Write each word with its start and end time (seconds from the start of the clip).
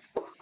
Hello 0.00 0.39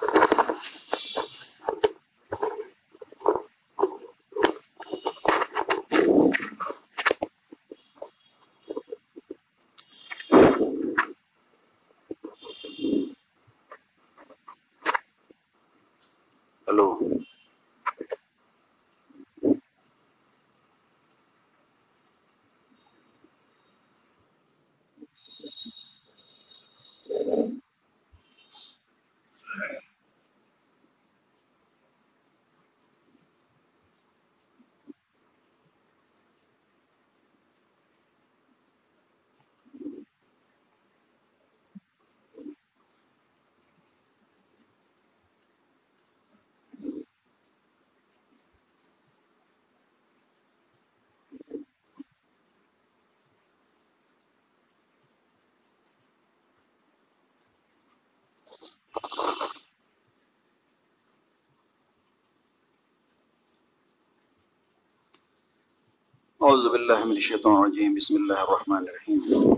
اعوذ 66.40 66.66
باللہ 66.72 67.04
من 67.04 67.16
الشیطان 67.20 67.56
الرجیم، 67.56 67.94
بسم 67.94 68.14
اللہ 68.14 68.40
الرحمن 68.40 68.76
الرحیم. 68.76 69.54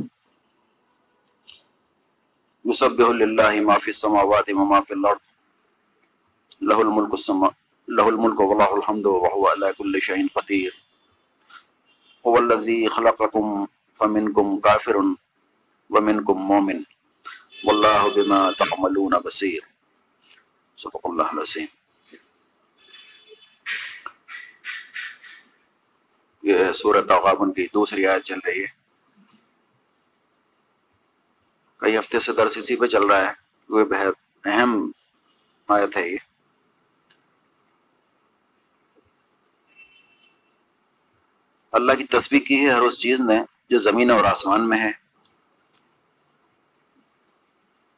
یسبح 2.70 3.10
للہ 3.16 3.60
ما 3.64 3.74
فی 3.78 3.90
السماوات 3.90 4.48
و 4.52 4.64
ما 4.64 4.80
فی 4.80 4.94
الارض. 4.94 5.20
له 6.70 6.78
الملک 6.84 7.16
السما 7.18 7.50
له 7.98 8.06
الملک 8.12 8.40
والله 8.40 8.78
الحمد 8.78 9.06
وهو 9.06 9.42
على 9.50 9.68
كل 9.72 10.00
شيء 10.06 10.24
قدیر. 10.36 10.70
هو 12.26 12.34
الذي 12.38 12.78
خلقكم 12.96 13.66
فمنكم 14.00 14.56
كافر 14.60 15.00
ومنكم 15.90 16.48
مؤمن 16.52 16.80
والله 17.64 18.08
بما 18.16 18.40
تعملون 18.64 19.18
بصیر. 19.28 19.68
صدق 20.78 21.12
اللہ 21.12 21.36
العظیم. 21.36 21.79
یہ 26.50 26.72
سورت 26.72 27.08
تغابن 27.08 27.52
کی 27.52 27.66
دوسری 27.74 28.06
آیت 28.06 28.24
چل 28.24 28.38
رہی 28.46 28.60
ہے۔ 28.60 28.80
کئی 31.76 31.98
ہفتے 31.98 32.20
سے 32.20 32.32
درس 32.32 32.56
اسی 32.56 32.76
پہ 32.76 32.86
چل 32.86 33.02
رہا 33.02 33.26
ہے۔ 33.26 33.32
وہ 33.68 33.84
بہت 33.84 34.14
اہم 34.44 34.90
آیت 35.68 35.96
ہے 35.96 36.08
یہ۔ 36.08 36.16
اللہ 41.72 41.92
کی 41.92 42.04
تسبیح 42.04 42.40
کی 42.40 42.66
ہے 42.66 42.70
ہر 42.70 42.82
اس 42.82 43.00
چیز 43.00 43.20
نے 43.20 43.42
جو 43.70 43.78
زمین 43.78 44.10
اور 44.10 44.24
آسمان 44.24 44.68
میں 44.68 44.80
ہے۔ 44.80 44.90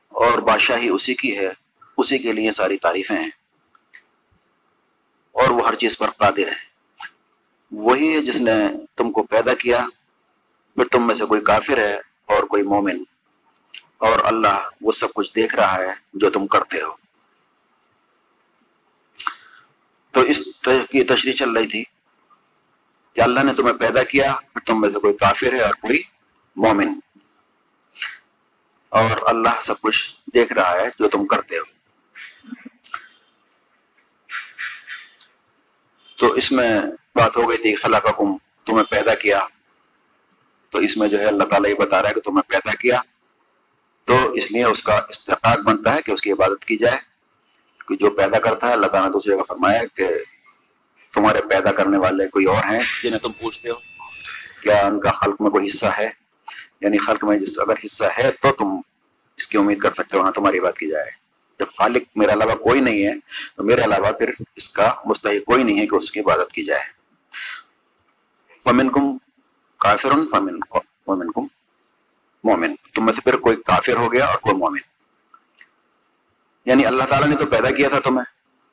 اور 0.08 0.38
بادشاہی 0.38 0.88
اسی 0.88 1.14
کی 1.14 1.38
ہے۔ 1.38 1.48
اسی 1.96 2.18
کے 2.18 2.32
لیے 2.32 2.50
ساری 2.50 2.76
تعریفیں 2.78 3.16
ہیں۔ 3.16 3.30
اور 5.32 5.50
وہ 5.50 5.66
ہر 5.66 5.74
چیز 5.74 5.98
پر 5.98 6.10
قادر 6.10 6.48
ہے 6.48 6.71
وہی 7.72 8.14
ہے 8.14 8.20
جس 8.20 8.36
نے 8.36 8.52
تم 8.96 9.12
کو 9.12 9.22
پیدا 9.22 9.54
کیا، 9.54 9.86
پھر 10.74 10.84
تم 10.84 11.06
میں 11.06 11.14
سے 11.14 11.24
کوئی 11.24 11.40
کافر 11.40 11.78
ہے 11.78 11.94
اور 12.26 12.44
کوئی 12.44 12.62
مومن۔ 12.62 13.02
اور 13.98 14.20
اللہ 14.24 14.68
وہ 14.80 14.92
سب 14.92 15.12
کچھ 15.14 15.34
دیکھ 15.36 15.54
رہا 15.54 15.78
ہے 15.78 15.90
جو 16.14 16.30
تم 16.30 16.46
کرتے 16.46 16.82
ہو۔ 16.82 16.96
تو 20.10 20.20
اس 20.20 20.44
کی 20.64 21.04
تشریح 21.04 21.32
چل 21.32 21.50
رہی 21.50 21.66
تھی 21.66 21.84
کہ 23.14 23.20
اللہ 23.20 23.40
نے 23.40 23.54
تمہیں 23.54 23.74
پیدا 23.74 24.02
کیا، 24.02 24.36
پھر 24.52 24.60
تم 24.60 24.80
میں 24.80 24.90
سے 24.90 25.00
کوئی 25.00 25.16
کافر 25.16 25.52
ہے 25.52 25.60
اور 25.60 25.74
کوئی 25.74 26.02
مومن۔ 26.56 26.88
اور 28.88 29.10
اللہ 29.26 29.60
سب 29.62 29.80
کچھ 29.80 30.14
دیکھ 30.34 30.52
رہا 30.52 30.72
ہے 30.72 30.88
جو 30.98 31.08
تم 31.08 31.26
کرتے 31.26 31.56
ہو۔ 31.56 31.64
تو 36.16 36.32
اس 36.32 36.52
میں 36.52 36.80
بات 37.14 37.36
ہو 37.36 37.48
گئی 37.48 37.58
تھی، 37.58 37.74
خلا 37.74 37.98
کا 37.98 38.10
کم 38.10 38.36
تمہیں 38.66 38.84
پیدا 38.84 39.14
کیا۔ 39.14 39.40
تو 40.70 40.78
اس 40.78 40.96
میں 40.96 41.08
جو 41.08 41.18
ہے 41.18 41.24
اللہ 41.24 41.44
تعالیٰ 41.44 41.70
یہ 41.70 41.74
بتا 41.74 42.02
رہا 42.02 42.08
ہے 42.08 42.14
کہ 42.14 42.20
تمہیں 42.20 42.50
پیدا 42.50 42.70
کیا۔ 42.70 43.00
تو 44.04 44.32
اس 44.32 44.52
لیے 44.52 44.64
اس 44.64 44.82
کا 44.82 45.00
استحقاق 45.08 45.58
بنتا 45.58 45.94
ہے 45.94 46.02
کہ 46.02 46.10
اس 46.10 46.22
کی 46.22 46.32
عبادت 46.32 46.64
کی 46.64 46.76
جائے۔ 46.76 46.98
کہ 47.88 47.96
جو 47.96 48.10
پیدا 48.10 48.38
کرتا 48.38 48.68
ہے، 48.68 48.72
اللہ 48.72 48.86
تعالیٰ 48.86 49.08
نے 49.08 49.12
دوسرے 49.12 49.36
کا 49.36 49.42
فرمایا 49.48 49.80
کہ 49.94 50.06
تمہارے 51.14 51.40
پیدا 51.42 51.72
کرنے 51.72 51.98
والے 51.98 52.28
کوئی 52.28 52.44
اور 52.44 52.64
ہیں 52.64 52.80
جنہیں 53.02 53.18
تم 53.18 53.32
پوچھتے 53.32 53.68
ہو۔ 53.68 53.74
کیا 54.62 54.86
ان 54.86 55.00
کا 55.00 55.10
خلق 55.10 55.40
میں 55.40 55.50
کوئی 55.50 55.66
حصہ 55.66 55.86
ہے؟ 55.86 56.10
یعنی 56.80 56.98
خلق 56.98 57.24
میں 57.24 57.38
جس 57.38 57.58
اگر 57.58 57.74
حصہ 57.84 58.04
ہے 58.18 58.30
تو 58.32 58.52
تم 58.52 58.66
اس 59.36 59.48
کی 59.48 59.58
امید 59.58 59.78
کر 59.78 59.92
سکتے 59.92 60.16
ہو 60.16 60.22
ہاں 60.22 60.32
تمہاری 60.32 60.60
بات 60.60 60.78
کی 60.78 60.88
جائے۔ 60.88 61.10
جب 61.58 61.66
خالق 61.78 62.02
میرے 62.16 62.32
علاوہ 62.32 62.54
کوئی 62.54 62.80
نہیں 62.80 63.06
ہے، 63.06 63.12
تو 63.56 63.62
میرے 63.62 63.80
علاوہ 63.84 64.12
پھر 64.12 64.32
اس 64.56 64.70
کا 64.70 64.94
مستحق 65.04 65.44
کوئی 65.46 65.62
نہیں 65.62 65.80
ہے 65.80 65.86
کہ 65.86 65.94
اس 65.94 66.10
کی 66.12 66.20
عبادت 66.20 66.52
کی 66.52 66.64
جائے۔ 66.64 67.01
فمن 68.64 68.92
کم 68.92 69.18
کافر 69.78 70.08
فمن 70.30 70.54
مومن 71.06 71.32
کم 71.32 71.46
مومن۔ 72.44 72.74
تم 72.94 73.04
میں 73.04 73.12
سے 73.12 73.20
پھر 73.20 73.36
کوئی 73.36 73.56
کافر 73.56 73.96
ہو 73.96 74.12
گیا 74.12 74.24
اور 74.24 74.38
کوئی 74.38 74.56
مومن۔ 74.56 74.78
یعنی 76.66 76.86
اللہ 76.86 77.02
تعالیٰ 77.02 77.28
نے 77.28 77.36
تو 77.36 77.46
پیدا 77.46 77.70
کیا 77.70 77.88
تھا 77.88 78.00
تمہیں۔ 78.00 78.24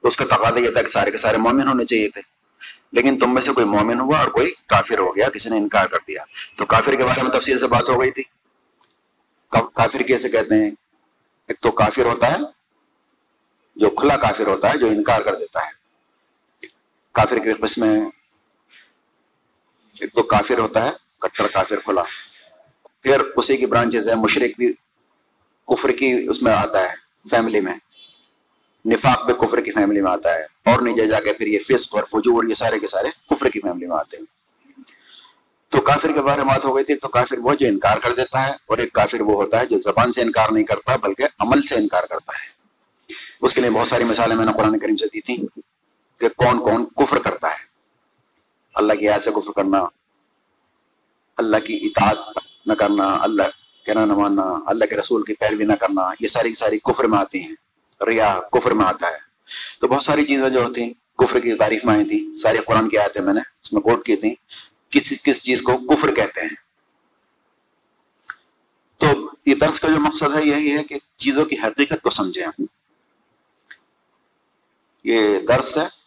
تو 0.02 0.08
اس 0.08 0.18
کا 0.18 0.26
تقاضا 0.26 0.60
یہ 0.60 0.72
تھا 0.72 0.82
کہ 0.82 0.88
سارے 0.88 1.12
کے 1.12 1.18
سارے 1.18 1.38
مومن 1.38 1.68
ہونے 1.68 1.86
چاہیے 1.86 2.10
تھے۔ 2.10 2.22
لیکن 2.92 3.20
تم 3.20 3.34
میں 3.34 3.42
سے 3.42 3.52
کوئی 3.52 3.66
مومن 3.66 4.00
ہوا 4.00 4.20
اور 4.20 4.28
کوئی 4.28 4.54
کافر 4.68 5.00
ہو 5.00 5.16
گیا، 5.16 5.30
کسی 5.30 5.50
نے 5.50 5.58
انکار 5.58 5.88
کر 5.88 5.98
دیا۔ 6.08 6.24
تو 6.56 6.66
کافر 6.66 6.96
کے 6.96 7.04
بارے 7.04 7.24
میں 7.24 7.32
تفصیل 7.32 7.60
سے 7.60 7.68
بات 7.68 7.90
ہو 7.90 8.02
گئی 8.02 8.12
تھی۔ 8.12 8.24
کافر 9.50 10.02
کیسے 10.02 10.30
کہتے 10.30 10.56
ہیں؟ 10.56 10.72
ایک 11.48 11.60
تو 11.60 11.72
کافر 11.72 12.06
ہوتا 12.06 12.32
ہے، 12.32 12.38
جو 13.76 13.90
کھلا 13.90 14.18
کافر 14.18 14.48
ہوتا 14.48 14.74
ہے، 14.74 14.78
جو 14.78 14.88
انکار 14.88 15.22
کر 15.22 15.36
دیتا 15.36 15.60
ہے۔ 15.60 15.80
کافر 17.12 17.40
کے 17.40 17.54
قسم 17.54 17.88
میں 17.88 18.19
ایک 20.02 20.14
تو 20.14 20.24
کافر 20.24 20.60
ہوتا 20.60 20.86
ہے، 20.86 20.92
کٹر 21.20 21.48
کافر 21.48 21.76
کھلا۔ 21.76 22.04
پھر 23.04 23.20
اسی 23.36 23.58
کی 23.58 23.66
برانچز 23.66 24.10
ہے 24.10 24.16
مشرق 24.16 24.58
بھی 24.58 24.74
کفر 25.68 25.92
کی 25.92 26.28
اس 26.30 26.42
میں 26.42 26.52
آتا 26.52 26.84
ہے 26.84 26.96
فیملی 27.30 27.62
میں۔ 27.62 27.74
نفاق 28.86 29.26
بھی 29.26 29.34
کفر 29.34 29.62
کی 29.62 29.72
فیملی 29.72 30.02
میں 30.02 30.12
آتا 30.12 30.36
ہے۔ 30.36 30.42
اور 30.42 30.82
نیچے 30.82 31.06
جا 31.06 31.20
کے 31.20 31.34
پھر 31.34 31.48
یہ 31.48 31.60
فسق 31.70 31.96
اور 31.96 32.04
فجور، 32.04 32.44
یہ 32.44 32.54
سارے 32.54 32.80
کے 32.80 32.88
سارے 32.88 33.08
کفر 33.30 33.50
کی 33.50 33.60
فیملی 33.60 33.88
میں 33.88 33.98
آتے 33.98 34.18
ہیں۔ 34.18 34.26
تو 35.70 35.82
کافر 35.82 36.12
کے 36.12 36.22
بارے 36.22 36.44
میں 36.44 36.54
بات 36.54 36.66
ہو 36.66 36.76
گئی 36.76 36.84
تھی، 36.84 36.96
تو 36.96 37.08
کافر 37.08 37.40
وہ 37.40 37.54
جو 37.54 37.68
انکار 37.68 37.98
کر 37.98 38.14
دیتا 38.14 38.48
ہے 38.48 38.52
اور 38.52 38.78
ایک 38.78 38.94
کافر 38.94 39.22
وہ 39.22 39.44
ہوتا 39.44 39.60
ہے 39.60 39.66
جو 39.66 39.80
زبان 39.80 40.12
سے 40.12 40.22
انکار 40.22 40.50
نہیں 40.52 40.64
کرتا، 40.64 40.96
بلکہ 40.96 41.24
عمل 41.40 41.62
سے 41.62 41.76
انکار 41.76 42.04
کرتا 42.04 42.32
ہے۔ 42.34 42.60
اس 43.42 43.54
کے 43.54 43.62
لیے 43.62 43.70
بہت 43.70 43.88
ساری 43.88 44.04
مثالیں 44.04 44.36
میں 44.36 44.46
نے 44.46 44.52
قرآن 44.58 44.80
کریم 44.80 44.96
سے 44.96 45.06
دی 45.06 45.22
تھی 45.22 45.38
کہ 46.18 46.30
کون 46.30 46.60
کون 46.60 46.86
کفر 46.86 47.18
کرتا 47.18 47.48
ہے۔ 47.48 47.69
اللہ 48.80 48.94
کی 48.94 49.10
آیت 49.10 49.24
سے 49.24 49.32
کفر 49.32 49.52
کرنا، 49.52 49.84
اللہ 51.38 51.58
کی 51.58 51.80
اطاعت 51.84 52.38
نہ 52.66 52.74
کرنا، 52.74 53.18
اللہ 53.22 53.44
کہنا 53.86 54.06
نہ 54.06 54.14
ماننا، 54.14 54.44
اللہ 54.66 54.86
کے 54.86 54.98
رسول 54.98 55.24
کی 55.24 55.34
پیروی 55.34 55.66
نہ 55.66 55.74
کرنا، 55.74 56.02
یہ 56.20 56.28
ساری 56.28 56.54
ساری 56.54 56.80
کفر 56.80 57.04
میں 57.04 57.20
آتی 57.20 57.44
ہیں، 57.44 57.56
ریا 58.02 58.40
کفر 58.52 58.72
میں 58.72 58.86
آتا 58.86 59.08
ہے۔ 59.08 59.18
تو 59.80 59.88
بہت 59.88 60.04
ساری 60.04 60.26
چیزیں 60.26 60.50
جو 60.50 60.64
ہوتی 60.64 60.84
ہیں، 60.84 60.94
کفر 61.18 61.40
کی 61.40 61.54
تعریف 61.54 61.86
میں 61.86 61.96
آئی 61.96 62.06
تھی، 62.06 62.38
ساری 62.38 62.58
قرآن 62.58 62.90
کی 62.90 62.98
آیتیں 62.98 63.22
میں 63.22 63.34
نے 63.34 63.40
اس 63.64 63.74
میں 63.74 63.82
کوٹ 63.82 64.06
کی 64.06 64.16
تھی 64.16 64.36
کس 64.90 65.14
کس 65.24 65.44
چیز 65.44 65.62
کو 65.62 65.78
کفر 65.78 66.16
کہتے 66.16 66.42
ہیں؟ 66.42 66.56
تو 68.98 69.08
یہ 69.46 69.56
درس 69.56 69.80
کا 69.80 69.88
جو 69.88 70.00
مقصد 70.00 70.36
ہے، 70.36 70.46
یہی 70.46 70.78
ہے 70.78 70.84
کہ 70.84 70.96
چیزوں 71.18 71.46
کی 71.46 71.56
حقیقت 71.56 72.02
کو 72.02 72.10
سمجھیں 72.10 72.44
ہم۔ 72.44 72.66
یہ 75.04 75.40
درس 75.40 75.78
ہے 75.78 75.99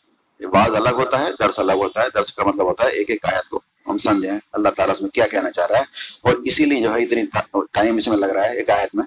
یہ 0.42 0.46
بعض 0.46 0.74
الگ 0.74 0.88
ہوتا 0.88 1.18
ہے، 1.18 1.28
درس 1.38 1.58
الگ 1.58 1.72
ہوتا 1.72 2.02
ہے، 2.02 2.06
درس 2.14 2.32
کا 2.32 2.44
مطلب 2.44 2.66
ہوتا 2.66 2.84
ہے 2.84 2.88
ایک 2.88 3.10
ایک 3.10 3.24
آیت 3.24 3.48
کو 3.48 3.60
ہم 3.86 3.98
سمجھیں 3.98 4.38
اللہ 4.52 4.68
تعالیٰ 4.68 4.94
اس 4.94 5.02
میں 5.02 5.10
کیا 5.10 5.26
کہنا 5.26 5.50
چاہ 5.50 5.66
رہا 5.66 5.78
ہے؟ 5.78 5.84
اور 6.22 6.34
اسی 6.34 6.64
لیے 6.64 6.82
جو 6.82 6.94
ہے 6.94 7.02
اتنی 7.02 7.22
ٹائم 7.72 7.96
اس 7.96 8.08
میں 8.08 8.16
لگ 8.16 8.26
رہا 8.26 8.44
ہے 8.44 8.56
ایک 8.56 8.70
آیت 8.70 8.94
میں، 8.94 9.04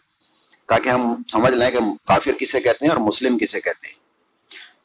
تاکہ 0.68 0.90
ہم 0.90 1.16
سمجھ 1.32 1.54
لیں 1.54 1.72
کہ 1.72 1.78
کافر 2.08 2.32
کسے 2.32 2.60
کہتے 2.62 2.86
ہیں 2.86 2.92
اور 2.92 3.02
مسلم 3.02 3.38
کسے 3.38 3.62
کہتے 3.62 3.88
ہیں۔ 3.88 3.96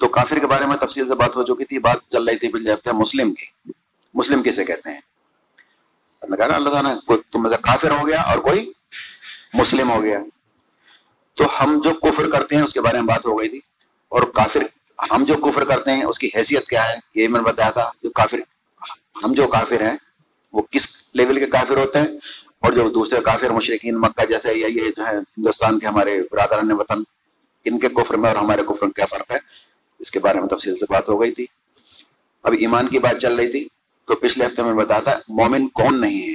تو 0.00 0.08
کافر 0.08 0.38
کے 0.38 0.47
بارے 0.47 0.67
میں 0.67 0.76
تفصیل 0.76 1.08
سے 1.08 1.14
بات 1.14 1.37
ہو 1.37 1.44
چکی 1.44 1.64
تھی، 1.64 1.79
بات 1.79 1.97
چل 2.12 2.29
رہی 2.29 2.38
تھی 2.38 2.49
پچھلے 2.49 2.73
ہفتے، 2.73 2.93
مسلم 2.93 3.35
کی۔ 3.35 3.70
مسلم 4.14 4.43
کسے 4.43 4.64
کہتے 4.64 4.91
ہیں؟ 4.91 5.00
اللہ 6.23 6.69
تعالیٰ 6.69 6.96
کوئی 7.06 7.19
تم 7.32 7.49
سے 7.49 7.55
کافر 7.61 7.91
ہو 7.91 8.08
گیا 8.08 8.20
اور 8.20 8.38
کوئی 8.38 8.73
مسلم 9.55 9.91
ہو 9.91 10.03
گیا۔ 10.03 10.19
تو 11.35 11.44
ہم 11.61 11.81
جو 11.85 11.94
کفر 11.94 12.31
کرتے 12.31 12.56
ہیں 12.56 12.62
اس 12.62 12.73
کے 12.73 12.81
بارے 12.81 12.99
میں 12.99 13.06
بات 13.06 13.26
ہو 13.26 13.41
گئی 13.41 13.49
تھی 13.49 13.61
اور 14.08 14.23
کافر 14.23 14.61
ہم 15.11 15.25
جو 15.25 15.35
کفر 15.35 15.64
کرتے 15.64 15.91
ہیں، 15.91 16.05
اس 16.05 16.19
کی 16.19 16.31
حیثیت 16.37 16.69
کیا 16.69 16.88
ہے؟ 16.88 16.94
یہ 17.14 17.29
میں 17.29 17.41
نے 17.41 17.47
بتایا 17.47 17.70
تھا، 17.70 17.91
جو 18.02 18.11
کافر، 18.11 18.38
ہم 19.25 19.32
جو 19.32 19.47
کافر 19.47 19.91
ہیں، 19.91 19.97
وہ 20.52 20.62
کس 20.62 20.97
لیول 21.14 21.38
کے 21.38 21.47
کافر 21.47 21.76
ہوتے 21.76 21.99
ہیں؟ 21.99 22.06
اور 22.61 22.73
جو 22.73 22.91
دوسرے 22.91 23.20
کافر 23.20 23.50
مشرقین 23.50 24.00
مکہ 24.00 24.25
جیسے 24.25 24.55
یا 24.55 24.67
یہ 24.67 24.91
جو 24.97 25.06
ہے 25.06 25.17
ہندوستان 25.17 25.79
کے 25.79 25.87
ہمارے 25.87 26.23
برادران 26.32 26.73
وطن، 26.73 27.02
ان 27.64 27.79
کے 27.79 27.88
کفر 27.88 28.14
میں 28.14 28.29
اور 28.29 28.37
ہمارے 28.37 28.62
کفر 28.62 28.82
میں 28.82 28.93
کیا 28.93 29.06
فرق 29.06 29.31
ہے؟ 29.31 29.38
اس 29.99 30.11
کے 30.11 30.19
بارے 30.19 30.41
میں 30.41 30.49
تفصیل 30.49 30.79
سے 30.79 30.87
بات 30.88 31.08
ہو 31.08 31.20
گئی 31.20 31.32
تھی۔ 31.32 31.46
اب 32.43 32.53
ایمان 32.58 32.88
کی 32.88 32.99
بات 32.99 33.19
چل 33.19 33.35
رہی 33.35 33.50
تھی، 33.50 33.69
تو 34.05 34.14
پچھلے 34.14 34.46
ہفتے 34.46 34.62
میں 34.62 34.75
بتایا 34.75 35.00
تھا، 35.00 35.19
مومن 35.29 35.69
کون 35.69 36.00
نہیں 36.00 36.23
ہے؟ 36.23 36.32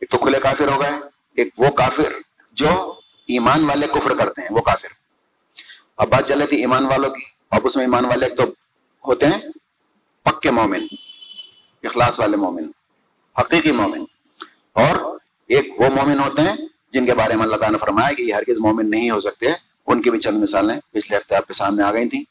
ایک 0.00 0.10
تو 0.10 0.18
کھلے 0.18 0.38
کافر 0.40 0.68
ہو 0.68 0.80
گئے، 0.80 0.90
ایک 1.34 1.48
وہ 1.58 1.70
کافر 1.70 2.12
جو 2.52 2.94
ایمان 3.26 3.64
والے 3.64 3.86
کفر 3.86 4.18
کرتے 4.18 4.40
ہیں، 4.40 4.48
وہ 4.50 4.60
کافر۔ 4.60 4.88
اب 5.96 6.08
بات 6.08 6.28
چل 6.28 6.38
رہی 6.38 6.46
تھی 6.46 6.56
ایمان 6.56 6.86
والوں 6.86 7.10
کی 7.10 7.37
اب 7.50 7.60
اس 7.64 7.76
میں 7.76 7.84
ایمان 7.84 8.04
والے 8.04 8.26
ایک 8.26 8.36
تو 8.36 8.44
ہوتے 9.06 9.26
ہیں، 9.26 9.38
پکے 10.22 10.50
مومن، 10.50 10.86
اخلاص 11.82 12.20
والے 12.20 12.36
مومن، 12.36 12.70
حقیقی 13.38 13.72
مومن۔ 13.72 14.04
اور 14.72 15.18
ایک 15.46 15.80
وہ 15.80 15.88
مومن 15.88 16.18
ہوتے 16.18 16.42
ہیں 16.42 16.56
جن 16.92 17.06
کے 17.06 17.14
بارے 17.14 17.34
میں 17.34 17.42
اللہ 17.42 17.56
تعالیٰ 17.56 17.70
نے 17.70 17.78
فرمایا 17.78 18.12
کہ 18.12 18.22
یہ 18.22 18.34
ہرگز 18.34 18.58
مومن 18.58 18.90
نہیں 18.90 19.10
ہو 19.10 19.20
سکتے۔ 19.20 19.46
ان 19.86 20.02
کی 20.02 20.10
بھی 20.10 20.20
چند 20.20 20.42
مثالیں 20.42 20.80
پچھلے 20.90 21.16
ہفتے 21.16 21.34
آپ 21.34 21.46
کے 21.46 21.52
سامنے 21.52 21.82
آ 21.82 21.92
گئی 21.92 22.08
تھیں۔ 22.08 22.24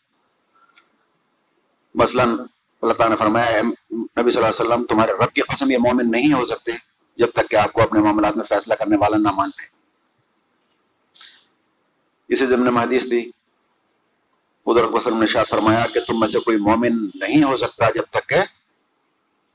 مثلا 1.96 2.24
اللہ 2.24 2.94
تعالیٰ 2.94 3.10
نے 3.10 3.16
فرمایا 3.16 3.62
نبی 3.62 4.32
صلی 4.32 4.44
اللہ 4.44 4.48
علیہ 4.48 4.62
وسلم، 4.62 4.84
تمہارے 4.86 5.12
رب 5.12 5.34
کی 5.34 5.42
قسم 5.42 5.72
یہ 5.72 5.78
مومن 5.78 6.12
نہیں 6.12 6.34
ہو 6.34 6.46
سکتے 6.46 6.72
جب 7.18 7.28
تک 7.32 7.50
کہ 7.50 7.56
آپ 7.56 7.74
کو 7.74 7.82
اپنے 7.82 8.00
معاملات 8.00 8.38
میں 8.38 8.46
فیصلہ 8.46 8.74
کرنے 8.74 8.98
والا 8.98 9.18
نہ 9.18 9.32
مان 9.32 9.50
لیں۔ 9.58 9.68
اسی 12.28 12.46
ضمن 12.46 12.74
میں 12.74 12.84
حدیث 12.84 13.10
تھی 13.10 13.32
ادھر 14.68 14.84
وسلم 14.84 15.20
نے 15.20 15.26
شاہ 15.26 15.44
فرمایا 15.44 15.86
کہ 15.94 16.00
تم 16.00 16.20
میں 16.20 16.28
سے 16.28 16.40
کوئی 16.40 16.58
مومن 16.58 17.10
نہیں 17.16 17.44
ہو 17.44 17.58
سکتا 17.58 17.90
جب 17.90 18.04
تک 18.10 18.30
کہ 18.30 18.36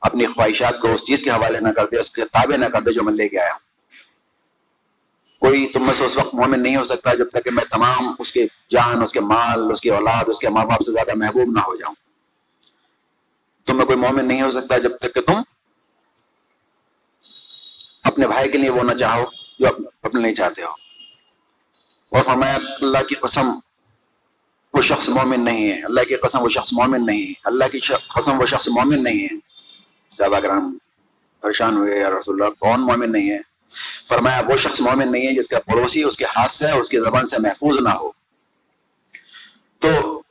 اپنی 0.01 0.27
خواہشات 0.27 0.81
کو 0.81 0.93
اس 0.95 1.05
چیز 1.05 1.23
کے 1.23 1.31
حوالے 1.31 1.61
نہ 1.61 1.69
کر 1.69 1.87
دے، 1.87 1.99
اس 1.99 2.11
کے 2.11 2.25
تابع 2.25 2.57
نہ 2.57 2.67
کر 2.67 2.83
دے 2.83 2.93
جو 2.93 3.03
میں 3.03 3.13
لے 3.13 3.29
کے 3.29 3.41
آیا 3.41 3.53
ہوں۔ 3.53 3.73
کوئی 5.41 5.67
تم 5.67 5.83
میں 5.87 5.95
سے 5.95 6.05
اس 6.05 6.17
وقت 6.17 6.35
مومن 6.35 6.63
نہیں 6.63 6.77
ہو 6.77 6.85
سکتا 6.85 7.15
جب 7.15 7.31
تک 7.31 7.45
کہ 7.45 7.51
میں 7.51 7.65
تمام 7.71 8.15
اس 8.19 8.33
کے 8.33 8.47
جان، 8.71 9.03
اس 9.03 9.13
کے 9.13 9.21
مال، 9.21 9.71
اس 9.73 9.81
کی 9.81 9.91
اولاد، 9.91 10.25
اس 10.27 10.39
کے 10.39 10.49
ماں 10.49 10.65
باپ 10.65 10.81
سے 10.81 10.93
زیادہ 10.93 11.11
محبوب 11.15 11.57
نہ 11.57 11.61
ہو 11.61 11.77
جاؤں۔ 11.77 11.95
تم 13.67 13.77
میں 13.77 13.87
کوئی 13.87 13.99
مومن 13.99 14.29
نہیں 14.29 14.43
ہو 14.43 14.51
سکتا 14.51 14.79
جب 14.79 14.97
تک 14.97 15.15
کہ 15.15 15.21
تم 15.21 15.43
اپنے 18.05 18.27
بھائی 18.27 18.53
کے 18.53 18.59
لیے 18.59 18.71
وہ 18.71 18.83
نہ 18.83 18.93
چاہو، 18.93 19.25
جو 19.59 19.67
اپنے 20.03 20.21
نہیں 20.21 20.35
چاہتے 20.35 20.63
ہو۔ 20.63 20.71
اور 22.13 22.23
فرمایا، 22.23 22.55
اللہ 22.55 23.03
کی 23.09 23.15
قسم 23.15 23.53
وہ 24.73 24.83
شخص 24.83 25.09
مومن 25.09 25.45
نہیں 25.45 25.73
ہے۔ 25.73 25.81
اللہ 25.85 26.01
کی 26.01 26.17
قسم 26.17 26.43
وہ 26.43 26.49
شخص 26.49 26.73
مومن 26.73 27.07
نہیں 27.07 27.23
ہے۔ 27.23 27.33
اللہ 27.45 27.65
کی 27.73 27.81
قسم 28.15 28.41
وہ 28.41 28.47
شخص 28.47 28.69
مومن 28.69 29.05
نہیں 29.05 29.23
ہے۔ 29.23 29.37
صحابہ 30.17 30.41
کرام 30.41 30.79
پریشان 31.41 31.77
ہوئے 31.77 32.01
یا 32.01 32.11
رسول 32.11 32.43
اللہ 32.43 32.55
کون 32.55 32.81
مومن 32.81 33.13
نہیں 33.13 33.31
ہے؟ 33.31 33.39
فرمایا 34.09 34.43
وہ 34.49 34.57
شخص 34.57 34.81
مومن 34.81 35.13
نہیں 35.13 35.27
ہے 35.27 35.33
جس 35.33 35.49
کا 35.49 35.59
پڑوسی، 35.61 36.03
اس 36.03 36.17
کے 36.17 36.25
ہاتھ 36.25 36.53
سے، 36.53 36.71
اس 36.71 36.89
کی 36.89 36.99
زبان 36.99 37.27
سے 37.27 37.37
محفوظ 37.39 37.79
نہ 37.79 37.89
ہو۔ 37.89 38.11
تو 39.79 40.23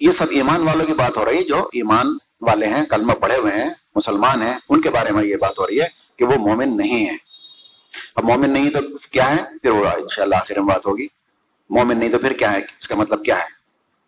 یہ 0.00 0.10
سب 0.10 0.26
ایمان 0.30 0.62
والوں 0.62 0.86
کی 0.86 0.94
بات 0.94 1.16
ہو 1.16 1.24
رہی 1.24 1.36
ہے، 1.36 1.42
جو 1.42 1.68
ایمان 1.72 2.06
والے 2.40 2.66
ہیں، 2.66 2.84
کلمہ 2.84 3.12
پڑھے 3.12 3.36
ہوئے 3.36 3.52
ہیں، 3.52 3.70
مسلمان 3.94 4.42
ہیں، 4.42 4.54
ان 4.68 4.80
کے 4.80 4.90
بارے 4.90 5.12
میں 5.12 5.24
یہ 5.24 5.36
بات 5.36 5.58
ہو 5.58 5.66
رہی 5.66 5.80
ہے 5.80 5.86
کہ 6.16 6.24
وہ 6.24 6.34
مومن 6.34 6.76
نہیں 6.76 7.06
ہے 7.06 7.16
اب 8.14 8.24
مومن 8.24 8.50
نہیں 8.50 8.70
تو 8.70 8.78
کیا 9.10 9.36
ہے؟ 9.36 9.58
پھر 9.62 9.70
وہ 9.70 9.86
ان 9.86 10.08
شاء 10.10 10.22
اللہ 10.22 10.34
آخر 10.34 10.60
میں 10.60 10.74
بات 10.74 10.86
ہوگی۔ 10.86 11.06
مومن 11.70 11.98
نہیں 11.98 12.08
تو 12.08 12.18
پھر 12.18 12.32
کیا 12.32 12.52
ہے؟ 12.52 12.58
اس 12.58 12.88
کا 12.88 12.94
مطلب 12.94 13.24
کیا 13.24 13.38
ہے؟ 13.38 13.65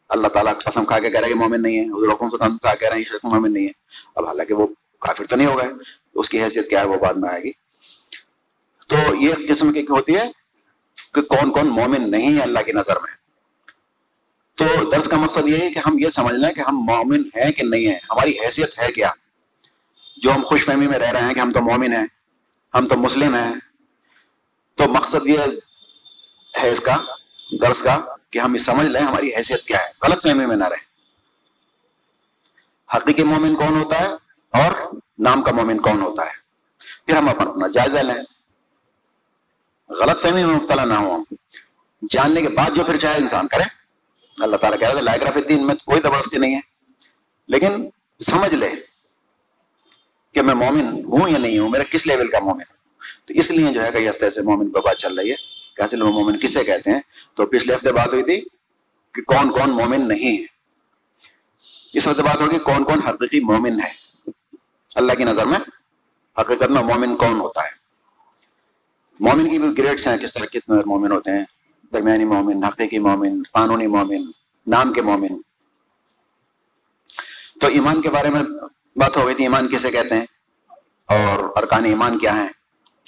اللہ 0.08 0.28
تعالیٰ 0.28 0.54
قسم 0.58 0.84
کھا 0.84 0.98
کے 0.98 1.10
کہہ 1.10 1.20
رہا 1.20 1.28
ہے 1.28 1.32
کہ 1.32 1.38
مومن 1.38 1.62
نہیں 1.62 1.78
ہے، 1.78 1.84
حضور 1.84 2.30
سے 2.30 2.36
کھا 2.38 2.74
کہہ 2.74 2.88
رہے 2.88 2.96
ہیں 2.96 3.16
مومن 3.22 3.52
نہیں 3.52 3.66
ہے۔ 3.66 3.72
اب 4.16 4.26
حالانکہ 4.26 4.54
وہ 4.54 4.66
کافر 4.98 5.24
تو 5.24 5.36
نہیں 5.36 5.46
ہو 5.46 5.58
گئے، 5.58 5.68
اس 6.14 6.28
کی 6.28 6.42
حیثیت 6.42 6.70
کیا 6.70 6.80
ہے 6.80 6.86
وہ 6.86 6.96
بعد 6.96 7.14
میں 7.14 7.30
آئے 7.30 7.42
گی۔ 7.42 7.52
تو 8.86 9.14
یہ 9.14 9.34
قسم 9.48 9.72
کی 9.72 9.80
ہوتی 9.80 10.16
ہے 10.16 10.30
کہ 11.14 11.22
کون 11.22 11.52
کون 11.52 11.66
مومن 11.66 12.10
نہیں 12.10 12.36
ہے 12.36 12.42
اللہ 12.42 12.58
کی 12.58 12.72
نظر 12.72 12.96
میں۔ 12.96 13.18
تو 14.54 14.90
درس 14.90 15.08
کا 15.08 15.16
مقصد 15.16 15.48
یہ 15.48 15.56
ہے 15.56 15.70
کہ 15.70 15.78
ہم 15.78 15.98
یہ 15.98 16.08
سمجھ 16.08 16.34
لیں 16.34 16.52
کہ 16.52 16.60
ہم 16.60 16.76
مومن 16.76 17.20
ہیں 17.20 17.52
کہ 17.52 17.62
نہیں 17.62 17.86
ہیں، 17.86 17.98
ہماری 18.10 18.30
حیثیت 18.30 18.78
ہے 18.78 18.92
کیا؟ 18.92 19.10
جو 20.16 20.32
ہم 20.32 20.42
خوش 20.42 20.64
فہمی 20.64 20.86
میں 20.86 20.98
رہ 20.98 21.10
رہے 21.10 21.20
ہیں 21.20 21.34
کہ 21.34 21.40
ہم 21.40 21.52
تو 21.52 21.60
مومن 21.60 21.92
ہیں، 21.92 22.06
ہم 22.74 22.86
تو 22.86 22.96
مسلم 22.96 23.34
ہیں۔ 23.34 23.54
تو 24.74 24.88
مقصد 24.88 25.26
یہ 25.26 25.38
ہے 26.62 26.70
اس 26.70 26.80
کا، 26.80 26.96
درس 27.60 27.82
کا 27.82 28.00
کہ 28.30 28.38
ہم 28.38 28.52
یہ 28.52 28.58
سمجھ 28.58 28.86
لیں 28.86 29.00
ہماری 29.00 29.34
حیثیت 29.34 29.64
کیا 29.64 29.78
ہے۔ 29.78 30.06
غلط 30.06 30.22
فہمی 30.22 30.46
میں 30.46 30.56
نہ 30.56 30.64
رہیں۔ 30.64 30.88
حقیقی 32.96 33.22
مومن 33.22 33.54
کون 33.54 33.82
ہوتا 33.82 34.00
ہے 34.00 34.06
اور 34.52 34.72
نام 35.18 35.42
کا 35.42 35.52
مومن 35.52 35.80
کون 35.80 36.00
ہوتا 36.00 36.22
ہے؟ 36.22 36.48
پھر 37.06 37.16
ہم 37.16 37.28
اپنا 37.28 37.66
جائزہ 37.66 37.98
لیں۔ 37.98 38.24
غلط 39.92 40.22
فہمی 40.22 40.44
میں 40.44 40.54
مبتلا 40.54 40.84
نہ 40.84 40.94
ہوں 40.94 41.24
جاننے 42.10 42.42
کے 42.42 42.48
بعد 42.48 42.70
جو 42.76 42.84
پھر 42.84 42.96
چاہے 42.96 43.16
انسان 43.16 43.48
کرے۔ 43.48 43.62
اللہ 44.38 44.56
تعالیٰ 44.56 44.80
کہہ 44.80 44.88
رہا 44.88 45.12
ہے 45.12 45.16
الدین 45.34 45.66
میں 45.66 45.74
کوئی 45.74 46.00
زبردستی 46.00 46.36
نہیں 46.38 46.54
ہے۔ 46.54 46.60
لیکن 47.48 47.90
سمجھ 48.20 48.54
لے 48.54 48.70
کہ 50.32 50.42
میں 50.42 50.54
مومن 50.54 51.04
ہوں 51.04 51.28
یا 51.28 51.38
نہیں 51.38 51.58
ہوں، 51.58 51.68
میرا 51.68 51.82
کس 51.82 52.06
لیول 52.06 52.30
کا 52.30 52.38
مومن؟ 52.38 52.60
ہوں 52.60 52.78
تو 53.26 53.34
اس 53.34 53.50
لیے 53.50 53.72
جو 53.72 53.84
ہے 53.84 53.90
کئی 53.92 54.08
ہفتے 54.08 54.30
سے 54.30 54.42
مومن 54.42 54.70
پر 54.70 54.80
بات 54.80 54.96
چل 54.96 55.18
رہی 55.18 55.30
ہے۔ 55.30 55.57
کہ 55.78 55.82
اصل 55.82 56.02
مومن 56.02 56.38
کسے 56.38 56.64
کہتے 56.64 56.90
ہیں؟ 56.90 57.00
تو 57.34 57.46
پچھلے 57.46 57.74
ہفتے 57.74 57.92
بات 57.92 58.08
ہوئی 58.08 58.22
تھی 58.22 58.40
کہ 59.14 59.22
کون 59.22 59.50
کون 59.50 59.70
مومن 59.70 60.08
نہیں 60.08 60.38
ہے 60.38 60.44
اس 61.92 62.08
ہفتے 62.08 62.22
بات 62.22 62.40
ہوگی 62.40 62.58
کون 62.58 62.84
کون 62.84 63.02
حقیقی 63.02 63.40
مومن 63.40 63.80
ہے 63.80 63.92
اللہ 64.94 65.12
کی 65.12 65.24
نظر 65.24 65.46
میں 65.46 65.58
حقیقت 66.40 66.70
میں 66.70 66.82
مومن 66.82 67.16
کون 67.16 67.40
ہوتا 67.40 67.62
ہے۔ 67.62 67.70
مومن 69.20 69.50
کی 69.50 69.58
بھی 69.58 69.78
گریڈس 69.78 70.06
ہیں 70.06 70.16
کس 70.16 70.34
طرح 70.34 70.44
کتنے 70.44 70.76
مومن 70.86 71.12
ہوتے 71.12 71.30
ہیں۔ 71.30 71.44
درمیانی 71.92 72.24
مومن، 72.24 72.64
حقیقی 72.64 72.98
مومن، 72.98 73.42
قانونی 73.52 73.86
مومن، 73.86 74.30
نام 74.66 74.92
کے 74.92 75.02
مومن۔ 75.02 75.40
تو 77.60 77.66
ایمان 77.66 78.02
کے 78.02 78.10
بارے 78.10 78.30
میں 78.30 78.42
بات 78.96 79.16
ہو 79.16 79.26
گئی 79.26 79.34
تھی، 79.34 79.44
ایمان 79.44 79.68
کسے 79.68 79.90
کہتے 79.90 80.14
ہیں؟ 80.14 80.26
اور 81.08 81.52
ارکان 81.56 81.84
ایمان 81.84 82.18
کیا 82.18 82.36
ہیں؟ 82.36 82.48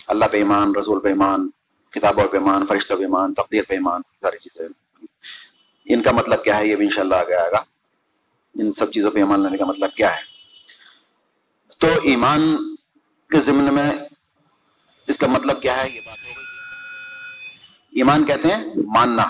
اللہ 0.09 0.25
پہ 0.25 0.37
ایمان، 0.37 0.77
رسول 0.77 1.01
پہ 1.01 1.09
ایمان 1.09 1.51
کتابوں 1.91 2.25
پہ 2.25 2.37
ایمان 2.37 2.67
فرشتوں 2.67 2.97
پہ 2.97 3.03
ایمان 3.03 3.35
تقدیر 3.35 3.63
پہ 3.69 3.75
ایمان 3.75 4.01
ساری 4.21 4.39
چیزیں۔ 4.39 4.69
ان 5.85 6.03
کا 6.03 6.13
مطلب 6.13 6.45
کیا 6.45 6.59
ہے؟ 6.59 6.67
یہ 6.67 6.77
بھی 6.77 6.85
انشاءاللہ 6.85 7.15
آگے 7.15 7.35
آئے 7.35 7.51
گا۔ 7.51 7.63
ان 8.55 8.73
سب 8.73 8.93
چیزوں 8.93 9.11
پہ 9.11 9.19
ایمان 9.19 9.41
لانے 9.43 9.57
کا 9.57 9.65
مطلب 9.65 9.93
کیا 9.95 10.17
ہے؟ 10.17 10.21
تو 11.79 11.87
ایمان 12.03 12.57
کے 13.31 13.41
ضمن 13.41 13.75
میں 13.75 13.93
اس 15.09 15.19
کا 15.19 15.27
مطلب 15.27 15.63
کیا 15.63 15.85
ہے؟ 15.85 15.91
یہ 15.91 16.01
بات 16.07 16.19
ہو 16.19 16.33
گئی۔ 16.37 16.45
ایمان 17.99 18.27
کہتے 18.27 18.49
ہیں 18.49 18.65
ماننا 18.87 19.23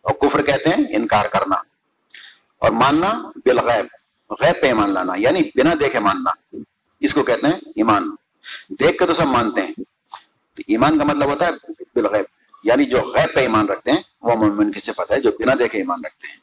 اور 0.00 0.14
کفر 0.14 0.42
کہتے 0.42 0.68
ہیں 0.68 0.84
انکار 0.88 1.24
کرنا۔ 1.26 1.56
اور 2.58 2.70
ماننا 2.70 3.30
بالغیب، 3.44 3.86
غیب 4.40 4.62
پہ 4.62 4.66
ایمان 4.66 4.90
لانا 4.90 5.12
یعنی 5.16 5.40
بنا 5.54 5.70
دیکھے 5.80 6.00
ماننا۔ 6.00 6.56
اس 7.00 7.14
کو 7.14 7.22
کہتے 7.22 7.46
ہیں 7.46 7.58
ایمان۔ 7.76 8.10
دیکھ 8.68 8.98
کے 8.98 9.06
تو 9.06 9.14
سب 9.14 9.26
مانتے 9.26 9.62
ہیں۔ 9.62 9.72
تو 10.54 10.62
ایمان 10.66 10.98
کا 10.98 11.04
مطلب 11.04 11.24
ہوتا 11.24 11.46
ہے 11.46 11.81
بالغیب 11.94 12.24
یعنی 12.64 12.84
جو 12.84 13.00
غیب 13.00 13.34
پہ 13.34 13.40
ایمان 13.40 13.68
رکھتے 13.68 13.92
ہیں، 13.92 14.02
وہ 14.22 14.34
مومن 14.34 14.72
کی 14.72 14.80
صفت 14.80 15.12
ہے، 15.12 15.20
جو 15.20 15.30
بنا 15.30 15.52
دیکھے 15.58 15.78
ایمان 15.78 15.98
رکھتے 16.04 16.28
ہیں۔ 16.28 16.36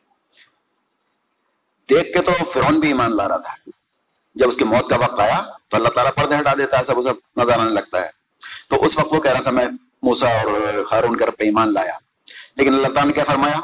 دیکھ 1.90 2.18
کے 2.18 2.22
تو 2.22 2.44
فرون 2.44 2.80
بھی 2.80 2.88
ایمان 2.88 3.16
لا 3.16 3.28
رہا 3.28 3.38
تھا۔ 3.38 3.70
جب 4.36 4.48
اس 4.48 4.58
کی 4.58 4.64
موت 4.64 4.90
کا 4.90 4.96
وقت 4.96 5.20
آیا، 5.20 5.42
تو 5.68 5.78
اللہ 5.78 5.90
تعالیٰ 5.90 6.14
پردے 6.16 6.36
ہٹا 6.36 6.54
دیتا 6.58 6.80
ہے، 6.80 6.84
سب 6.84 7.00
اسے 7.00 7.10
نظر 7.38 7.60
آنے 7.60 7.70
لگتا 7.70 8.02
ہے۔ 8.02 8.10
تو 8.70 8.86
اس 8.86 8.98
وقت 8.98 9.14
وہ 9.14 9.22
کہہ 9.22 9.32
رہا 9.32 9.42
تھا، 9.42 9.52
میں 9.52 9.66
موسا 10.02 10.28
اور 10.28 10.84
ہارون 10.92 11.18
کر 11.18 11.30
پہ 11.30 11.44
ایمان 11.44 11.74
لایا۔ 11.74 11.94
لیکن 12.56 12.74
اللہ 12.74 12.88
تعالیٰ 12.88 13.06
نے 13.06 13.14
کیا 13.14 13.24
فرمایا؟ 13.24 13.60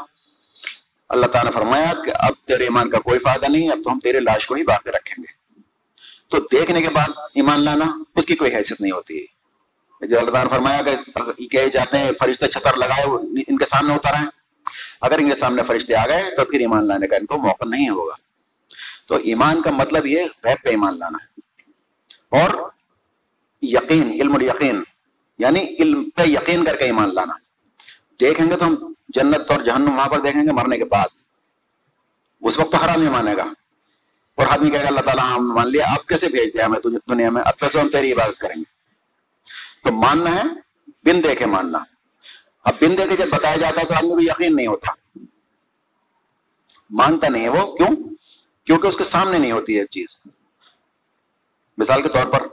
اللہ 1.08 1.26
تعالیٰ 1.26 1.52
نے 1.52 1.60
فرمایا 1.60 1.92
کہ 2.04 2.12
اب 2.14 2.46
تیرے 2.46 2.62
ایمان 2.62 2.90
کا 2.90 2.98
کوئی 2.98 3.18
فائدہ 3.18 3.46
نہیں، 3.48 3.70
اب 3.70 3.78
تو 3.84 3.92
ہم 3.92 3.98
تیرے 3.98 4.20
لاش 4.20 4.46
کو 4.46 4.54
ہی 4.54 4.62
باقی 4.62 4.90
رکھیں 4.90 5.22
گے۔ 5.22 5.60
تو 6.28 6.38
دیکھنے 6.38 6.82
کے 6.82 6.88
بعد 6.88 7.08
ایمان 7.34 7.60
لانا، 7.60 7.84
اس 8.16 8.26
کی 8.26 8.36
کوئی 8.36 8.54
حیثیت 8.54 8.80
نہیں 8.80 8.92
ہوتی۔ 8.92 9.35
جو 10.06 10.18
اللہ 10.18 10.30
نے 10.30 10.48
فرمایا 10.50 10.82
کہ 10.82 11.48
کہے 11.48 11.70
جاتے 11.70 11.98
ہیں، 11.98 12.12
فرشتے 12.18 12.48
چھتر 12.48 12.76
لگائے 12.76 13.04
ان 13.48 13.58
کے 13.58 13.64
سامنے 13.64 13.94
اتر 13.94 14.14
ہیں 14.14 14.26
اگر 15.00 15.18
ان 15.18 15.30
کے 15.30 15.36
سامنے 15.36 15.62
فرشتے 15.62 15.94
آ 15.94 16.06
گئے 16.06 16.36
تو 16.36 16.44
پھر 16.44 16.60
ایمان 16.60 16.88
لانے 16.88 17.06
کا 17.06 17.16
ان 17.16 17.26
کو 17.26 17.38
موقع 17.38 17.64
نہیں 17.68 17.88
ہوگا۔ 17.88 18.14
تو 19.06 19.14
ایمان 19.14 19.62
کا 19.62 19.70
مطلب 19.70 20.06
یہ 20.06 20.20
غیب 20.44 20.64
پہ 20.64 20.68
ایمان 20.68 20.98
لانا۔ 20.98 21.18
ہے 21.24 21.40
اور 22.40 22.68
یقین، 23.62 24.12
علم 24.12 24.32
اور 24.32 24.40
یقین 24.40 24.82
یعنی 25.38 25.60
علم 25.78 26.10
پہ 26.10 26.22
یقین 26.22 26.64
کر 26.64 26.76
کے 26.76 26.84
ایمان 26.84 27.14
لانا۔ 27.14 27.34
دیکھیں 28.20 28.50
گے 28.50 28.56
تو 28.56 28.66
ہم 28.66 28.92
جنت 29.08 29.50
اور 29.50 29.60
جہنم 29.60 29.96
وہاں 29.96 30.08
پر 30.08 30.20
دیکھیں 30.20 30.42
گے 30.42 30.52
مرنے 30.52 30.78
کے 30.78 30.84
بعد۔ 30.84 31.08
اس 32.40 32.58
وقت 32.58 32.72
تو 32.72 32.78
حرام 32.78 33.02
ہی 33.02 33.08
مانے 33.08 33.36
گا۔ 33.36 33.44
اور 34.34 34.46
آدمی 34.46 34.70
کہے 34.70 34.82
گا، 34.82 34.86
اللہ 34.86 35.00
تعالیٰ 35.00 35.24
ہم 35.24 35.54
مان 35.54 35.70
لیا 35.70 35.84
آپ 35.88 36.06
کیسے 36.06 36.28
بھیج 36.28 36.54
دیا 36.54 36.66
ہمیں 36.66 36.80
دنیا 37.10 37.30
میں؟ 37.30 37.42
اب 37.42 37.58
پیسے 37.58 37.80
ہم 37.80 37.88
تیری 37.88 38.12
عبادت 38.12 38.38
کریں 38.38 38.56
گے۔ 38.56 38.75
تو 39.86 39.92
ماننا 39.92 40.34
ہے 40.34 40.42
بن 40.86 41.24
دیکھے 41.24 41.46
ماننا۔ 41.46 41.78
اب 42.64 42.74
بن 42.80 42.98
دے 42.98 43.08
کے 43.08 43.16
جب 43.16 43.28
بتایا 43.28 43.56
جاتا 43.56 43.80
ہے 43.80 43.86
تو 43.86 43.94
آدمی 43.94 44.08
کو 44.08 44.20
یقین 44.20 44.56
نہیں 44.56 44.66
ہوتا۔ 44.66 45.18
مانتا 46.90 47.28
نہیں 47.28 47.44
ہے 47.44 47.48
وہ، 47.48 47.76
کیوں؟ 47.76 47.88
کیونکہ 48.64 48.86
اس 48.86 48.96
کے 48.96 49.04
سامنے 49.04 49.38
نہیں 49.38 49.52
ہوتی 49.52 49.80
ہے 49.80 49.86
چیز۔ 49.86 50.06
مثال 51.78 52.02
کے 52.02 52.08
طور 52.08 52.26
پر 52.26 52.46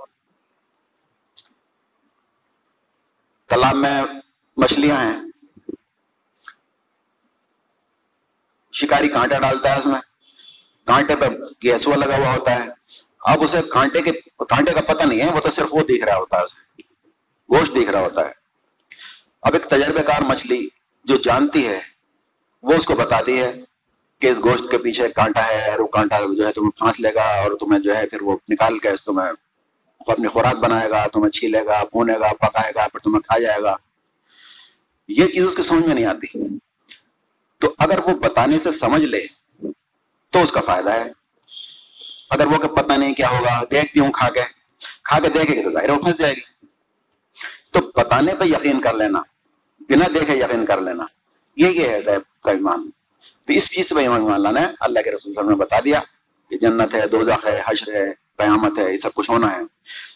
تالاب 3.47 3.75
میں 3.75 4.03
مچھلیاں 4.57 4.97
ہیں۔ 4.97 5.21
شکاری 8.73 9.07
کانٹا 9.07 9.39
ڈالتا 9.39 9.73
ہے 9.73 9.79
اس 9.79 9.85
میں۔ 9.85 10.01
کانٹے 10.85 11.15
پہ 11.15 11.25
گیسوا 11.63 11.95
لگا 11.95 12.17
ہوا 12.17 12.35
ہوتا 12.35 12.55
ہے۔ 12.55 12.69
اب 13.19 13.43
اسے 13.43 13.61
کانٹے 13.61 14.01
کے 14.01 14.11
کانٹے 14.37 14.71
کا 14.71 14.93
پتہ 14.93 15.03
نہیں 15.03 15.21
ہے، 15.21 15.31
وہ 15.31 15.39
تو 15.39 15.49
صرف 15.49 15.69
وہ 15.71 15.81
دیکھ 15.81 16.05
رہا 16.05 16.15
ہوتا 16.15 16.37
ہے۔ 16.37 16.41
اسے 16.41 16.82
گوشت 17.53 17.75
دیکھ 17.75 17.89
رہا 17.91 17.99
ہوتا 17.99 18.25
ہے۔ 18.27 18.31
اب 19.41 19.53
ایک 19.53 19.65
تجربے 19.65 20.03
کار 20.03 20.21
مچھلی 20.21 20.67
جو 21.05 21.15
جانتی 21.15 21.67
ہے، 21.67 21.79
وہ 22.63 22.73
اس 22.73 22.85
کو 22.85 22.95
بتاتی 22.95 23.39
ہے 23.41 23.51
کہ 24.21 24.27
اس 24.27 24.37
گوشت 24.43 24.71
کے 24.71 24.77
پیچھے 24.77 25.09
کانٹا 25.09 25.47
ہے، 25.47 25.71
اور 25.71 25.79
وہ 25.79 25.87
کانٹا 25.87 26.19
جو 26.37 26.47
ہے 26.47 26.53
تمہیں 26.53 26.71
پھانس 26.71 26.99
لے 26.99 27.13
گا، 27.15 27.25
اور 27.41 27.57
تمہیں 27.59 27.79
جو 27.79 27.95
ہے 27.97 28.05
پھر 28.07 28.21
وہ 28.21 28.37
نکال 28.49 28.79
کے 28.79 28.89
تمہیں 29.05 29.31
اپنی 30.07 30.27
خوراک 30.27 30.55
بنائے 30.55 30.89
گا، 30.89 31.07
تمہیں 31.07 31.31
چھیلے 31.31 31.65
گا 31.65 31.83
بھونے 31.83 32.13
گا، 32.13 32.33
پکائے 32.33 32.71
گا، 32.75 32.87
پھر 32.87 32.99
تمہیں 32.99 33.21
کھا 33.21 33.39
جائے 33.39 33.61
گا۔ 33.61 33.75
یہ 35.07 35.27
چیز 35.27 35.45
اس 35.45 35.55
کی 35.55 35.61
سمجھ 35.61 35.85
میں 35.85 35.95
نہیں 35.95 36.05
آتی۔ 36.05 36.27
تو 37.61 37.73
اگر 37.77 37.99
وہ 37.99 38.13
بتانے 38.19 38.59
سے 38.59 38.71
سمجھ 38.71 39.03
لے، 39.03 39.21
تو 40.33 40.41
اس 40.41 40.51
کا 40.51 40.61
فائدہ 40.61 40.93
ہے۔ 40.93 41.11
اگر 42.29 42.45
وہ 42.45 42.57
کہ 42.57 42.67
پتہ 42.67 42.93
نہیں 42.93 43.13
کیا 43.13 43.29
ہوگا، 43.29 43.63
دیکھتی 43.71 43.99
ہوں، 43.99 44.11
کھا 44.11 44.29
کے 44.29 44.41
کھا 45.03 45.19
کے 45.19 45.29
دیکھے 45.29 45.55
گی 45.55 45.63
تو 45.63 45.71
ظاہر 45.71 45.89
وہ 45.89 46.01
پھنس 46.01 46.17
جائے 46.17 46.33
گی۔ 46.33 46.52
تو 47.73 47.91
بتانے 47.95 48.35
پہ 48.39 48.43
یقین 48.43 48.81
کر 48.81 48.93
لینا، 48.93 49.19
بنا 49.79 50.05
دیکھے 50.13 50.37
یقین 50.37 50.65
کر 50.65 50.81
لینا۔ 50.81 51.05
یہ 51.55 51.67
یہ 51.67 51.89
ہے 51.89 51.99
غیب 52.05 52.43
کا 52.43 52.51
ایمان۔ 52.51 52.89
تو 53.45 53.53
اس 53.53 53.71
چیز 53.71 53.89
پہ 53.89 53.99
ایمان 53.99 54.43
لانا 54.43 54.61
ہے۔ 54.61 54.73
اللہ 54.79 54.99
کے 54.99 55.11
رسول 55.11 55.19
صلی 55.19 55.29
اللہ 55.29 55.39
علیہ 55.39 55.49
وسلم 55.49 55.49
نے 55.49 55.65
بتا 55.65 55.79
دیا 55.79 56.01
کہ 56.49 56.57
جنت 56.57 56.93
ہے، 56.93 57.07
دوزخ 57.07 57.45
ہے، 57.45 57.61
حشر 57.65 57.93
ہے، 57.93 58.13
قیامت 58.37 58.79
ہے، 58.79 58.91
یہ 58.91 58.97
سب 58.97 59.13
کچھ 59.13 59.31
ہونا 59.31 59.51
ہے۔ 59.51 59.61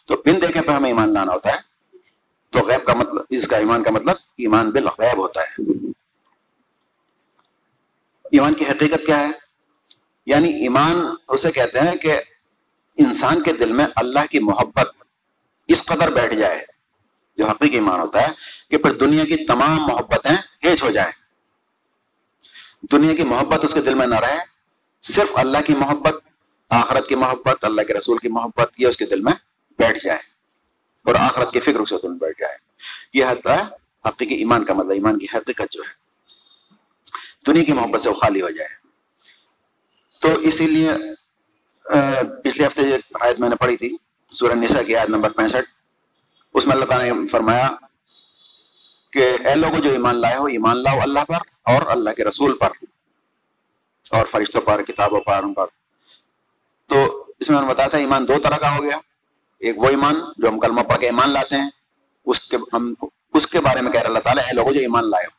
تو 0.05 0.15
بن 0.25 0.41
دیکھے 0.41 0.61
پہ 0.61 0.71
ہمیں 0.71 0.89
ایمان 0.89 1.13
لانا 1.13 1.33
ہوتا 1.33 1.49
ہے۔ 1.49 1.57
تو 2.49 2.59
غیب 2.59 2.85
کا 2.85 2.93
مطلب 2.93 3.23
اس 3.29 3.47
کا 3.47 3.57
ایمان 3.57 3.83
کا 3.83 3.91
مطلب 3.91 4.15
ایمان 4.37 4.69
بالغیب 4.69 5.17
ہوتا 5.17 5.41
ہے۔ 5.41 5.61
ایمان 8.31 8.53
کی 8.53 8.65
حقیقت 8.65 9.05
کیا 9.05 9.19
ہے؟ 9.19 9.31
یعنی 10.25 10.49
ایمان 10.49 11.05
اسے 11.27 11.51
کہتے 11.51 11.79
ہیں 11.79 11.95
کہ 11.95 12.21
انسان 12.97 13.43
کے 13.43 13.53
دل 13.53 13.71
میں 13.71 13.85
اللہ 13.95 14.25
کی 14.31 14.39
محبت 14.39 14.91
اس 15.67 15.85
قدر 15.85 16.11
بیٹھ 16.11 16.35
جائے۔ 16.35 16.76
جو 17.37 17.47
حقیقی 17.47 17.75
ایمان 17.75 17.99
ہوتا 17.99 18.21
ہے 18.21 18.27
کہ 18.69 18.77
پھر 18.77 18.91
دنیا 18.91 19.23
کی 19.23 19.45
تمام 19.45 19.75
محبتیں 19.75 20.67
ہیچ 20.67 20.83
ہو 20.83 20.91
جائیں۔ 20.91 21.11
دنیا 22.91 23.15
کی 23.15 23.23
محبت 23.23 23.63
اس 23.63 23.73
کے 23.73 23.81
دل 23.81 23.93
میں 23.93 24.07
نہ 24.07 24.15
رہے، 24.15 24.37
صرف 25.03 25.29
اللہ 25.33 25.57
کی 25.67 25.75
محبت، 25.75 26.15
آخرت 26.69 27.07
کی 27.07 27.15
محبت، 27.15 27.63
اللہ 27.63 27.81
کے 27.81 27.93
رسول 27.93 28.17
کی 28.17 28.27
محبت، 28.27 28.71
یہ 28.77 28.87
اس 28.87 28.97
کے 28.97 29.05
دل 29.05 29.21
میں 29.21 29.33
بیٹھ 29.79 29.99
جائے۔ 30.03 30.19
اور 31.05 31.15
آخرت 31.15 31.53
کی 31.53 31.59
فکر 31.59 31.75
اس 31.75 31.89
کے 31.89 31.95
دل 32.03 32.09
میں 32.09 32.17
بیٹھ 32.17 32.39
جائے۔ 32.39 32.57
یہ 33.13 33.25
حد 33.25 33.45
ہے، 33.45 33.63
حقیقی 34.07 34.35
ایمان 34.35 34.65
کا 34.65 34.73
مطلب 34.73 34.91
ایمان 34.91 35.19
کی 35.19 35.27
حقیقت 35.33 35.71
جو 35.71 35.81
ہے۔ 35.81 36.07
دنیا 37.47 37.63
کی 37.63 37.73
محبت 37.73 38.01
سے 38.01 38.09
وہ 38.09 38.13
خالی 38.13 38.41
ہو 38.41 38.49
جائے۔ 38.49 38.69
تو 40.21 40.39
اسی 40.39 40.67
لیے 40.67 40.91
پچھلے 42.43 42.67
ہفتے 42.67 42.83
جو 42.83 42.95
آیت 43.19 43.39
میں 43.39 43.49
نے 43.49 43.55
پڑھی 43.55 43.77
تھی، 43.77 43.97
سورہ 44.31 44.53
نساء 44.53 44.81
کی 44.81 44.95
آیت 44.95 45.09
نمبر 45.09 45.29
پینسٹھ۔ 45.29 45.76
اس 46.57 46.67
میں 46.67 46.75
اللہ 46.75 46.85
تعالیٰ 46.85 47.13
نے 47.13 47.27
فرمایا 47.27 47.69
کہ 49.13 49.19
اے 49.19 49.55
لوگوں 49.55 49.79
جو 49.79 49.91
ایمان 49.91 50.15
لائے 50.15 50.35
ہو، 50.35 50.45
ایمان 50.45 50.83
لاؤ 50.83 50.99
اللہ 51.01 51.19
پر 51.27 51.37
اور 51.63 51.81
اللہ 51.87 52.09
کے 52.09 52.23
رسول 52.23 52.57
پر 52.57 52.69
اور 54.11 54.25
فرشتوں 54.25 54.61
پر، 54.61 54.83
کتابوں 54.83 55.19
پر، 55.19 55.43
ان 55.43 55.53
پر۔ 55.53 55.65
تو 56.87 57.25
اس 57.39 57.49
میں 57.49 57.61
بتایا 57.61 57.87
تھا، 57.87 57.97
ایمان 57.97 58.27
دو 58.27 58.33
طرح 58.43 58.57
کا 58.57 58.77
ہو 58.77 58.83
گیا۔ 58.83 58.97
ایک 59.59 59.79
وہ 59.79 59.89
ایمان 59.89 60.15
جو 60.37 60.49
ہم 60.49 60.59
کلمہ 60.59 60.81
پڑھ 60.81 60.97
کے 60.97 61.05
ایمان 61.05 61.29
لاتے 61.29 61.55
ہیں، 61.55 61.69
اس 62.25 62.39
کے 62.39 62.57
ہم، 62.73 62.93
اس 63.33 63.47
کے 63.47 63.59
بارے 63.59 63.81
میں 63.81 63.91
کہہ 63.91 64.01
رہا 64.01 64.07
اللہ 64.07 64.19
تعالیٰ، 64.19 64.43
اے 64.43 64.55
لوگوں 64.55 64.71
جو 64.71 64.79
ایمان 64.79 65.09
لائے 65.09 65.25
ہو۔ 65.25 65.37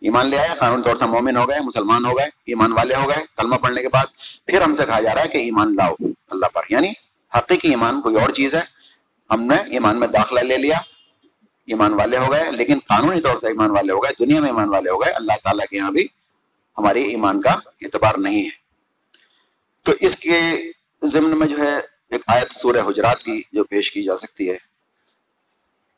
ایمان 0.00 0.26
لے 0.26 0.38
آئے، 0.38 0.48
قانون 0.58 0.82
طور 0.82 0.96
سے 0.96 1.06
مومن 1.06 1.36
ہو 1.36 1.48
گئے، 1.48 1.58
مسلمان 1.64 2.04
ہو 2.04 2.18
گئے، 2.18 2.26
ایمان 2.26 2.72
والے 2.72 2.94
ہو 2.94 3.08
گئے، 3.08 3.24
کلمہ 3.36 3.56
پڑھنے 3.56 3.82
کے 3.82 3.88
بعد 3.88 4.06
پھر 4.46 4.60
ہم 4.60 4.74
سے 4.74 4.86
کہا 4.86 5.00
جا 5.00 5.14
رہا 5.14 5.22
ہے 5.22 5.28
کہ 5.28 5.38
ایمان 5.38 5.74
لاؤ 5.74 5.94
اللہ 6.30 6.46
پر۔ 6.46 6.62
یعنی 6.68 6.92
حقیقی 7.38 7.68
ایمان 7.68 8.00
کوئی 8.00 8.16
اور 8.16 8.30
چیز 8.30 8.54
ہے 8.54 8.79
ہم 9.30 9.42
نے 9.42 9.54
ایمان 9.54 10.00
میں 10.00 10.08
داخلہ 10.08 10.40
لے 10.40 10.56
لیا، 10.56 10.78
ایمان 11.66 11.94
والے 11.94 12.16
ہو 12.16 12.32
گئے، 12.32 12.50
لیکن 12.50 12.78
قانونی 12.88 13.20
طور 13.20 13.36
سے 13.40 13.46
ایمان 13.46 13.70
والے 13.70 13.92
ہو 13.92 14.02
گئے، 14.02 14.24
دنیا 14.24 14.40
میں 14.40 14.48
ایمان 14.48 14.68
والے 14.68 14.90
ہو 14.90 15.04
گئے، 15.04 15.12
اللہ 15.12 15.32
تعالیٰ 15.44 15.66
کے 15.66 15.76
یہاں 15.76 15.90
بھی 15.90 16.06
ہماری 16.78 17.02
ایمان 17.02 17.40
کا 17.40 17.50
اعتبار 17.80 18.14
نہیں 18.18 18.44
ہے۔ 18.44 18.60
تو 19.82 19.92
اس 20.00 20.16
کے 20.16 20.40
ضمن 21.02 21.38
میں 21.38 21.46
جو 21.46 21.58
ہے 21.58 21.76
ایک 22.10 22.22
آیت 22.26 22.52
سورہ 22.52 22.76
حجرات 22.76 23.22
کی 23.22 23.42
جو 23.52 23.64
پیش 23.64 23.92
کی 23.92 24.02
جا 24.02 24.18
سکتی 24.18 24.50
ہے۔ 24.50 24.56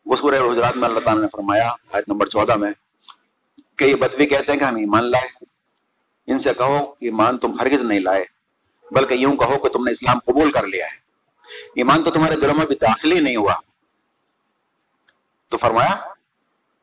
وہ 0.06 0.16
سورہ 0.16 0.34
حجرات 0.34 0.76
میں 0.76 0.88
اللہ 0.88 1.00
تعالیٰ 1.00 1.22
نے 1.22 1.28
فرمایا، 1.32 1.72
آیت 1.92 2.08
نمبر 2.08 2.26
چودہ 2.26 2.56
میں، 2.56 2.70
کہ 3.76 3.84
یہ 3.84 3.94
بدوی 3.94 4.26
کہتے 4.26 4.52
ہیں 4.52 4.58
کہ 4.58 4.64
ہم 4.64 4.76
ایمان 4.76 5.04
لائے۔ 5.04 5.44
ان 6.26 6.38
سے 6.38 6.50
کہو 6.58 6.94
ایمان 7.00 7.38
تم 7.38 7.60
ہرگز 7.60 7.84
نہیں 7.84 8.00
لائے، 8.00 8.24
بلکہ 8.90 9.14
یوں 9.14 9.36
کہو 9.36 9.58
کہ 9.58 9.68
تم 9.68 9.84
نے 9.84 9.90
اسلام 9.90 10.18
قبول 10.18 10.52
کر 10.52 10.66
لیا 10.66 10.86
ہے۔ 10.86 11.01
ایمان 11.76 12.04
تو 12.04 12.10
تمہارے 12.10 12.36
دلوں 12.36 12.54
میں 12.54 12.66
بھی 12.66 12.76
داخل 12.76 13.12
ہی 13.12 13.20
نہیں 13.20 13.36
ہوا۔ 13.36 13.54
تو 15.48 15.56
فرمایا 15.56 15.96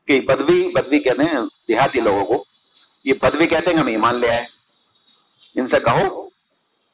کہ 0.06 0.22
بدوی 0.22 0.72
بدوی 0.76 1.00
کہتے 1.00 1.24
ہیں 1.24 1.40
دیہاتی 1.68 2.00
لوگوں 2.00 2.26
کو، 2.26 2.44
یہ 3.04 3.14
بدوی 3.14 3.48
کہتے 3.48 3.70
ہیں 3.70 3.76
کہ 3.76 3.82
ہم 3.82 3.88
ایمان 3.88 4.16
لے 4.16 4.30
آئے۔ 4.30 4.46
ان 5.56 5.68
سے 5.68 5.80
کہو 5.80 6.30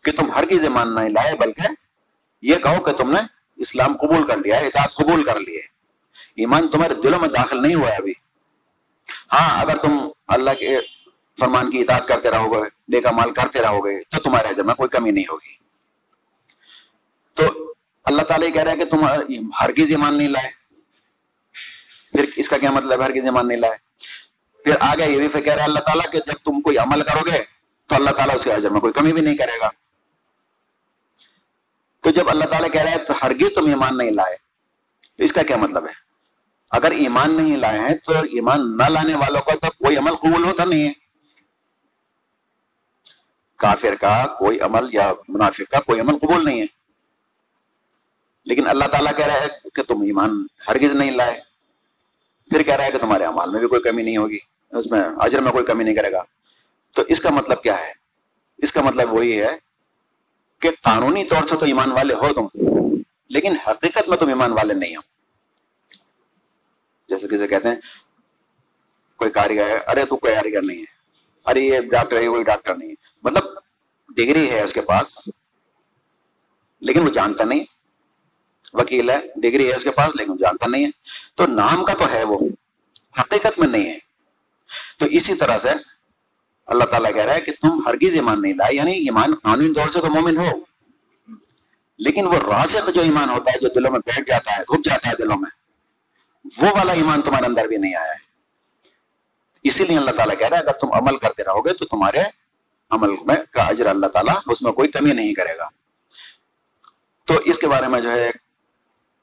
کہ 0.04 0.12
تم 0.12 0.32
ہرگز 0.32 0.64
ایمان 0.64 0.96
نہیں 0.96 1.10
لائے، 1.10 1.36
بلکہ 1.36 1.62
یہ 2.42 2.56
کہو 2.56 2.84
کہ 2.84 2.92
تم 2.92 3.12
نے 3.12 3.20
اسلام 3.56 3.98
قبول 3.98 4.28
کر 4.28 4.38
لیا 4.38 4.58
اطاعت 4.58 4.94
قبول 4.94 5.24
کر 5.24 5.40
لیے 5.40 5.62
ایمان 6.36 6.68
تمہارے 6.68 6.94
دلوں 6.94 7.20
میں 7.20 7.30
داخل 7.30 7.62
نہیں 7.62 7.76
ہوا 7.76 7.90
ہے 7.90 7.96
ابھی۔ 7.96 8.14
ہاں 9.34 9.62
اگر 9.62 9.78
تم 9.78 10.10
اللہ 10.28 10.52
کے 10.60 10.78
فرمان 11.40 11.72
کی 11.72 11.82
اطاعت 11.82 12.08
کرتے 12.08 12.32
رہو 12.32 12.54
گے، 12.54 12.70
نیکا 12.88 13.12
مال 13.12 13.34
کرتے 13.34 13.62
رہو 13.62 13.86
گے، 13.86 14.04
تو 14.04 14.20
تمہارے 14.20 14.48
حجر 14.50 14.64
میں 14.64 14.76
کوئی 14.76 14.90
کمی 14.90 15.12
نہیں 15.12 15.24
ہوگی۔ 15.32 15.65
تو 17.36 17.74
اللہ 18.04 18.22
تعالیٰ 18.22 18.48
یہ 18.48 18.54
کہہ 18.54 18.64
رہا 18.64 18.72
ہے 18.72 18.78
کہ 18.78 18.86
تم 18.86 19.06
ہرگز 19.62 19.90
ایمان 19.90 20.18
نہیں 20.18 20.28
لائے۔ 20.28 20.52
پھر 22.12 22.26
اس 22.36 22.50
کا 22.50 22.58
کیا 22.58 22.72
مطلب 22.72 23.00
ہے؟ 23.00 23.06
ہرگز 23.06 23.24
ایمان 23.24 23.48
نہیں 23.48 23.58
لائے۔ 23.58 23.78
پھر 24.64 24.74
آگے 24.80 25.06
یہ 25.06 25.28
بھی 25.28 25.42
کہہ 25.42 25.54
رہا 25.54 25.62
ہے 25.62 25.68
اللہ 25.68 25.80
تعالیٰ 25.80 26.12
کہ 26.12 26.20
جب 26.20 26.34
تم 26.34 26.62
کوئی 26.62 26.78
عمل 26.78 27.02
کرو 27.02 27.26
گے 27.26 27.44
تو 27.88 27.96
اللہ 27.96 28.10
تعالیٰ 28.10 28.36
اس 28.36 28.44
کے 28.44 28.54
حجر 28.54 28.70
میں 28.70 28.82
کوئی 28.82 28.94
کمی 28.94 29.14
بھی 29.14 29.22
نہیں 29.22 29.38
کرے 29.38 29.60
گا۔ 29.60 29.70
تو 32.02 32.10
جب 32.10 32.30
اللہ 32.30 32.46
تعالیٰ 32.46 32.72
کہہ 32.72 32.82
رہا 32.82 32.92
ہے 32.92 32.98
تو 32.98 33.14
ہرگز 33.24 33.56
تم 33.56 33.66
ایمان 33.66 33.98
نہیں 33.98 34.12
لائے، 34.12 34.38
تو 35.18 35.24
اس 35.24 35.34
کا 35.34 35.44
کیا 35.44 35.58
مطلب 35.58 35.84
ہے؟ 35.84 35.94
اگر 36.72 36.92
ایمان 36.92 37.32
نہیں 37.32 37.58
لائے 37.58 37.80
ہیں 37.80 37.96
تو 37.96 38.14
ایمان 38.14 38.78
نہ 38.78 38.84
لانے 38.84 39.16
والوں 39.16 39.42
کا 39.42 39.52
تو 39.54 39.86
کوئی 39.86 39.98
عمل 39.98 40.16
قبول 40.16 40.44
ہوتا 40.44 40.64
نہیں 40.64 40.88
ہے۔ 40.88 40.94
کافر 43.58 43.96
کا 44.02 44.28
کوئی 44.40 44.60
عمل 44.60 44.94
یا 44.94 45.14
منافق 45.28 45.72
کا 45.72 45.80
کوئی 45.80 46.00
عمل 46.00 46.18
قبول 46.18 46.46
نہیں 46.46 46.62
ہے۔ 46.62 46.85
لیکن 48.46 48.68
اللہ 48.68 48.86
تعالیٰ 48.86 49.18
کہہ 49.18 49.26
رہا 49.26 49.42
ہے 49.42 49.48
کہ 49.74 49.84
تم 49.84 50.02
ایمان 50.02 50.48
ہرگز 50.68 50.96
نہیں 50.96 51.12
لائے۔ 51.12 51.42
پھر 52.50 52.64
کہہ 52.64 52.76
رہا 52.76 52.86
ہے 52.86 52.92
کہ 52.92 52.98
تمہارے 52.98 53.24
عمال 53.24 53.50
میں 53.50 53.60
بھی 53.60 53.68
کوئی 53.68 53.82
کمی 53.82 54.04
نہیں 54.04 54.18
ہوگی، 54.18 54.38
اس 54.72 54.92
میں 54.92 55.02
اجر 55.18 55.42
میں 55.42 55.52
کوئی 55.52 55.66
کمی 55.66 55.84
نہیں 55.84 55.96
کرے 55.96 56.12
گا۔ 56.12 56.24
تو 56.94 57.02
اس 57.08 57.20
کا 57.20 57.30
مطلب 57.30 57.64
کیا 57.64 57.80
ہے؟ 57.80 57.92
اس 58.58 58.74
کا 58.74 58.82
مطلب 58.82 59.14
وہی 59.14 59.42
ہے 59.42 59.58
کہ 60.60 60.70
قانونی 60.82 61.26
طور 61.26 61.44
سے 61.44 61.56
تو 61.56 61.66
ایمان 61.66 61.92
والے 61.92 62.14
ہو 62.14 62.34
تم، 62.34 62.48
لیکن 63.30 63.56
حقیقت 63.68 64.10
میں 64.10 64.18
تم 64.18 64.28
ایمان 64.28 64.52
والے 64.52 64.74
نہیں 64.74 64.96
ہو۔ 64.96 65.02
جیسے 67.10 67.28
کسی 67.28 67.48
کہتے 67.48 67.68
ہیں، 67.68 67.76
کوئی 69.16 69.32
کاریگر 69.32 69.68
ہے، 69.68 69.78
ارے 69.88 70.06
تو 70.06 70.18
کوئی 70.18 70.36
کاریگر 70.36 70.62
نہیں 70.62 70.78
ہے۔ 70.78 70.96
ارے 71.46 71.60
یہ 71.60 71.80
ڈاکٹر 71.80 72.18
ہے 72.18 72.26
کوئی 72.26 72.44
ڈاکٹر 72.44 72.76
نہیں 72.76 72.90
ہے۔ 72.90 72.96
مطلب 73.24 73.44
ڈگری 74.10 74.50
ہے 74.50 74.62
اس 74.62 74.74
کے 74.74 74.82
پاس، 74.82 75.30
لیکن 76.80 77.02
وہ 77.04 77.10
جانتا 77.10 77.44
نہیں۔ 77.44 77.75
وکیل 78.76 79.10
ہے، 79.10 79.20
ڈگری 79.36 79.70
ہے، 79.70 79.76
اس 79.76 79.84
کے 79.84 79.92
پاس، 79.92 80.16
لیکن 80.16 80.38
جانتا 80.38 80.70
نہیں 80.70 80.86
ہے۔ 80.86 80.90
تو 81.36 81.48
نام 81.48 81.86
کا 81.86 81.94
تو 81.94 82.10
ہے 82.10 82.24
وہ، 82.24 82.40
حقیقت 83.22 83.60
میں 83.60 83.68
نہیں 83.68 83.90
ہے۔ 83.90 84.00
تو 85.00 85.06
اسی 85.06 85.36
طرح 85.36 85.58
سے 85.58 85.70
اللہ 86.66 86.84
تعالیٰ 86.84 87.14
کہہ 87.14 87.26
رہا 87.26 87.34
ہے 87.34 87.42
کہ 87.42 87.52
تم 87.62 87.88
ہرگز 87.88 88.14
ایمان 88.14 88.42
نہیں 88.42 88.54
لائے 88.54 88.76
یعنی 88.76 88.92
ایمان 88.92 89.36
قانونی 89.36 89.74
طور 89.74 89.88
سے 89.88 90.00
تو 90.00 90.10
مومن 90.10 90.38
ہو، 90.38 90.50
لیکن 91.98 92.28
وہ 92.28 92.34
راسخ 92.34 92.90
جو 92.96 93.02
ایمان 93.02 93.30
ہوتا 93.30 93.52
ہے، 93.52 93.60
جو 93.60 93.68
دلوں 93.68 93.92
میں 93.92 94.00
بیٹھ 94.00 94.22
جاتا 94.28 94.58
ہے 94.58 94.62
گھپ 94.62 94.86
جاتا 94.90 95.10
ہے 95.10 95.14
دلوں 95.20 95.38
میں، 95.38 95.52
وہ 96.62 96.72
والا 96.78 96.94
ایمان 96.94 97.22
تمہارے 97.22 97.46
اندر 97.46 97.66
بھی 97.66 97.78
نہیں 97.78 97.96
آیا 97.96 98.12
ہے۔ 98.12 98.26
اسی 99.64 99.84
لیے 99.84 99.98
اللہ 99.98 100.12
تعالیٰ 100.12 100.38
کہہ 100.38 100.48
رہا 100.48 100.58
ہے، 100.58 100.64
اگر 100.64 100.72
تم 100.72 100.94
عمل 100.94 101.18
کرتے 101.18 101.44
رہو 101.44 101.66
گے 101.66 101.74
تو 101.74 101.86
تمہارے 101.86 102.20
عمل 102.90 103.10
میں 103.26 103.36
کا 103.52 103.64
اجر 103.64 103.86
اللہ 103.86 104.08
تعالیٰ 104.08 104.36
اس 104.46 104.62
میں 104.62 104.72
کوئی 104.72 104.92
کمی 104.92 105.14
نہیں 105.14 105.34
کرے 105.34 105.58
گا۔ 105.58 105.68
تو 107.26 107.34
اس 107.46 107.60
کے 107.60 107.68
بارے 107.68 107.88
میں 107.88 108.02
جو 108.02 108.12
ہے 108.12 108.32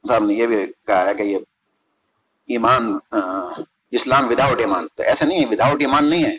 صاحب 0.08 0.24
نے 0.24 0.34
یہ 0.34 0.46
بھی 0.46 0.56
کہا 0.86 1.06
ہے 1.06 1.14
کہ 1.14 1.22
یہ 1.22 1.38
ایمان 2.46 2.98
اسلام 3.90 4.28
وداؤٹ 4.28 4.60
ایمان، 4.60 4.86
تو 4.94 5.02
ایسا 5.02 5.24
نہیں 5.24 5.40
ہے 5.40 5.46
وداؤٹ 5.46 5.80
ایمان 5.80 6.04
نہیں 6.04 6.24
ہے۔ 6.24 6.34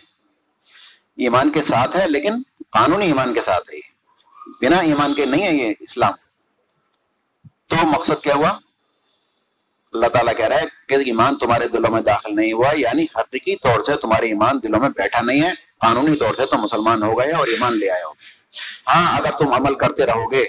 ایمان 1.18 1.52
کے 1.52 1.62
ساتھ 1.62 1.96
ہے 1.96 2.08
لیکن 2.08 2.34
قانونی 2.70 3.06
ایمان 3.06 3.34
کے 3.34 3.42
ساتھ 3.42 3.74
ہے۔ 3.74 3.78
یہ 3.78 4.70
بنا 4.70 4.80
ایمان 4.80 5.14
کے 5.14 5.26
نہیں 5.26 5.44
ہے 5.44 5.54
یہ 5.54 5.74
اسلام۔ 5.80 6.14
تو 7.68 7.76
مقصد 7.88 8.24
کیا 8.24 8.36
ہوا؟ 8.36 8.50
اللہ 9.94 10.08
تعالیٰ 10.08 10.36
کہہ 10.38 10.46
رہا 10.46 10.56
ہے 10.56 10.66
کہ 10.88 10.94
ایمان 10.94 11.38
تمہارے 11.38 11.68
دلوں 11.68 11.92
میں 11.92 12.02
داخل 12.02 12.36
نہیں 12.36 12.54
ہوا 12.54 12.70
یعنی 12.74 13.06
حقیقی 13.16 13.56
طور 13.56 13.84
سے 13.84 13.96
تمہارے 13.96 14.26
ایمان 14.26 14.60
دلوں 14.64 14.80
میں 14.80 14.90
بیٹھا 14.90 15.22
نہیں 15.22 15.44
ہے۔ 15.44 15.52
قانونی 15.78 16.16
طور 16.16 16.36
سے 16.36 16.42
تم 16.46 16.62
مسلمان 16.62 17.04
ہو 17.04 17.20
گئے 17.20 17.32
اور 17.32 17.48
ایمان 17.48 17.78
لے 17.78 17.90
آئے 17.90 18.04
ہو۔ 18.04 18.12
ہاں 18.88 19.18
اگر 19.18 19.32
تم 19.38 19.54
عمل 19.54 19.76
کرتے 19.76 20.06
رہو 20.06 20.32
گے 20.32 20.46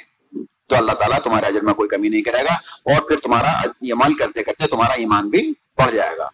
تو 0.67 0.77
اللہ 0.77 0.93
تعالیٰ 0.93 1.19
تمہارے 1.19 1.47
اجر 1.47 1.61
میں 1.61 1.75
کوئی 1.75 1.89
کمی 1.89 2.09
نہیں 2.09 2.23
کرے 2.23 2.43
گا 2.43 2.55
اور 2.55 3.03
پھر 3.03 3.17
تمہارا 3.17 3.61
عمل 3.67 4.15
کرتے 4.15 4.43
کرتے 4.43 4.67
تمہارا 4.67 4.93
ایمان 4.93 5.31
بھی 5.31 5.53
بڑھ 5.79 5.93
جائے 5.93 6.17
گا۔ 6.17 6.29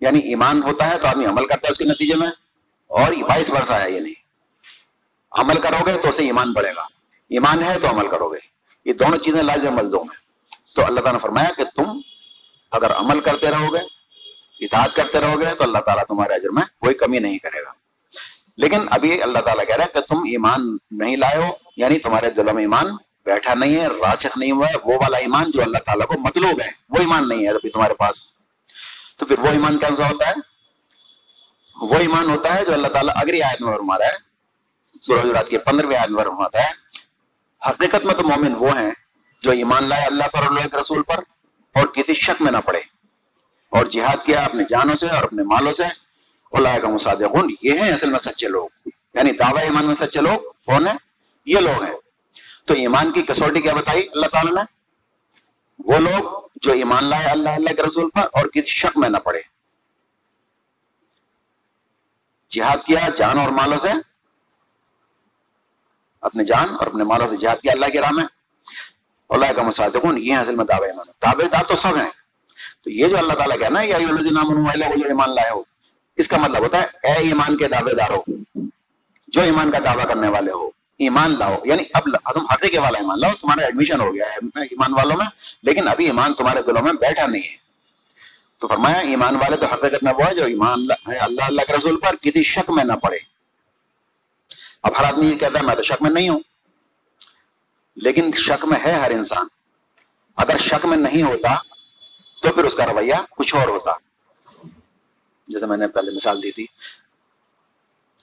یعنی 0.00 0.18
ایمان 0.18 0.62
ہوتا 0.62 0.90
ہے 0.90 0.98
تو 0.98 1.06
آدمی 1.06 1.24
عمل 1.24 1.46
کرتا 1.46 1.66
ہے 1.66 1.72
اس 1.72 1.78
کے 1.78 1.84
نتیجے 1.84 2.16
میں 2.16 2.28
اور 2.86 3.12
بائیس 3.12 3.50
برسہ 3.50 3.72
ہے 3.72 3.90
یہ 3.90 4.00
نہیں۔ 4.00 4.14
عمل 5.32 5.60
کرو 5.60 5.86
گے 5.86 5.98
تو 6.02 6.08
اسے 6.08 6.22
ایمان 6.22 6.52
بڑھے 6.52 6.70
گا۔ 6.76 6.82
ایمان 7.28 7.62
ہے 7.62 7.78
تو 7.78 7.90
عمل 7.90 8.08
کرو 8.08 8.28
گے 8.28 8.38
یہ 8.84 8.92
دونوں 8.92 9.18
چیزیں 9.18 9.42
لازم 9.42 9.74
ملزوم 9.74 10.10
ہیں۔ 10.10 10.24
تو 10.74 10.82
اللہ 10.82 11.00
تعالیٰ 11.00 11.12
نے 11.12 11.18
فرمایا 11.18 11.50
کہ 11.56 11.64
تم 11.64 12.00
اگر 12.70 12.90
عمل 12.90 13.20
کرتے 13.20 13.50
رہو 13.50 13.74
گے 13.74 13.78
اطاعت 14.64 14.96
کرتے 14.96 15.20
رہو 15.20 15.40
گے 15.40 15.54
تو 15.54 15.64
اللہ 15.64 15.78
تعالیٰ 15.78 16.04
تمہارے 16.04 16.34
اجر 16.34 16.48
میں 16.48 16.62
کوئی 16.80 16.94
کمی 16.94 17.18
نہیں 17.18 17.38
کرے 17.38 17.64
گا۔ 17.64 17.72
لیکن 18.56 18.80
ابھی 18.90 19.22
اللہ 19.22 19.38
تعالیٰ 19.38 19.66
کہہ 19.66 19.76
رہا 19.76 19.84
ہے 19.84 19.90
کہ 19.94 20.00
تم 20.00 20.18
ایمان 20.18 20.76
نہیں 20.90 21.16
لائے 21.16 21.36
ہو 21.36 21.52
یعنی 21.76 21.98
تمہارے 21.98 22.30
دلوں 22.30 22.54
میں 22.54 22.62
ایمان 22.62 22.86
بیٹھا 23.24 23.54
نہیں 23.54 23.80
ہے، 23.80 23.86
راسخ 23.86 24.38
نہیں 24.38 24.50
ہوا 24.50 24.68
ہے، 24.68 24.74
وہ 24.84 24.94
والا 24.94 25.18
ایمان 25.18 25.50
جو 25.50 25.62
اللہ 25.62 25.78
تعالیٰ 25.78 26.06
کو 26.06 26.14
مطلوب 26.18 26.60
ہے، 26.60 26.70
وہ 26.90 26.96
ایمان 26.98 27.28
نہیں 27.28 27.44
ہے 27.44 27.48
ابھی 27.48 27.70
تمہارے 27.70 27.94
پاس۔ 27.94 28.28
تو 29.16 29.26
پھر 29.26 29.38
وہ 29.38 29.48
ایمان 29.48 29.78
کون 29.78 29.96
سا 29.96 30.10
ہوتا 30.10 30.28
ہے؟ 30.28 30.32
وہ 31.80 31.94
ایمان 31.94 32.30
ہوتا 32.30 32.54
ہے 32.54 32.64
جو 32.64 32.72
اللہ 32.72 32.88
تعالیٰ 32.88 33.14
اگری 33.16 33.42
آیت 33.42 33.62
میں 33.62 33.72
فرما 33.72 33.98
رہا 33.98 34.06
ہے 34.06 34.34
سورج 35.02 35.26
رات 35.26 35.48
کے 35.48 35.58
پندرہویں 35.58 35.96
آیت 35.96 36.10
میں 36.10 36.24
فرماتا 36.24 36.58
ہے 36.58 36.70
حقیقت 37.70 38.04
میں 38.04 38.14
تو 38.14 38.22
مومن 38.22 38.54
وہ 38.58 38.78
ہیں 38.78 38.90
جو 39.42 39.50
ایمان 39.50 39.84
لائے 39.84 40.04
اللہ 40.04 40.24
پر 40.32 40.42
اللہ 40.42 40.60
کے 40.60 40.80
رسول 40.80 41.02
پر 41.02 41.18
اور 41.74 41.86
کسی 41.86 42.14
شک 42.14 42.42
میں 42.42 42.52
نہ 42.52 42.56
پڑے۔ 42.56 42.78
اور 43.70 43.86
جہاد 43.86 44.26
کیا 44.26 44.42
اپنے 44.42 44.64
جانوں 44.68 44.94
سے 44.94 45.08
اور 45.08 45.22
اپنے 45.22 45.42
مالوں 45.42 45.72
سے؟ 45.72 45.82
اللہ 46.52 46.78
کا 46.82 46.88
مصادقون 46.88 47.54
یہ 47.62 47.78
ہیں 47.78 47.92
اصل 47.92 48.10
میں 48.10 48.18
سچے 48.18 48.48
لوگ۔ 48.48 48.68
یعنی 49.14 49.32
دعوی 49.32 49.62
ایمان 49.62 49.84
میں 49.86 49.94
سچے 49.94 50.20
لوگ 50.20 50.38
کون 50.66 50.86
ہیں؟ 50.86 50.94
یہ 51.46 51.58
لوگ 51.58 51.82
ہیں۔ 51.82 51.94
تو 52.64 52.74
ایمان 52.74 53.12
کی 53.12 53.22
کسوٹی 53.22 53.60
کیا 53.60 53.74
بتائی 53.74 54.08
اللہ 54.12 54.26
تعالیٰ 54.26 54.52
نے؟ 54.52 54.60
وہ 55.78 55.98
لوگ 55.98 56.48
جو 56.62 56.72
ایمان 56.72 57.04
لائے 57.04 57.26
اللہ 57.26 57.48
اللہ 57.48 57.74
کے 57.74 57.82
رسول 57.82 58.10
پر 58.10 58.20
اور 58.20 58.46
کسی 58.46 58.66
شک 58.66 58.98
میں 58.98 59.08
نہ 59.08 59.16
پڑے۔ 59.16 59.40
جہاد 62.50 62.76
کیا 62.86 63.08
جان 63.16 63.38
اور 63.38 63.48
مالوں 63.48 63.78
سے؟ 63.78 63.88
اپنے 66.20 66.44
جان 66.44 66.68
اور 66.70 66.86
اپنے 66.86 67.04
مالوں 67.04 67.28
سے 67.28 67.36
جہاد 67.36 67.56
کیا 67.56 67.72
اللہ 67.72 67.86
کے 67.86 68.00
راہ 68.00 68.10
میں؟ 68.10 68.24
اللہ 69.28 69.52
کا 69.52 69.62
مصادقون 69.62 70.18
یہ 70.18 70.36
اصل 70.36 70.54
میں 70.54 70.64
دعوے 70.64 70.86
ایمان 70.86 71.06
دعوے 71.22 71.44
دار 71.44 71.64
تو 71.64 71.74
سب 71.74 71.96
ہیں۔ 71.96 72.10
تو 72.84 72.90
یہ 72.90 73.08
جو 73.08 73.18
اللہ 73.18 73.32
تعالیٰ 73.32 73.58
کہنا 73.58 73.80
ہے 73.80 73.88
یہ 73.88 73.96
نام 74.30 74.70
جو 74.72 75.08
ایمان 75.08 75.34
لائے 75.34 75.50
ہو۔ 75.50 75.62
اس 76.16 76.28
کا 76.28 76.36
مطلب 76.36 76.58
ہوتا 76.58 76.82
ہے، 76.82 76.86
اے 77.02 77.12
ایمان 77.12 77.56
کے 77.56 77.68
دعوے 77.68 77.94
دار 77.94 78.10
ہو 78.10 78.22
جو 79.28 79.40
ایمان 79.40 79.70
کا 79.70 79.78
دعویٰ 79.78 80.06
کرنے 80.06 80.28
والے 80.28 80.52
ہو۔ 80.52 80.83
ایمان 80.98 81.38
لاؤ 81.38 81.54
یعنی 81.64 81.82
اب 81.94 82.02
تم 82.34 82.46
حقیقے 82.46 82.78
والا 82.78 82.98
ایمان 82.98 83.20
لاؤ، 83.20 83.32
تمہارا 83.40 83.64
ایڈمیشن 83.64 84.00
ہو 84.00 84.14
گیا 84.14 84.24
ہے 84.24 84.62
ایمان 84.62 84.92
والوں 84.92 85.16
میں، 85.16 85.26
لیکن 85.62 85.88
ابھی 85.88 86.06
ایمان 86.06 86.34
تمہارے 86.34 86.62
دلوں 86.62 86.82
میں 86.82 86.92
بیٹھا 86.92 87.26
نہیں 87.26 87.42
ہے۔ 87.42 87.56
تو 88.58 88.68
فرمایا، 88.68 88.96
ایمان 88.96 89.36
والے 89.36 89.56
تو 89.56 89.66
حقیقت 89.66 90.02
میں 90.02 90.14
وہ 90.14 90.26
ہے، 90.26 90.34
جو 90.34 90.44
ایمان 90.44 90.84
ہے 91.08 91.16
اللہ 91.16 91.42
اللہ 91.42 91.62
کے 91.62 91.72
رسول 91.72 92.00
پر 92.00 92.16
کسی 92.16 92.42
شک 92.42 92.70
میں 92.70 92.84
نہ 92.84 92.92
پڑے۔ 92.92 93.16
اب 94.82 94.92
ہر 94.98 95.04
آدمی 95.04 95.26
یہ 95.26 95.38
کہتا 95.38 95.58
ہے، 95.58 95.64
میں 95.64 95.74
تو 95.74 95.82
شک 95.82 96.02
میں 96.02 96.10
نہیں 96.10 96.28
ہوں۔ 96.28 96.40
لیکن 97.96 98.32
شک 98.32 98.64
میں 98.64 98.78
ہے 98.84 98.92
ہر 98.92 99.10
انسان۔ 99.10 99.46
اگر 100.36 100.58
شک 100.58 100.86
میں 100.86 100.96
نہیں 100.96 101.22
ہوتا، 101.22 101.54
تو 102.42 102.52
پھر 102.52 102.64
اس 102.64 102.74
کا 102.74 102.86
رویہ 102.86 103.14
کچھ 103.30 103.54
اور 103.54 103.68
ہوتا۔ 103.68 103.90
جیسے 105.48 105.66
میں 105.66 105.76
نے 105.76 105.88
پہلے 105.88 106.10
مثال 106.10 106.42
دی 106.42 106.50
تھی۔ 106.50 106.66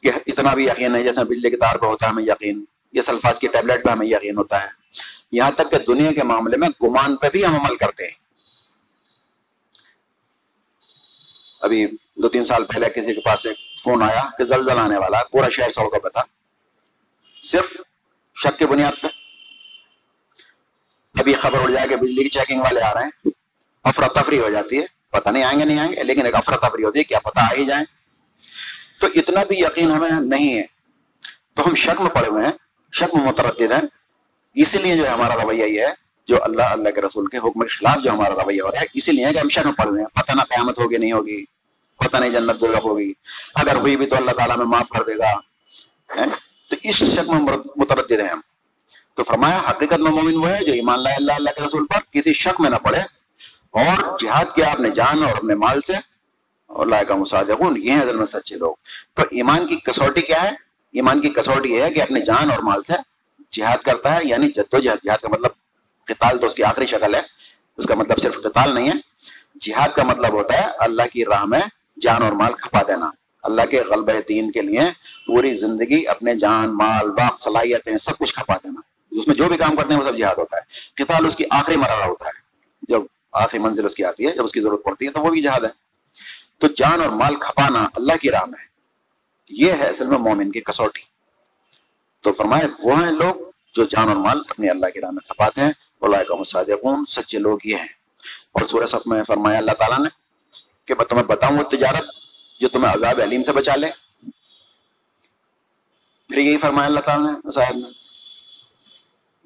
کہ 0.03 0.11
اتنا 0.27 0.53
بھی 0.53 0.65
یقین 0.65 0.95
ہے 0.95 1.03
جیسے 1.03 1.23
بجلی 1.23 1.49
کے 1.49 1.57
تار 1.57 1.75
پہ 1.75 1.85
ہوتا 1.85 2.05
ہے، 2.05 2.11
ہمیں 2.11 2.23
یقین۔ 2.23 2.65
یہ 2.93 3.01
سلفاظ 3.01 3.39
کی 3.39 3.47
ٹیبلٹ 3.47 3.83
پہ 3.85 3.91
ہمیں 3.91 4.07
یقین 4.07 4.37
ہوتا 4.37 4.63
ہے۔ 4.63 4.67
یہاں 5.31 5.51
تک 5.51 5.71
کہ 5.71 5.77
دنیا 5.77 6.11
کے 6.11 6.23
معاملے 6.23 6.57
میں 6.57 6.69
گمان 6.83 7.15
پہ 7.15 7.29
بھی 7.31 7.45
ہم 7.45 7.55
عمل 7.55 7.77
کرتے 7.77 8.03
ہیں۔ 8.03 8.21
ابھی 11.61 11.85
دو 12.15 12.29
تین 12.29 12.43
سال 12.43 12.65
پہلے 12.65 12.89
کسی 12.89 13.15
کے 13.15 13.21
پاس 13.21 13.45
ایک 13.45 13.57
فون 13.83 14.03
آیا 14.03 14.21
کہ 14.37 14.43
زلزل 14.43 14.77
آنے 14.77 14.97
والا 14.97 15.23
پورا 15.31 15.49
شہر 15.49 15.69
سو 15.69 15.89
کا 15.89 15.99
پتا 15.99 16.21
صرف 17.43 17.77
شک 18.35 18.59
کی 18.59 18.65
بنیاد 18.65 19.01
پہ۔ 19.01 19.07
ابھی 21.19 21.33
خبر 21.33 21.59
اڑ 21.59 21.69
جائے 21.69 21.87
کہ 21.87 21.95
بجلی 21.95 22.23
کی 22.23 22.29
چیکنگ 22.29 22.59
والے 22.59 22.81
آ 22.81 22.93
رہے 22.93 23.03
ہیں۔ 23.03 23.29
افراتفری 23.83 24.39
ہو 24.39 24.49
جاتی 24.49 24.81
ہے۔ 24.81 24.85
پتہ 25.09 25.29
نہیں 25.29 25.43
آئیں 25.43 25.59
گے، 25.59 25.65
نہیں 25.65 25.79
آئیں 25.79 25.93
گے، 25.93 26.03
لیکن 26.03 26.25
ایک 26.25 26.35
افراتفری 26.35 26.83
ہوتی 26.83 26.99
ہے، 26.99 27.03
کیا 27.03 27.19
پتہ 27.19 27.39
آ 27.39 27.47
ہی 27.57 27.65
جائیں۔ 27.65 28.00
تو 29.01 29.07
اتنا 29.15 29.43
بھی 29.43 29.59
یقین 29.59 29.91
ہمیں 29.91 30.11
نہیں 30.11 30.57
ہے۔ 30.57 30.63
تو 31.55 31.67
ہم 31.67 31.75
شک 31.75 32.01
میں 32.01 32.09
پڑے 32.09 32.27
ہوئے 32.27 32.45
ہیں 32.45 32.51
شک 32.93 33.15
میں 33.15 33.25
متردد 33.25 33.71
ہیں۔ 33.71 33.81
اسی 34.55 34.77
لیے 34.77 34.95
جو 34.95 35.13
ہمارا 35.13 35.43
رویہ 35.43 35.65
یہ 35.65 35.81
ہے، 35.81 35.91
جو 36.27 36.43
اللہ 36.43 36.61
اللہ 36.61 36.89
کے 36.89 37.01
رسول 37.01 37.27
کے 37.27 37.37
حکم 37.37 37.61
کے 37.61 37.67
خلاف 37.67 37.97
جو 38.03 38.11
ہمارا 38.11 38.33
رویہ 38.43 38.61
ہو 38.61 38.71
رہا 38.71 38.81
ہے، 38.81 38.85
اسی 38.93 39.11
لیے 39.11 39.25
کہ 39.33 39.39
ہم 39.39 39.49
شک 39.49 39.65
میں 39.65 39.73
پڑے 39.73 39.89
ہوئے 39.89 40.01
ہیں۔ 40.01 40.23
پتہ 40.23 40.31
نہ 40.31 40.41
قیامت 40.41 40.79
ہوگی، 40.79 40.97
نہیں 40.97 41.11
ہوگی۔ 41.11 41.45
پتہ 41.97 42.17
نہیں 42.17 42.29
جنت 42.29 42.61
دو 42.61 42.67
ہوگی۔ 42.83 43.13
اگر 43.55 43.75
ہوئی 43.75 43.95
بھی 43.95 44.05
تو 44.05 44.15
اللہ 44.15 44.31
تعالیٰ 44.31 44.57
میں 44.57 44.65
معاف 44.65 44.89
کر 44.89 45.03
دے 45.03 45.17
گا۔ 45.17 45.39
تو 46.69 46.75
اس 46.83 46.95
شک 46.95 47.29
میں 47.29 47.57
متردد 47.75 48.21
ہیں 48.21 48.29
ہم۔ 48.29 48.41
تو 49.15 49.23
فرمایا، 49.23 49.61
حقیقت 49.69 49.99
میں 49.99 50.11
مومن 50.11 50.35
وہ 50.35 50.49
ہے 50.49 50.65
جو 50.65 50.73
ایمان 50.73 50.97
اللہ 50.97 51.09
اللہ 51.09 51.33
اللہ 51.33 51.49
کے 51.49 51.65
رسول 51.65 51.85
پر 51.85 51.99
کسی 52.11 52.33
شک 52.33 52.61
میں 52.61 52.69
نہ 52.69 52.75
پڑے۔ 52.75 52.99
اور 53.71 54.17
جہاد 54.19 54.45
کیا 54.55 54.71
اپنے 54.71 54.89
جان 54.89 55.23
اور 55.23 55.35
اپنے 55.35 55.55
مال 55.55 55.81
سے 55.81 56.10
اور 56.73 56.85
اللہ 56.85 57.03
کا 57.03 57.13
یہ 57.77 57.91
ہیں 57.91 58.05
میں 58.13 58.25
سچے 58.25 58.55
لوگ۔ 58.55 58.75
تو 59.13 59.21
ایمان 59.31 59.67
کی 59.67 59.75
کسوٹی 59.75 60.21
کیا 60.21 60.43
ہے؟ 60.43 60.49
ایمان 60.91 61.21
کی 61.21 61.29
کسوٹی 61.29 61.73
یہ 61.73 61.81
ہے 61.81 61.93
کہ 61.93 62.01
اپنے 62.01 62.19
جان 62.19 62.51
اور 62.51 62.59
مال 62.59 62.83
سے 62.83 62.93
جہاد 63.51 63.77
کرتا 63.77 64.15
ہے 64.15 64.19
یعنی 64.23 64.47
جد 64.47 64.73
و 64.73 64.79
جہاد 64.79 64.97
جہاد 65.03 65.17
کا 65.17 65.29
مطلب 65.29 65.51
قتال 66.05 66.37
تو 66.37 66.45
اس 66.45 66.55
کی 66.55 66.63
آخری 66.63 66.85
شکل 66.85 67.15
ہے، 67.15 67.21
اس 67.77 67.85
کا 67.85 67.95
مطلب 67.95 68.19
صرف 68.19 68.35
قتال 68.43 68.75
نہیں 68.75 68.87
ہے۔ 68.87 68.93
جہاد 69.59 69.89
کا 69.89 70.03
مطلب 70.03 70.33
ہوتا 70.33 70.57
ہے 70.57 70.67
اللہ 70.79 71.01
کی 71.13 71.25
راہ 71.25 71.45
میں 71.45 71.61
جان 72.01 72.23
اور 72.23 72.31
مال 72.31 72.53
کھپا 72.53 72.81
دینا۔ 72.87 73.09
اللہ 73.43 73.61
کے 73.71 73.81
غلب 73.81 74.11
دین 74.29 74.51
کے 74.51 74.61
لیے 74.61 74.81
پوری 75.25 75.53
زندگی 75.53 76.07
اپنے 76.07 76.35
جان، 76.35 76.77
مال، 76.77 77.09
وقت، 77.09 77.41
صلاحیتیں 77.41 77.97
سب 77.97 78.17
کچھ 78.17 78.33
کھپا 78.33 78.55
دینا۔ 78.55 78.81
اس 79.11 79.27
میں 79.27 79.35
جو 79.35 79.47
بھی 79.47 79.57
کام 79.57 79.75
کرتے 79.75 79.93
ہیں 79.93 80.01
وہ 80.01 80.05
سب 80.05 80.17
جہاد 80.17 80.35
ہوتا 80.35 80.57
ہے۔ 80.57 80.61
قتال 81.03 81.25
اس 81.25 81.35
کی 81.35 81.43
آخری 81.49 81.75
مرحلہ 81.75 82.03
ہوتا 82.03 82.25
ہے۔ 82.25 82.41
جب 82.81 83.01
آخری 83.31 83.59
منزل 83.59 83.85
اس 83.85 83.95
کی 83.95 84.05
آتی 84.05 84.27
ہے، 84.27 84.31
جب 84.31 84.43
اس 84.43 84.51
کی 84.51 84.61
ضرورت 84.61 84.83
پڑتی 84.83 85.05
ہے 85.05 85.11
تو 85.11 85.19
وہ 85.19 85.29
بھی 85.29 85.41
جہاد 85.41 85.61
ہے۔ 85.61 85.81
تو 86.61 86.67
جان 86.67 87.01
اور 87.01 87.09
مال 87.09 87.35
کھپانا 87.35 87.87
اللہ 87.95 88.13
کی 88.21 88.31
راہ 88.31 88.45
میں 88.45 88.67
یہ 89.49 89.71
ہے 89.71 89.87
اصل 89.87 90.05
میں 90.05 90.17
مومن 90.17 90.51
کی 90.51 90.61
کسوٹی۔ 90.61 91.01
تو 92.21 92.31
فرمائے 92.31 92.63
وہ 92.83 93.03
ہیں 93.03 93.11
لوگ 93.11 93.35
جو 93.73 93.83
جان 93.83 94.09
اور 94.09 94.17
مال 94.17 94.41
اپنے 94.49 94.69
اللہ 94.69 94.85
کی 94.85 95.01
راہ 95.01 95.11
میں 95.11 95.27
کھپاتے 95.27 95.61
ہیں۔ 95.61 95.71
اللہ 96.01 96.23
کا 96.23 96.35
مصادقون 96.35 97.05
سچے 97.05 97.39
لوگ 97.39 97.59
یہ 97.63 97.75
ہیں۔ 97.75 97.87
اور 98.51 98.65
سورہ 98.65 98.85
صف 98.85 99.07
میں 99.07 99.23
فرمایا 99.23 99.57
اللہ 99.57 99.71
تعالیٰ 99.71 99.99
نے 99.99 100.09
کہ 100.85 100.95
میں 100.97 101.05
تمہیں 101.05 101.23
بتاؤں 101.23 101.57
وہ 101.57 101.63
تجارت 101.63 102.05
جو 102.59 102.69
تمہیں 102.69 102.93
عذاب 102.93 103.21
علیم 103.21 103.41
سے 103.41 103.51
بچا 103.51 103.75
لے۔ 103.75 103.87
پھر 106.27 106.37
یہی 106.37 106.57
فرمایا 106.57 106.87
اللہ 106.87 106.99
تعالیٰ 106.99 107.31
نے، 107.31 107.51
صاحب 107.51 107.75
نے 107.75 107.89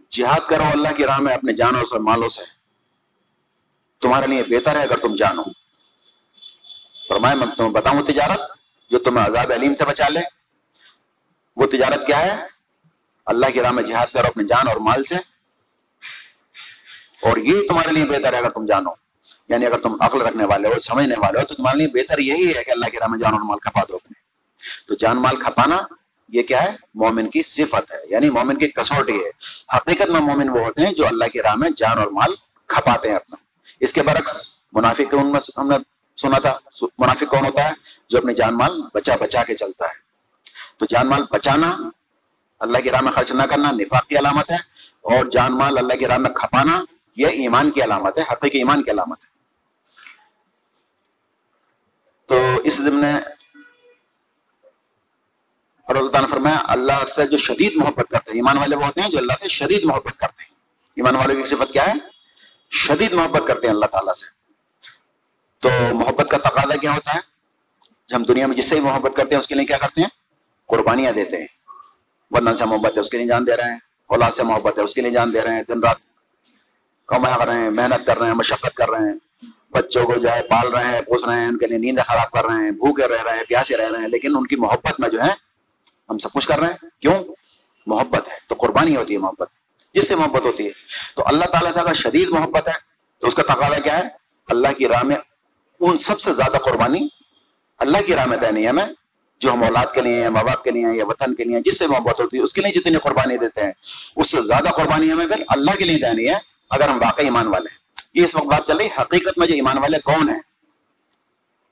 جہاد 0.10 0.50
کرو 0.50 0.64
اللہ 0.74 0.90
کی 0.98 1.06
راہ 1.06 1.20
میں 1.20 1.36
اپنے 1.36 1.54
جانوں 1.54 1.84
سے، 1.84 2.00
مالوں 2.00 2.28
سے۔ 2.28 2.44
تمہارے 4.02 4.28
لیے 4.28 4.44
بہتر 4.44 4.76
ہے 4.76 4.84
اگر 4.84 4.98
تم 4.98 5.16
جانو۔ 5.16 5.65
فرمائے، 7.08 7.36
میں 7.36 7.48
تمہیں 7.58 7.72
بتاؤں 7.72 8.04
تجارت 8.04 8.40
جو 8.90 9.00
تمہیں 9.00 9.26
عذاب 9.26 9.52
علیم 9.52 9.74
سے 9.74 9.86
بچا 9.86 10.08
لے۔ 10.10 10.20
وہ 11.56 11.68
تجارت 11.68 12.08
کیا 12.08 12.20
ہے؟ 12.20 12.46
اللہ 13.26 13.46
کی 13.54 13.62
راہ 13.62 13.72
میں 13.72 13.84
جہاد 13.84 14.14
کرو 14.14 14.28
اپنے 14.28 14.44
جان 14.44 14.68
اور 14.68 14.76
مال 14.76 15.04
سے۔ 15.04 15.16
اور 17.22 17.38
یہ 17.38 17.68
تمہارے 17.68 17.92
لیے 17.92 18.06
بہتر 18.06 18.34
ہے 18.34 18.38
اگر 18.38 18.50
تم 18.50 18.66
جانو۔ 18.66 18.90
یعنی 19.50 19.66
اگر 19.66 19.78
تم 19.78 20.02
عقل 20.02 20.22
رکھنے 20.22 20.46
والے 20.46 20.68
ہو، 20.68 20.80
سمجھنے 20.80 21.16
والے 21.18 21.40
ہو، 21.40 21.46
تو 21.46 21.56
تمہارے 21.56 21.78
لیے 21.78 21.88
بہتر 21.88 22.20
یہی 22.20 22.54
ہے 22.56 22.64
کہ 22.64 22.72
اللہ 22.72 22.86
کی 22.86 22.98
راہ 23.00 23.08
میں 23.08 23.20
جان 23.20 23.34
اور 23.34 23.42
مال 23.42 23.58
کھپا 23.60 23.82
دو 23.90 23.96
اپنے۔ 23.96 24.22
تو 24.88 24.96
جان، 24.96 25.18
مال 25.18 25.36
کھپانا، 25.36 25.78
یہ 26.30 26.44
کیا 26.44 26.64
ہے؟ 26.64 26.76
مومن 26.96 27.30
کی 27.30 27.44
صفت 27.44 27.94
ہے۔ 27.94 27.98
یعنی 28.10 28.30
مومن 28.30 28.58
کی 28.58 28.68
کسوٹی 28.68 29.20
ہے۔ 29.20 29.30
حقیقت 29.78 30.10
میں 30.10 30.22
مومن 30.22 30.50
وہ 30.50 30.60
ہوتے 30.60 30.86
ہیں 30.86 30.94
جو 30.94 31.08
اللہ 31.08 31.26
کی 31.26 31.42
راہ 31.42 31.56
میں 31.56 31.70
جان 31.78 31.98
اور 31.98 32.08
مال 32.08 32.36
کھپاتے 32.68 33.08
ہیں 33.10 33.16
اپنا۔ 33.16 33.36
اس 33.80 33.94
کے 33.94 34.04
برعکس 34.04 34.50
منافق 34.74 35.14
ان 35.14 35.32
میں 35.32 35.40
ہم 35.58 35.68
نے 35.68 35.95
سنا 36.18 36.40
تھا 36.40 36.58
منافق 36.98 37.24
کون 37.30 37.46
ہوتا 37.46 37.64
ہے؟ 37.64 37.74
جو 38.10 38.18
اپنے 38.18 38.34
جان 38.34 38.58
مال 38.58 38.82
بچا 38.94 39.16
بچا 39.16 39.44
کے 39.44 39.56
چلتا 39.56 39.86
ہے۔ 39.86 39.98
تو 40.78 40.86
جان 40.90 41.08
مال 41.08 41.24
بچانا، 41.32 41.76
اللہ 42.60 42.78
کی 42.78 42.90
راہ 42.90 43.02
میں 43.02 43.12
خرچ 43.12 43.32
نہ 43.32 43.44
کرنا 43.44 43.72
نفاق 43.72 44.08
کی 44.08 44.18
علامت 44.18 44.52
ہے، 44.52 44.56
اور 45.02 45.26
جان 45.26 45.58
مال 45.58 45.78
اللہ 45.78 45.94
کی 45.94 46.06
راہ 46.06 46.18
میں 46.18 46.30
کھپانا، 46.30 46.84
یہ 47.16 47.28
ایمان 47.28 47.72
کی 47.72 47.84
علامت 47.84 48.18
ہے، 48.18 48.24
حقیقی 48.32 48.58
ایمان 48.58 48.84
کی 48.84 48.92
علامت 48.92 49.24
ہے۔ 49.24 49.30
تو 52.26 52.62
اس 52.64 52.78
ضمن 52.78 53.06
اور 55.88 55.96
اللہ 55.96 56.12
تعالیٰ 56.12 56.30
نے 56.30 56.36
فرمایا، 56.36 56.58
اللہ 56.68 57.06
سے 57.16 57.28
جو 57.28 57.38
شدید 57.38 57.76
محبت 57.76 58.10
کرتے 58.12 58.32
ہیں، 58.32 58.38
ایمان 58.38 58.58
والے 58.58 58.76
وہ 58.76 58.86
ہوتے 58.86 59.02
ہیں 59.02 59.10
جو 59.10 59.18
اللہ 59.18 59.34
سے 59.42 59.48
شدید 59.48 59.84
محبت 59.84 60.20
کرتے 60.20 60.44
ہیں۔ 60.44 60.54
ایمان 60.96 61.16
والے 61.16 61.36
کی 61.36 61.46
صفت 61.46 61.74
کیا 61.74 61.88
ہے؟ 61.88 61.94
شدید 62.72 63.14
محبت 63.14 63.48
کرتے 63.48 63.68
ہیں 63.68 63.74
اللہ 63.74 63.86
تعالیٰ 63.86 64.14
سے۔ 64.14 64.45
تو 65.60 65.70
محبت 65.92 66.32
کا 66.32 66.38
تقاضا 66.38 66.78
کیا 66.78 66.92
ہوتا 66.92 67.16
ہے؟ 67.16 67.20
جب 68.10 68.16
ہم 68.16 68.24
دنیا 68.24 68.48
میں 68.48 68.58
جس 68.58 68.70
سے 68.70 68.80
محبت 68.80 69.16
کرتے 69.16 69.36
ہیں، 69.36 69.40
اس 69.40 69.48
کے 69.48 69.56
لیے 69.56 69.66
کیا 69.66 69.78
کرتے 69.78 70.02
ہیں؟ 70.02 70.08
قربانیاں 70.68 71.12
دیتے 71.12 71.38
ہیں۔ 71.38 71.48
ورنہ 72.32 72.54
سے 72.54 72.66
محبت 72.66 72.96
ہے، 72.96 73.00
اس 73.00 73.10
کے 73.10 73.18
لیے 73.18 73.28
جان 73.28 73.48
دے 73.48 73.56
رہے 73.56 73.72
ہیں۔ 73.72 73.78
اولاد 74.08 74.32
سے 74.32 74.44
محبت 74.44 74.78
ہے، 74.78 74.84
اس 74.84 74.94
کے 74.94 75.02
لیے 75.02 75.12
جان 75.12 75.34
دے 75.34 75.42
رہے 75.42 75.56
ہیں۔ 75.56 75.64
دن 75.68 75.80
رات 75.80 75.98
کما 77.06 77.38
کر 77.38 77.48
رہے 77.48 77.60
ہیں، 77.60 77.70
محنت 77.70 78.06
کر 78.06 78.18
رہے 78.18 78.28
ہیں، 78.28 78.34
مشقت 78.34 78.76
کر 78.76 78.90
رہے 78.90 79.10
ہیں۔ 79.10 79.46
بچوں 79.72 80.06
کو 80.06 80.16
جو 80.16 80.32
ہے 80.32 80.42
پال 80.42 80.74
رہے 80.74 80.84
ہیں، 80.84 81.02
پوس 81.02 81.26
رہے 81.26 81.40
ہیں، 81.40 81.48
ان 81.48 81.58
کے 81.58 81.68
لیے 81.68 81.78
نیند 81.78 82.00
خراب 82.08 82.32
کر 82.32 82.46
رہے 82.46 82.64
ہیں، 82.64 82.72
بھوکے 82.72 83.08
رہ 83.08 83.24
رہے 83.24 83.38
ہیں، 83.38 83.44
پیاسے 83.44 83.78
رہ 83.78 83.92
رہے 83.92 84.00
ہیں، 84.00 84.08
لیکن 84.08 84.38
ان 84.38 84.48
کی 84.48 84.56
محبت 84.56 85.00
میں 85.00 85.10
جو 85.10 85.24
ہے 85.24 85.32
ہم 86.10 86.18
سب 86.18 86.34
کچھ 86.34 86.48
کر 86.48 86.60
رہے 86.60 86.68
ہیں۔ 86.68 87.02
کیوں؟ 87.02 87.24
محبت 87.88 88.28
ہے، 88.28 88.34
تو 88.48 88.56
قربانی 88.56 88.96
ہوتی 88.96 89.14
ہے 89.14 89.18
محبت۔ 89.18 89.50
جس 89.94 90.08
سے 90.08 90.16
محبت 90.16 90.46
ہوتی 90.46 90.66
ہے۔ 90.66 90.70
تو 91.16 91.24
اللہ 91.26 91.46
تعالیٰ 91.46 91.74
سے 91.74 91.80
اگر 91.80 91.94
شدید 91.94 92.30
محبت 92.30 92.68
ہے، 92.68 92.74
تو 93.20 93.28
اس 93.28 93.36
کا 93.36 93.44
تقاضا 93.44 93.80
کیا 93.80 93.98
ہے؟ 93.98 94.04
اللہ 94.48 94.68
کی 94.78 94.88
راہ 94.88 95.04
میں 95.04 95.16
ان 95.80 95.98
سب 95.98 96.20
سے 96.20 96.34
زیادہ 96.34 96.58
قربانی 96.58 97.08
اللہ 97.80 98.06
کی 98.06 98.16
راہ 98.16 98.26
میں 98.26 98.38
دینی 98.38 98.64
ہے 98.64 98.68
ہمیں، 98.68 98.86
جو 99.42 99.52
ہم 99.54 99.64
اولاد 99.64 99.94
کے 99.94 100.02
لیے 100.02 100.30
ماں 100.30 100.44
باپ 100.44 100.64
کے 100.64 100.72
لیے 100.72 100.94
یا 100.94 101.06
وطن 101.06 101.34
کے 101.36 101.44
لیے 101.44 101.60
جس 101.62 101.78
سے 101.80 101.88
محبت 101.88 102.20
ہوتی 102.20 102.38
ہے، 102.38 102.42
اس 102.44 102.54
کے 102.54 102.62
لیے 102.62 102.72
جتنی 102.72 103.00
قربانی 103.04 103.38
دیتے 103.38 103.62
ہیں، 103.62 103.72
اس 104.16 104.30
سے 104.32 104.42
زیادہ 104.42 104.70
قربانی 104.76 105.12
ہمیں 105.12 105.26
پھر 105.28 105.44
اللہ 105.48 105.78
کے 105.78 105.86
لیے 105.86 105.98
دینی 106.00 106.30
ہے، 106.30 106.36
اگر 106.70 106.90
ہم 106.90 107.02
واقعی 107.02 107.26
ایمان 107.26 107.48
والے 107.48 107.72
ہیں۔ 107.72 107.84
یہ 108.14 108.24
اس 108.24 108.36
وقت 108.36 108.46
بات 108.46 108.68
چل 108.68 108.78
رہی 108.78 108.88
حقیقت 109.00 109.38
میں 109.38 109.48
جو 109.48 109.54
ایمان 109.54 109.78
والے 109.78 109.98
کون 110.04 110.30
ہیں؟ 110.30 110.40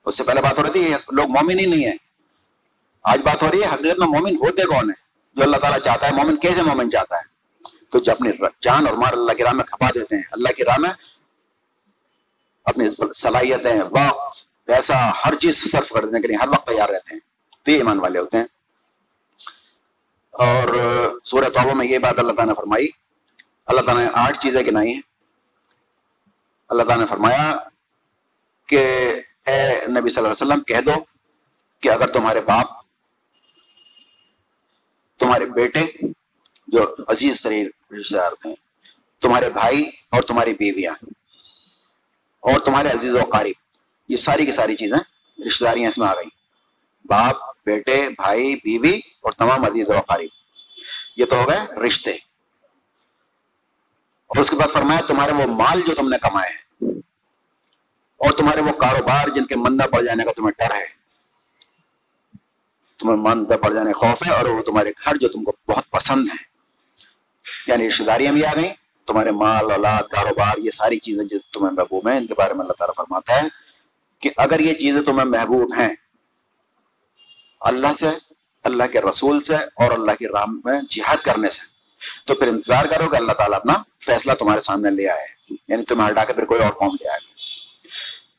اس 0.05 0.17
سے 0.17 0.23
پہلے 0.23 0.41
بات 0.41 0.57
ہو 0.57 0.63
رہی 0.63 0.71
تھی 0.71 0.93
لوگ 1.11 1.29
مومن 1.29 1.59
ہی 1.59 1.65
نہیں 1.65 1.85
ہے 1.85 1.95
آج 3.05 3.21
بات 3.23 3.43
ہو 3.43 3.51
رہی 3.51 3.61
ہے، 3.61 3.67
حقیقت 3.67 3.99
میں 3.99 4.07
مومن 4.07 4.35
ہوتے 4.35 4.65
کون 4.65 4.89
ہیں؟ 4.89 5.01
جو 5.35 5.43
اللہ 5.43 5.57
تعالیٰ 5.57 5.79
چاہتا 5.79 6.07
ہے، 6.07 6.13
مومن 6.13 6.35
کیسے 6.37 6.61
مومن 6.61 6.89
چاہتا 6.91 7.15
ہے؟ 7.15 7.31
تو 7.91 7.99
جو 7.99 8.11
اپنی 8.11 8.31
جان 8.61 8.87
اور 8.87 8.97
مار 8.97 9.13
اللہ 9.13 9.33
کی 9.33 9.43
راہ 9.43 9.53
میں 9.53 9.63
کھپا 9.63 9.89
دیتے 9.95 10.15
ہیں، 10.15 10.23
اللہ 10.31 10.51
کی 10.57 10.63
راہ 10.63 10.79
میں 10.79 10.89
اپنی 12.65 12.85
صلاحیتیں، 13.13 13.81
وقت، 13.91 14.37
پیسہ، 14.65 14.93
ہر 15.25 15.35
چیز 15.35 15.71
صرف 15.71 15.89
کر 15.89 16.21
کے 16.21 16.27
لیے 16.27 16.37
ہر 16.41 16.47
وقت 16.47 16.67
تیار 16.67 16.89
رہتے 16.89 17.13
ہیں۔ 17.13 17.19
تو 17.63 17.71
یہ 17.71 17.77
ایمان 17.77 17.99
والے 17.99 18.19
ہوتے 18.19 18.37
ہیں۔ 18.37 18.45
اور 20.31 20.67
سورہ 21.25 21.45
توبہ 21.45 21.73
میں 21.73 21.87
یہ 21.87 21.99
بات 21.99 22.19
اللہ 22.19 22.31
تعالیٰ 22.31 22.45
نے 22.45 22.53
فرمائی۔ 22.53 22.87
اللہ 23.65 23.81
تعالیٰ 23.81 24.03
نے 24.03 24.09
آٹھ 24.13 24.39
چیزیں 24.39 24.63
گنائی 24.63 24.93
ہیں۔ 24.93 25.01
اللہ 26.69 26.83
تعالیٰ 26.83 27.05
نے 27.05 27.09
فرمایا 27.09 27.55
کہ 28.67 28.77
اے 29.45 29.85
نبی 29.87 30.09
صلی 30.09 30.23
اللہ 30.23 30.33
علیہ 30.33 30.51
وسلم، 30.51 30.63
کہہ 30.63 30.81
دو 30.81 31.03
کہ 31.79 31.89
اگر 31.89 32.07
تمہارے 32.07 32.41
باپ، 32.41 32.67
تمہارے 35.19 35.45
بیٹے 35.45 35.85
جو 36.67 36.95
عزیز 37.07 37.41
ترین 37.41 37.69
رشتے 37.99 38.17
دار 38.17 38.31
تھے، 38.31 38.55
تمہارے 39.21 39.49
بھائی 39.49 39.81
اور 40.11 40.21
تمہاری 40.21 40.53
بیویاں 40.53 40.93
اور 42.43 42.59
تمہارے 42.59 42.89
عزیز 42.89 43.15
و 43.15 43.23
قارب 43.23 44.11
یہ 44.11 44.17
ساری 44.17 44.45
کی 44.45 44.51
ساری 44.51 44.75
چیزیں 44.75 44.97
رشتے 45.47 45.65
داریاں 45.65 45.89
اس 45.89 45.97
میں 45.97 46.07
آ 46.07 46.13
گئی 46.13 46.29
باپ، 47.05 47.35
بیٹے، 47.65 48.09
بھائی، 48.09 48.55
بیوی 48.55 48.97
اور 48.97 49.31
تمام 49.31 49.65
عزیز 49.65 49.89
و 49.89 50.01
قارب 50.01 51.17
یہ 51.17 51.25
تو 51.25 51.35
ہو 51.35 51.49
گئے 51.49 51.85
رشتے۔ 51.85 52.11
اور 54.29 54.41
اس 54.41 54.49
کے 54.49 54.55
بعد 54.55 54.73
فرمایا، 54.73 54.99
تمہارے 55.07 55.33
وہ 55.33 55.45
مال 55.47 55.81
جو 55.81 55.95
تم 55.95 56.09
نے 56.09 56.17
کمائے 56.17 56.51
ہیں 56.51 56.61
اور 58.17 58.31
تمہارے 58.31 58.61
وہ 58.61 58.71
کاروبار 58.71 59.27
جن 59.27 59.45
کے 59.45 59.55
مندہ 59.55 59.83
پڑ 59.83 60.01
جانے 60.01 60.23
کا 60.23 60.31
تمہیں 60.31 60.51
ڈر 60.57 60.75
ہے، 60.75 60.85
تمہیں 62.99 63.17
مندہ 63.17 63.53
پڑ 63.53 63.73
جانے 63.73 63.93
خوف 63.93 64.27
ہے 64.27 64.31
اور 64.31 64.45
وہ 64.45 64.63
تمہارے 64.63 64.91
گھر 65.05 65.15
جو 65.15 65.27
تم 65.27 65.43
کو 65.43 65.51
بہت 65.67 65.89
پسند 65.89 66.27
ہیں 66.27 66.43
یعنی 67.67 67.87
رشتے 67.87 68.03
داریاں 68.03 68.33
بھی 68.33 68.45
آ 68.45 68.53
گئیں 68.55 68.73
تمہارے 69.07 69.31
مال، 69.31 69.71
اولاد، 69.71 70.03
کاروبار، 70.03 70.57
یہ 70.57 70.71
ساری 70.71 70.99
چیزیں 70.99 71.23
جو 71.23 71.37
تمہیں 71.53 71.73
محبوب 71.73 72.07
ہیں، 72.09 72.17
ان 72.17 72.27
کے 72.27 72.33
بارے 72.37 72.53
میں 72.53 72.61
اللہ 72.61 72.73
تعالیٰ 72.73 72.93
فرماتا 72.97 73.43
ہے 73.43 73.47
کہ 74.19 74.29
اگر 74.37 74.59
یہ 74.59 74.73
چیزیں 74.73 75.01
تمہیں 75.01 75.25
محبوب 75.25 75.73
ہیں، 75.77 75.95
اللہ 77.61 77.93
سے، 77.99 78.07
اللہ 78.63 78.83
کے 78.91 79.01
رسول 79.01 79.41
سے 79.41 79.55
اور 79.55 79.91
اللہ 79.91 80.11
کی 80.19 80.27
راہ 80.27 80.45
میں 80.65 80.81
جہاد 80.89 81.17
کرنے 81.17 81.49
سے، 81.49 81.61
تو 82.27 82.35
پھر 82.35 82.47
انتظار 82.47 82.85
کرو 82.85 83.09
کہ 83.09 83.15
اللہ 83.15 83.31
تعالیٰ 83.31 83.59
اپنا 83.59 83.73
فیصلہ 84.05 84.33
تمہارے 84.33 84.61
سامنے 84.61 84.89
لے 84.89 85.09
آئے 85.09 85.53
یعنی 85.67 85.83
تمہیں 85.83 86.09
ہٹا 86.09 86.23
کے 86.23 86.33
پھر 86.33 86.45
کوئی 86.45 86.63
اور 86.63 86.71
قوم 86.71 86.95
لے 87.01 87.09
آئے۔ 87.09 87.19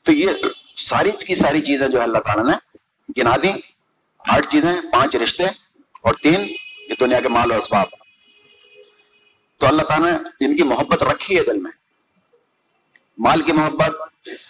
تو 0.03 0.11
یہ 0.11 0.29
ساری 0.77 1.11
کی 1.11 1.35
ساری 1.35 1.61
چیزیں 1.61 1.87
جو 1.87 1.97
ہے 1.97 2.03
اللہ 2.03 2.17
تعالیٰ 2.17 2.45
نے 2.45 2.79
گنا 3.17 3.35
دی۔ 3.43 3.51
آٹھ 4.27 4.47
چیزیں، 4.47 4.73
پانچ 4.91 5.15
رشتے 5.15 5.43
اور 6.01 6.13
تین 6.13 6.41
یہ 6.89 6.93
دنیا 6.99 7.19
کے 7.19 7.29
مال 7.29 7.51
و 7.51 7.55
اسباب۔ 7.55 8.04
تو 9.57 9.67
اللہ 9.67 9.81
تعالیٰ 9.81 10.11
نے 10.11 10.45
ان 10.45 10.57
کی 10.57 10.63
محبت 10.63 11.03
رکھی 11.03 11.37
ہے 11.37 11.43
دل 11.43 11.57
میں۔ 11.57 11.71
مال 13.17 13.41
کی 13.41 13.51
محبت، 13.51 13.95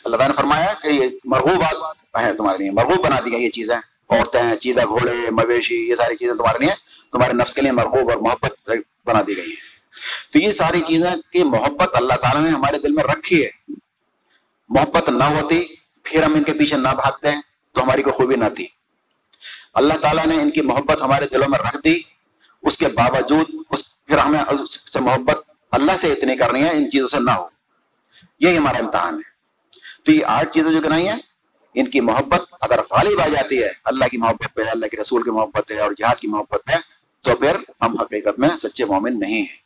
اللہ 0.03 0.17
تعالیٰ 0.17 0.27
نے 0.27 0.33
فرمایا 0.33 0.73
کہ 0.83 0.87
یہ 0.87 1.07
مرغوبات 1.25 1.75
ہے 2.21 2.33
تمہارے 2.33 2.57
لیے، 2.57 2.71
مرغوب 2.71 3.05
بنا 3.05 3.19
دی 3.25 3.31
گئی 3.31 3.43
یہ 3.43 3.49
چیزیں۔ 3.49 3.75
عورتیں، 4.09 4.55
چیدہ 4.55 4.85
گھوڑے، 4.85 5.29
مویشی، 5.31 5.89
یہ 5.89 5.95
ساری 5.95 6.15
چیزیں 6.15 6.33
تمہارے 6.33 6.57
لیے 6.59 6.73
تمہارے 7.11 7.33
نفس 7.33 7.53
کے 7.53 7.61
لیے 7.61 7.71
مرغوب 7.71 8.09
اور 8.09 8.17
محبت 8.17 8.69
بنا 9.05 9.21
دی 9.27 9.37
گئی 9.37 9.51
ہے 9.51 9.75
تو 10.31 10.39
یہ 10.39 10.51
ساری 10.51 10.81
چیزیں 10.81 11.15
کی 11.31 11.43
محبت 11.43 11.89
اللہ 11.93 12.13
تعالیٰ 12.13 12.41
نے 12.41 12.49
ہمارے 12.49 12.79
دل 12.79 12.91
میں 12.91 13.03
رکھی 13.03 13.45
ہے۔ 13.45 13.49
محبت 14.69 15.09
نہ 15.09 15.23
ہوتی، 15.23 15.65
پھر 16.03 16.23
ہم 16.23 16.33
ان 16.33 16.43
کے 16.43 16.53
پیچھے 16.53 16.77
نہ 16.77 16.87
بھاگتے 16.87 17.31
ہیں 17.31 17.41
تو 17.73 17.83
ہماری 17.83 18.03
کوئی 18.03 18.13
خوبی 18.13 18.35
نہ 18.35 18.49
تھی۔ 18.55 18.67
اللہ 19.73 19.93
تعالیٰ 19.93 20.25
نے 20.25 20.35
ان 20.35 20.51
کی 20.51 20.61
محبت 20.61 21.01
ہمارے 21.01 21.25
دلوں 21.27 21.49
میں 21.49 21.59
رکھ 21.59 21.77
دی، 21.83 22.01
اس 22.63 22.77
کے 22.77 22.87
باوجود 22.87 23.55
اس 23.69 23.83
پھر 24.05 24.17
ہمیں 24.17 24.43
سے 24.91 24.99
محبت 24.99 25.51
اللہ 25.71 25.91
سے 25.97 26.13
اتنی 26.13 26.37
کرنی 26.37 26.63
ہے، 26.63 26.69
ان 26.69 26.91
چیزوں 26.91 27.07
سے 27.07 27.17
نہ 27.19 27.31
ہو۔ 27.31 27.47
یہی 28.39 28.57
ہمارا 28.57 28.77
امتحان 28.77 29.13
ہے۔ 29.13 29.35
تو 30.03 30.11
یہ 30.11 30.25
آٹھ 30.25 30.49
چیزیں 30.51 30.71
جو 30.71 30.81
گنائی 30.81 31.07
ہیں، 31.07 31.17
ان 31.73 31.89
کی 31.89 32.01
محبت 32.01 32.41
اگر 32.61 32.79
غالب 32.79 33.21
آ 33.21 33.27
جاتی 33.27 33.63
ہے، 33.63 33.69
اللہ 33.83 34.05
کی 34.05 34.17
محبت 34.17 34.55
پہ، 34.55 34.61
اللہ 34.71 34.85
کے 34.85 34.97
رسول 34.97 35.23
کی 35.23 35.31
محبت 35.31 35.71
ہے 35.71 35.79
اور 35.79 35.91
جہاد 35.91 36.15
کی 36.15 36.27
محبت 36.27 36.69
ہے، 36.69 36.75
تو 37.21 37.35
پھر 37.35 37.55
ہم 37.81 37.97
حقیقت 38.01 38.39
میں 38.39 38.49
سچے 38.57 38.85
مومن 38.85 39.19
نہیں 39.19 39.33
ہیں۔ 39.33 39.57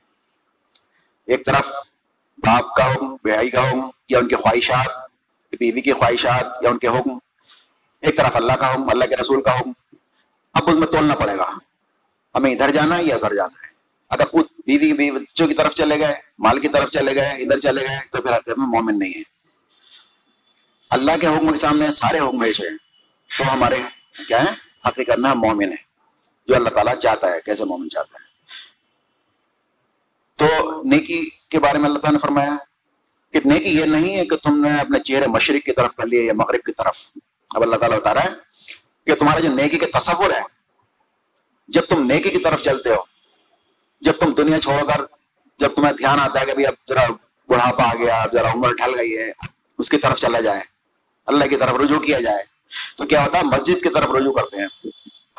ایک 1.25 1.45
طرف 1.45 1.67
باپ 2.38 2.75
کا 2.75 2.93
حکم 2.93 3.15
بہائی 3.23 3.49
کا 3.49 3.69
حکم، 3.69 3.89
یا 4.10 4.19
ان 4.19 4.28
کی 4.28 4.36
خواہشات، 4.36 5.10
بیوی 5.60 5.82
کی 5.82 5.91
خواہشات، 5.91 6.45
یا 6.62 6.69
ان 6.69 6.78
کے 6.78 6.88
حکم۔ 6.88 7.17
ایک 8.02 8.17
طرف 8.17 8.36
اللہ 8.36 8.54
کا 8.54 8.73
حکم، 8.73 8.89
اللہ 8.89 9.06
کے 9.06 9.15
رسول 9.15 9.41
کا 9.41 9.60
حکم۔ 9.60 9.71
اب 10.54 10.69
اس 10.69 10.75
میں 10.75 10.88
تولنا 10.88 11.15
پڑے 11.15 11.38
گا۔ 11.38 11.58
ہمیں 12.36 12.52
ادھر 12.52 12.69
جانا 12.69 12.97
ہے 12.97 13.04
یا 13.04 13.15
ادھر 13.15 13.34
جانا 13.34 13.67
ہے؟ 13.67 13.68
اگر 14.10 14.24
بیوی 14.65 14.93
بیوی 14.93 15.12
بچوں 15.12 15.48
کی 15.48 15.54
طرف 15.54 15.74
چلے 15.74 16.00
گئے، 16.00 16.13
مال 16.39 16.60
کی 16.60 16.67
طرف 16.67 16.89
چلے 16.89 17.15
گئے، 17.15 17.30
ادھر 17.30 17.60
چلے 17.60 17.82
گئے، 17.82 17.98
تو 18.12 18.22
پھر 18.22 18.32
حقیقت 18.32 18.60
میں 18.60 18.67
مومن 18.67 19.00
نہیں 19.00 19.10
ہے 19.10 19.22
اللہ 20.89 21.12
کے 21.22 21.28
حکم 21.28 21.52
کے 21.52 21.58
سامنے 21.58 21.91
سارے 21.91 22.19
حکم 22.19 22.41
ایسے 22.41 22.69
ہیں۔ 22.69 22.78
تو 23.38 23.54
ہمارے 23.54 23.76
کیا 24.28 24.43
ہے 24.43 24.50
حقیقت 24.88 25.19
میں 25.19 25.30
ہم 25.30 25.39
مومن 25.39 25.63
ہیں۔ 25.63 25.84
جو 26.48 26.56
اللہ 26.56 26.69
تعالیٰ 26.69 26.95
چاہتا 26.95 27.32
ہے، 27.32 27.41
کیسے 27.45 27.65
مومن 27.65 27.89
چاہتا 27.89 28.17
ہے؟ 28.22 28.30
تو 30.36 30.82
نیکی 30.84 31.30
کے 31.50 31.60
بارے 31.60 31.78
میں 31.78 31.89
اللہ 31.89 32.00
تعالیٰ 32.00 32.13
نے 32.13 32.19
فرمایا 32.19 32.58
کہ 33.34 33.39
نیکی 33.45 33.69
یہ 33.69 33.86
نہیں 33.86 34.17
ہے 34.17 34.26
کہ 34.26 34.36
تم 34.36 34.62
نے 34.62 34.80
اپنے 34.80 35.00
چہرے 35.00 35.28
مشرق 35.28 35.65
کی 35.65 35.72
طرف 35.72 35.95
کر 35.95 36.06
لیے 36.06 36.24
یا 36.24 36.34
مغرب 36.34 36.63
کی 36.65 36.72
طرف۔ 36.72 36.98
اب 37.50 37.62
اللہ 37.63 37.76
تعالیٰ 37.76 38.00
بتا 38.00 38.13
رہا 38.13 38.24
ہے 38.24 38.30
کہ 39.06 39.15
تمہارا 39.15 39.39
جو 39.39 39.56
نیکی 39.56 39.78
کے 39.78 39.86
تصور 39.86 40.32
ہے، 40.32 40.41
جب 41.67 41.82
تم 41.82 42.12
نیکی 42.12 42.30
کی 42.30 42.39
طرف 42.39 42.62
چلتے 42.62 42.89
ہو 42.89 43.18
جب 44.02 44.12
تم 44.12 44.34
دنیا 44.34 44.60
چھوڑ 44.60 44.86
کر 44.86 45.02
جب 45.60 45.76
تمہیں 45.76 45.94
دھیان 45.94 46.20
آتا 46.20 46.42
ہے 46.42 46.46
کہ 46.46 46.68
اب 46.68 46.74
ذرا 46.90 47.04
بڑھاپا 47.50 47.84
آ 47.84 47.94
گیا 47.94 48.26
ذرا 48.34 48.52
عمر 48.52 48.74
ڈھل 48.74 49.00
گئی 49.00 49.18
ہے، 49.18 49.32
اس 49.78 49.90
کی 49.90 49.98
طرف 49.98 50.18
چلا 50.18 50.40
جائے، 50.40 50.62
اللہ 51.26 51.46
کی 51.46 51.56
طرف 51.56 51.74
رجوع 51.84 52.00
کیا 52.00 52.20
جائے، 52.20 52.44
تو 52.98 53.04
کیا 53.04 53.26
ہوتا 53.26 53.38
ہے؟ 53.38 53.44
مسجد 53.44 53.84
کی 53.84 53.90
طرف 53.90 54.12
رجوع 54.12 54.34
کرتے 54.34 54.58
ہیں۔ 54.58 54.88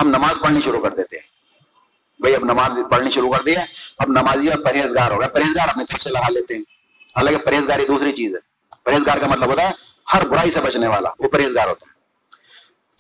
ہم 0.01 0.09
نماز 0.09 0.39
پڑھنی 0.41 0.61
شروع 0.61 0.83
کر 0.83 0.91
دیتے 0.91 1.17
ہیں۔ 1.17 1.27
بھائی، 2.21 2.35
اب 2.35 2.45
نماز 2.45 2.71
پڑھنی 2.91 3.11
شروع 3.11 3.33
کر 3.33 3.43
دی 3.43 3.57
ہے 3.57 3.65
اب 3.99 4.09
نمازی 4.09 4.49
اور 4.49 4.65
پرہیزگار 4.65 5.11
ہو 5.11 5.21
گیا۔ 5.21 5.29
پرہیزگار 5.29 5.69
اپنی 5.69 5.85
طرف 5.85 6.03
سے 6.03 6.11
لگا 6.11 6.29
لیتے 6.29 6.55
ہیں۔ 6.55 6.63
حالانکہ 7.17 7.39
پرہیزگاری 7.41 7.85
دوسری 7.87 8.13
چیز 8.13 8.35
ہے۔ 8.35 8.41
پرہیزگار 8.85 9.19
کا 9.19 9.27
مطلب 9.27 9.51
ہوتا 9.51 9.63
ہے، 9.63 9.71
ہر 10.15 10.27
برائی 10.27 10.51
سے 10.51 10.61
بچنے 10.61 10.87
والا 10.87 11.09
وہ 11.19 11.29
پرہیزگار 11.29 11.69
ہوتا 11.69 11.87
ہے۔ 11.87 11.90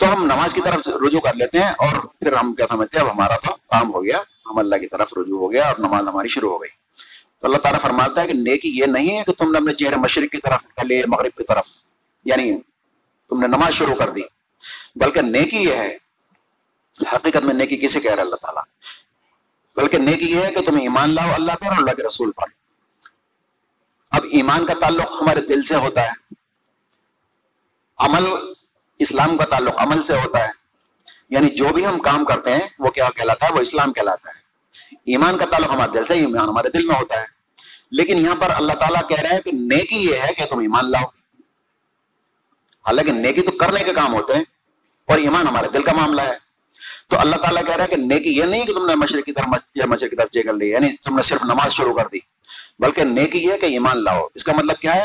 تو 0.00 0.12
ہم 0.12 0.24
نماز 0.24 0.54
کی 0.54 0.60
طرف 0.60 0.88
رجوع 0.88 1.20
کر 1.20 1.34
لیتے 1.34 1.58
ہیں 1.58 1.70
اور 1.70 2.00
پھر 2.00 2.32
ہم 2.32 2.54
کیا 2.54 2.66
سمجھتے 2.68 2.98
ہیں، 2.98 3.04
اب 3.04 3.12
ہمارا 3.12 3.36
تو 3.36 3.52
کام 3.52 3.94
ہو 3.94 4.04
گیا، 4.04 4.22
ہم 4.46 4.58
اللہ 4.58 4.76
کی 4.76 4.86
طرف 4.86 5.14
رجوع 5.16 5.38
ہو 5.38 5.52
گیا 5.52 5.68
اور 5.68 5.76
نماز 5.78 6.08
ہماری 6.08 6.28
شروع 6.28 6.52
ہو 6.52 6.62
گئی۔ 6.62 6.70
تو 7.40 7.46
اللہ 7.46 7.56
تعالیٰ 7.56 7.80
فرماتا 7.80 8.22
ہے 8.22 8.26
کہ 8.26 8.32
نیکی 8.32 8.68
یہ 8.68 8.84
نہیں 8.84 9.18
ہے 9.18 9.24
کہ 9.24 9.32
تم 9.32 9.52
نے 9.52 9.58
اپنے 9.58 9.74
چہرے 9.74 9.96
مشرق 9.96 10.32
کی 10.32 10.38
طرف 10.38 10.62
کر 10.76 10.84
لیے 10.84 11.02
مغرب 11.06 11.38
کی 11.38 11.44
طرف 11.44 11.64
یعنی 12.24 12.60
تم 13.28 13.40
نے 13.40 13.46
نماز 13.46 13.72
شروع 13.72 13.94
کر 13.94 14.10
دی۔ 14.10 14.20
بلکہ 14.96 15.20
نیکی 15.20 15.56
یہ 15.56 15.74
ہے، 15.74 15.96
حقیقت 17.12 17.44
میں 17.44 17.54
نیکی 17.54 17.76
کسے 17.76 18.00
کہہ 18.00 18.14
رہا 18.14 18.22
اللہ 18.22 18.36
تعالیٰ؟ 18.36 18.62
بلکہ 19.76 19.98
نیکی 19.98 20.30
یہ 20.30 20.40
ہے 20.40 20.54
کہ 20.54 20.60
تم 20.60 20.76
ایمان 20.76 21.10
لاؤ 21.10 21.32
اللہ 21.34 21.52
پر 21.60 21.66
اور 21.66 21.76
اللہ 21.76 21.90
کے 21.90 22.02
رسول 22.02 22.32
پر۔ 22.32 22.44
اب 24.10 24.24
ایمان 24.30 24.66
کا 24.66 24.74
تعلق 24.80 25.22
ہمارے 25.22 25.40
دل 25.40 25.62
سے 25.62 25.74
ہوتا 25.74 26.02
ہے۔ 26.02 26.34
عمل 27.98 28.52
اسلام 29.00 29.36
کا 29.36 29.44
تعلق 29.44 29.74
عمل 29.76 30.02
سے 30.02 30.14
ہوتا 30.14 30.38
ہے۔ 30.38 30.50
یعنی 31.30 31.50
جو 31.50 31.68
بھی 31.68 31.86
ہم 31.86 31.98
کام 31.98 32.24
کرتے 32.24 32.52
ہیں، 32.52 32.60
وہ 32.78 32.90
کیا 32.90 33.08
کہلاتا 33.16 33.46
ہے؟ 33.46 33.54
وہ 33.54 33.58
اسلام 33.58 33.92
کہلاتا 33.92 34.30
ہے۔ 34.30 34.40
ایمان 35.06 35.38
کا 35.38 35.44
تعلق 35.50 35.70
ہمارے 35.70 35.92
دل 35.92 36.04
سے 36.04 36.12
ایمان، 36.12 36.48
ہمارے 36.48 36.68
دل 36.68 36.86
میں 36.86 36.94
ہوتا 36.94 37.20
ہے۔ 37.20 37.24
لیکن 37.90 38.16
یہاں 38.16 38.34
پر 38.34 38.50
اللہ 38.50 38.72
تعالیٰ 38.72 39.08
کہہ 39.08 39.20
رہے 39.20 39.28
ہیں 39.28 39.40
کہ 39.40 39.50
نیکی 39.52 39.96
یہ 39.96 40.14
ہے 40.14 40.32
کہ 40.36 40.44
تم 40.44 40.58
ایمان 40.58 40.90
لاؤ۔ 40.90 41.04
حالانکہ 42.86 43.12
نیکی 43.12 43.42
تو 43.42 43.50
کرنے 43.50 43.84
کے 43.84 43.92
کام 43.92 44.14
ہوتے 44.14 44.34
ہیں 44.34 44.44
اور 45.06 45.18
ایمان 45.18 45.46
ہمارے 45.46 45.68
دل 45.68 45.82
کا 45.82 45.92
معاملہ 45.92 46.22
ہے۔ 46.22 46.50
تو 47.08 47.18
اللہ 47.18 47.36
تعالیٰ 47.36 47.64
کہہ 47.66 47.76
رہا 47.76 47.84
ہے 47.84 47.88
کہ 47.88 47.96
نیکی 47.96 48.36
یہ 48.36 48.44
نہیں 48.44 48.66
کہ 48.66 48.72
تم 48.72 48.86
نے 48.86 48.94
مشرق 48.94 49.24
کی 49.24 49.32
طرف 49.32 49.44
یا 49.74 49.86
مشرق 49.86 50.10
کی 50.10 50.16
طرف 50.16 50.44
کر 50.44 50.52
لی 50.52 50.70
یعنی 50.70 50.96
تم 51.04 51.16
نے 51.16 51.22
صرف 51.22 51.42
نماز 51.44 51.72
شروع 51.72 51.94
کر 51.94 52.04
دی۔ 52.12 52.18
بلکہ 52.78 53.04
نیکی 53.04 53.38
یہ 53.38 53.56
کہ 53.60 53.66
ایمان 53.66 54.04
لاؤ۔ 54.04 54.26
اس 54.34 54.44
کا 54.44 54.52
مطلب 54.52 54.76
کیا 54.76 54.94
ہے؟ 54.94 55.04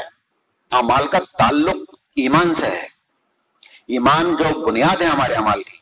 امال 0.72 1.08
کا 1.08 1.20
تعلق 1.20 1.76
ایمان 2.16 2.54
سے 2.54 2.66
ہے۔ 2.66 2.95
ایمان 3.88 4.36
جو 4.36 4.66
بنیاد 4.66 5.02
ہے 5.02 5.06
ہمارے 5.06 5.34
امال 5.34 5.64
کی۔ 5.64 5.78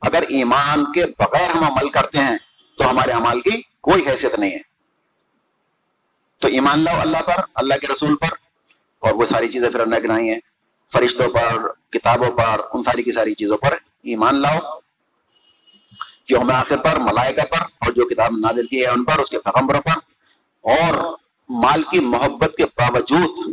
اگر 0.00 0.22
ایمان 0.22 0.92
کے 0.92 1.06
بغیر 1.06 1.50
ہم 1.50 1.64
عمل 1.64 1.88
کرتے 1.88 2.18
ہیں، 2.18 2.38
تو 2.78 2.90
ہمارے 2.90 3.12
امال 3.12 3.40
کی 3.40 3.62
کوئی 3.80 4.08
حیثیت 4.08 4.38
نہیں 4.38 4.50
ہے۔ 4.50 4.70
تو 6.38 6.48
ایمان 6.48 6.78
لاؤ 6.78 7.00
اللہ 7.00 7.22
پر، 7.26 7.42
اللہ 7.54 7.74
کے 7.74 7.86
رسول 7.86 8.16
پر، 8.16 8.28
اور 8.98 9.12
وہ 9.12 9.24
ساری 9.24 9.48
چیزیں 9.48 9.70
پھر 9.70 9.80
اللہ 9.80 9.96
گنائی 9.96 10.28
ہیں۔ 10.28 10.38
فرشتوں 10.92 11.28
پر، 11.28 11.68
کتابوں 11.90 12.30
پر، 12.30 12.60
ان 12.72 12.82
ساری 12.82 13.02
کی 13.02 13.12
ساری 13.12 13.34
چیزوں 13.34 13.58
پر 13.58 13.72
ایمان 14.02 14.34
لاؤ۔ 14.34 14.78
یوم 16.28 16.50
آخر 16.50 16.76
پر، 16.76 16.96
ملائکہ 16.96 17.42
پر، 17.42 17.60
اور 17.60 17.92
جو 17.92 18.08
کتاب 18.08 18.32
نازل 18.40 18.66
کی 18.66 18.80
ہے 18.80 18.86
ان 18.86 19.04
پر، 19.04 19.18
اس 19.18 19.30
کے 19.30 19.38
پیغمبروں 19.38 19.80
پر۔ 19.80 19.90
اور 20.60 21.16
مال 21.48 21.82
کی 21.82 22.00
محبت 22.00 22.54
کے 22.56 22.64
باوجود 22.64 23.50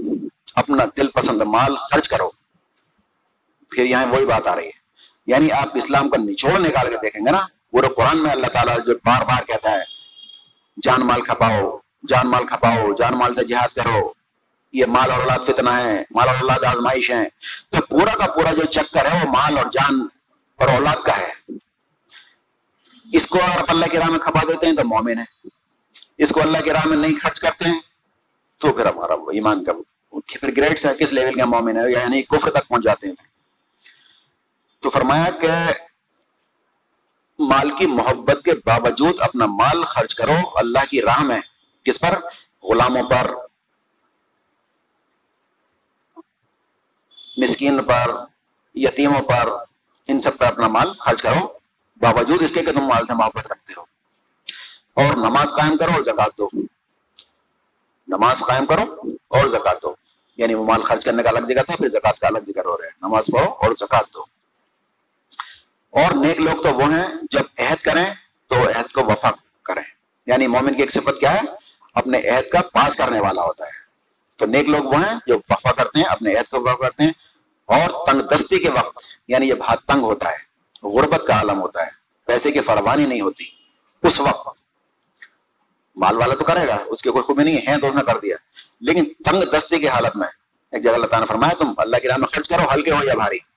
اپنا 0.55 0.85
دل 0.97 1.07
پسند 1.07 1.41
مال 1.41 1.75
خرچ 1.75 2.09
کرو۔ 2.09 2.29
پھر 3.69 3.85
یہاں 3.85 4.05
وہی 4.05 4.25
بات 4.25 4.47
آ 4.47 4.55
رہی 4.55 4.65
ہے۔ 4.65 4.87
یعنی 5.25 5.51
آپ 5.51 5.67
اسلام 5.73 6.09
کا 6.09 6.17
نچوڑ 6.21 6.59
نکال 6.59 6.89
کے 6.89 6.97
دیکھیں 6.97 7.25
گے 7.25 7.31
نا 7.31 7.47
پورے 7.71 7.87
قرآن 7.87 8.17
میں 8.23 8.31
اللہ 8.31 8.47
تعالیٰ 8.47 8.77
جو 8.85 8.93
بار 8.95 9.25
بار 9.25 9.43
کہتا 9.43 9.71
ہے، 9.71 9.83
جان 10.83 11.07
مال 11.07 11.21
کھپاؤ، 11.21 11.77
جان 12.07 12.31
مال 12.31 12.47
کھپاؤ، 12.47 12.93
جان 12.93 13.13
مال 13.13 13.35
سے 13.35 13.43
جہاد 13.43 13.75
کرو، 13.75 14.13
یہ 14.73 14.85
مال 14.85 15.11
اور 15.11 15.19
اولاد 15.19 15.39
فتنہ 15.47 15.69
ہے، 15.69 16.03
مال 16.11 16.27
اور 16.27 16.35
اولاد 16.35 16.63
آزمائش 16.63 17.11
ہے 17.11 17.27
تو 17.69 17.85
پورا 17.85 18.25
کا 18.25 18.31
پورا 18.31 18.51
جو 18.51 18.63
چکر 18.63 19.11
ہے، 19.11 19.19
وہ 19.23 19.29
مال 19.29 19.57
اور 19.57 19.65
جان 19.65 20.07
اور 20.55 20.67
اولاد 20.67 20.95
کا 20.95 21.17
ہے۔ 21.17 21.51
اس 23.13 23.27
کو 23.27 23.39
اگر 23.43 23.63
اللہ 23.67 23.85
کی 23.85 23.97
راہ 23.97 24.09
میں 24.09 24.19
کھپا 24.19 24.39
دیتے 24.47 24.65
ہیں 24.65 24.73
تو 24.73 24.83
مومن 24.83 25.19
ہے 25.19 25.47
اس 26.17 26.29
کو 26.29 26.41
اللہ 26.41 26.57
کی 26.57 26.69
راہ 26.69 26.87
میں 26.87 26.97
نہیں 26.97 27.19
خرچ 27.23 27.39
کرتے 27.39 27.69
ہیں، 27.69 27.79
تو 28.57 28.73
پھر 28.73 28.85
ہمارا 28.85 29.13
وہ 29.13 29.31
ایمان 29.31 29.63
کا 29.63 29.71
پھر 30.25 30.49
گریڈس 30.57 30.85
ہے، 30.85 30.95
کس 30.95 31.13
لیول 31.13 31.39
کا 31.39 31.45
مومن 31.45 31.77
ہے 31.77 31.91
یعنی 31.91 32.21
کفر 32.21 32.49
تک 32.49 32.67
پہنچ 32.67 32.83
جاتے 32.83 33.07
ہیں۔ 33.07 33.36
تو 34.79 34.89
فرمایا 34.89 35.29
کہ 35.41 35.49
مال 37.39 37.71
کی 37.77 37.85
محبت 37.85 38.45
کے 38.45 38.51
باوجود 38.65 39.15
اپنا 39.19 39.45
مال 39.45 39.83
خرچ 39.83 40.15
کرو، 40.15 40.35
اللہ 40.55 40.85
کی 40.89 41.01
راہ 41.01 41.23
میں۔ 41.23 41.39
کس 41.83 41.99
پر؟ 41.99 42.19
غلاموں 42.63 43.03
پر، 43.09 43.31
مسکین 47.37 47.83
پر، 47.83 48.11
یتیموں 48.75 49.21
پر، 49.21 49.49
ان 50.07 50.21
سب 50.21 50.37
پر 50.37 50.45
اپنا 50.45 50.67
مال 50.67 50.93
خرچ 50.93 51.21
کرو۔ 51.21 51.47
باوجود 51.97 52.41
اس 52.41 52.51
کے 52.51 52.65
کہ 52.65 52.71
تم 52.71 52.79
مال 52.79 53.05
سے 53.05 53.13
محبت 53.13 53.47
رکھتے 53.51 53.73
ہو۔ 53.77 53.81
اور 54.93 55.13
نماز 55.13 55.49
قائم 55.49 55.77
کرو 55.77 55.91
اور 55.93 56.01
زکات 56.01 56.37
دو۔ 56.37 56.49
نماز 58.07 58.39
قائم 58.39 58.65
کرو 58.65 59.01
اور 59.27 59.47
زکات 59.47 59.81
دو۔ 59.81 59.95
یعنی 60.37 60.53
وہ 60.53 60.65
مال 60.65 60.83
خرچ 60.83 61.05
کرنے 61.05 61.23
کا 61.23 61.29
الگ 61.29 61.39
جگہ 61.39 61.63
تھا، 61.63 61.75
پھر 61.75 61.89
زکات 61.89 62.19
کا 62.19 62.27
الگ 62.27 62.39
ذکر 62.47 62.65
ہو 62.65 62.77
رہا 62.77 62.85
ہے۔ 62.85 62.91
نماز 63.01 63.25
پڑھو 63.33 63.53
اور 63.53 63.71
زکات 63.79 64.05
دو۔ 64.13 64.36
اور 65.97 66.25
نیک 66.25 66.41
لوگ 66.41 66.63
تو 66.63 66.73
وہ 66.73 66.83
ہیں، 66.83 67.07
جب 67.31 67.41
عہد 67.57 67.77
کریں 67.77 68.05
تو 68.47 68.67
عہد 68.67 68.91
کو 68.91 69.03
وفا 69.03 69.29
کریں۔ 69.63 69.83
یعنی 70.25 70.47
مومن 70.47 70.73
کی 70.73 70.81
ایک 70.81 70.91
صفت 70.91 71.19
کیا 71.19 71.35
ہے؟ 71.35 71.41
اپنے 71.93 72.29
عہد 72.29 72.49
کا 72.51 72.61
پاس 72.61 72.95
کرنے 72.95 73.19
والا 73.19 73.41
ہوتا 73.41 73.63
ہے۔ 73.65 73.71
تو 74.35 74.45
نیک 74.45 74.69
لوگ 74.69 74.83
وہ 74.83 74.97
ہیں 74.97 75.19
جو 75.27 75.39
وفا 75.49 75.71
کرتے 75.71 75.99
ہیں، 75.99 76.05
اپنے 76.05 76.35
عہد 76.35 76.49
کو 76.49 76.61
وفا 76.61 76.75
کرتے 76.75 77.03
ہیں۔ 77.03 77.11
اور 77.65 78.11
تنگ 78.11 78.21
دستی 78.21 78.59
کے 78.59 78.69
وقت 78.69 78.97
یعنی 79.27 79.47
جب 79.47 79.57
ہاتھ 79.67 79.85
تنگ 79.85 80.03
ہوتا 80.03 80.29
ہے، 80.29 80.47
غربت 80.87 81.21
کا 81.27 81.33
عالم 81.33 81.61
ہوتا 81.61 81.85
ہے، 81.85 81.91
پیسے 82.25 82.51
کی 82.51 82.59
فروانی 82.59 83.05
نہیں 83.05 83.21
ہوتی، 83.21 83.43
اس 84.03 84.19
وقت 84.19 84.57
مال 85.95 86.17
والا 86.17 86.35
تو 86.35 86.43
کرے 86.43 86.67
گا، 86.67 86.77
اس 86.85 87.01
کی 87.01 87.09
کوئی 87.09 87.23
خوبی 87.23 87.43
نہیں 87.43 87.57
ہے 87.67 87.79
تو 87.81 87.87
اس 87.87 87.93
نے 87.93 88.01
کر 88.07 88.19
دیا۔ 88.19 88.35
لیکن 88.81 89.05
تنگ 89.05 89.41
دستی 89.41 89.79
کی 89.79 89.87
حالت 89.87 90.15
میں، 90.15 90.27
ایک 90.71 90.83
جگہ 90.83 90.91
اللہ 90.91 91.05
تعالیٰ 91.05 91.27
نے 91.27 91.33
فرمایا، 91.33 91.53
تم 91.59 91.73
اللہ 91.77 91.97
کی 91.97 92.07
راہ 92.07 92.17
میں 92.17 92.27
خرچ 92.27 92.49
کرو، 92.49 92.63
ہلکے 92.73 92.91
ہو 92.91 93.03
یا 93.03 93.13
بھاری۔ 93.13 93.56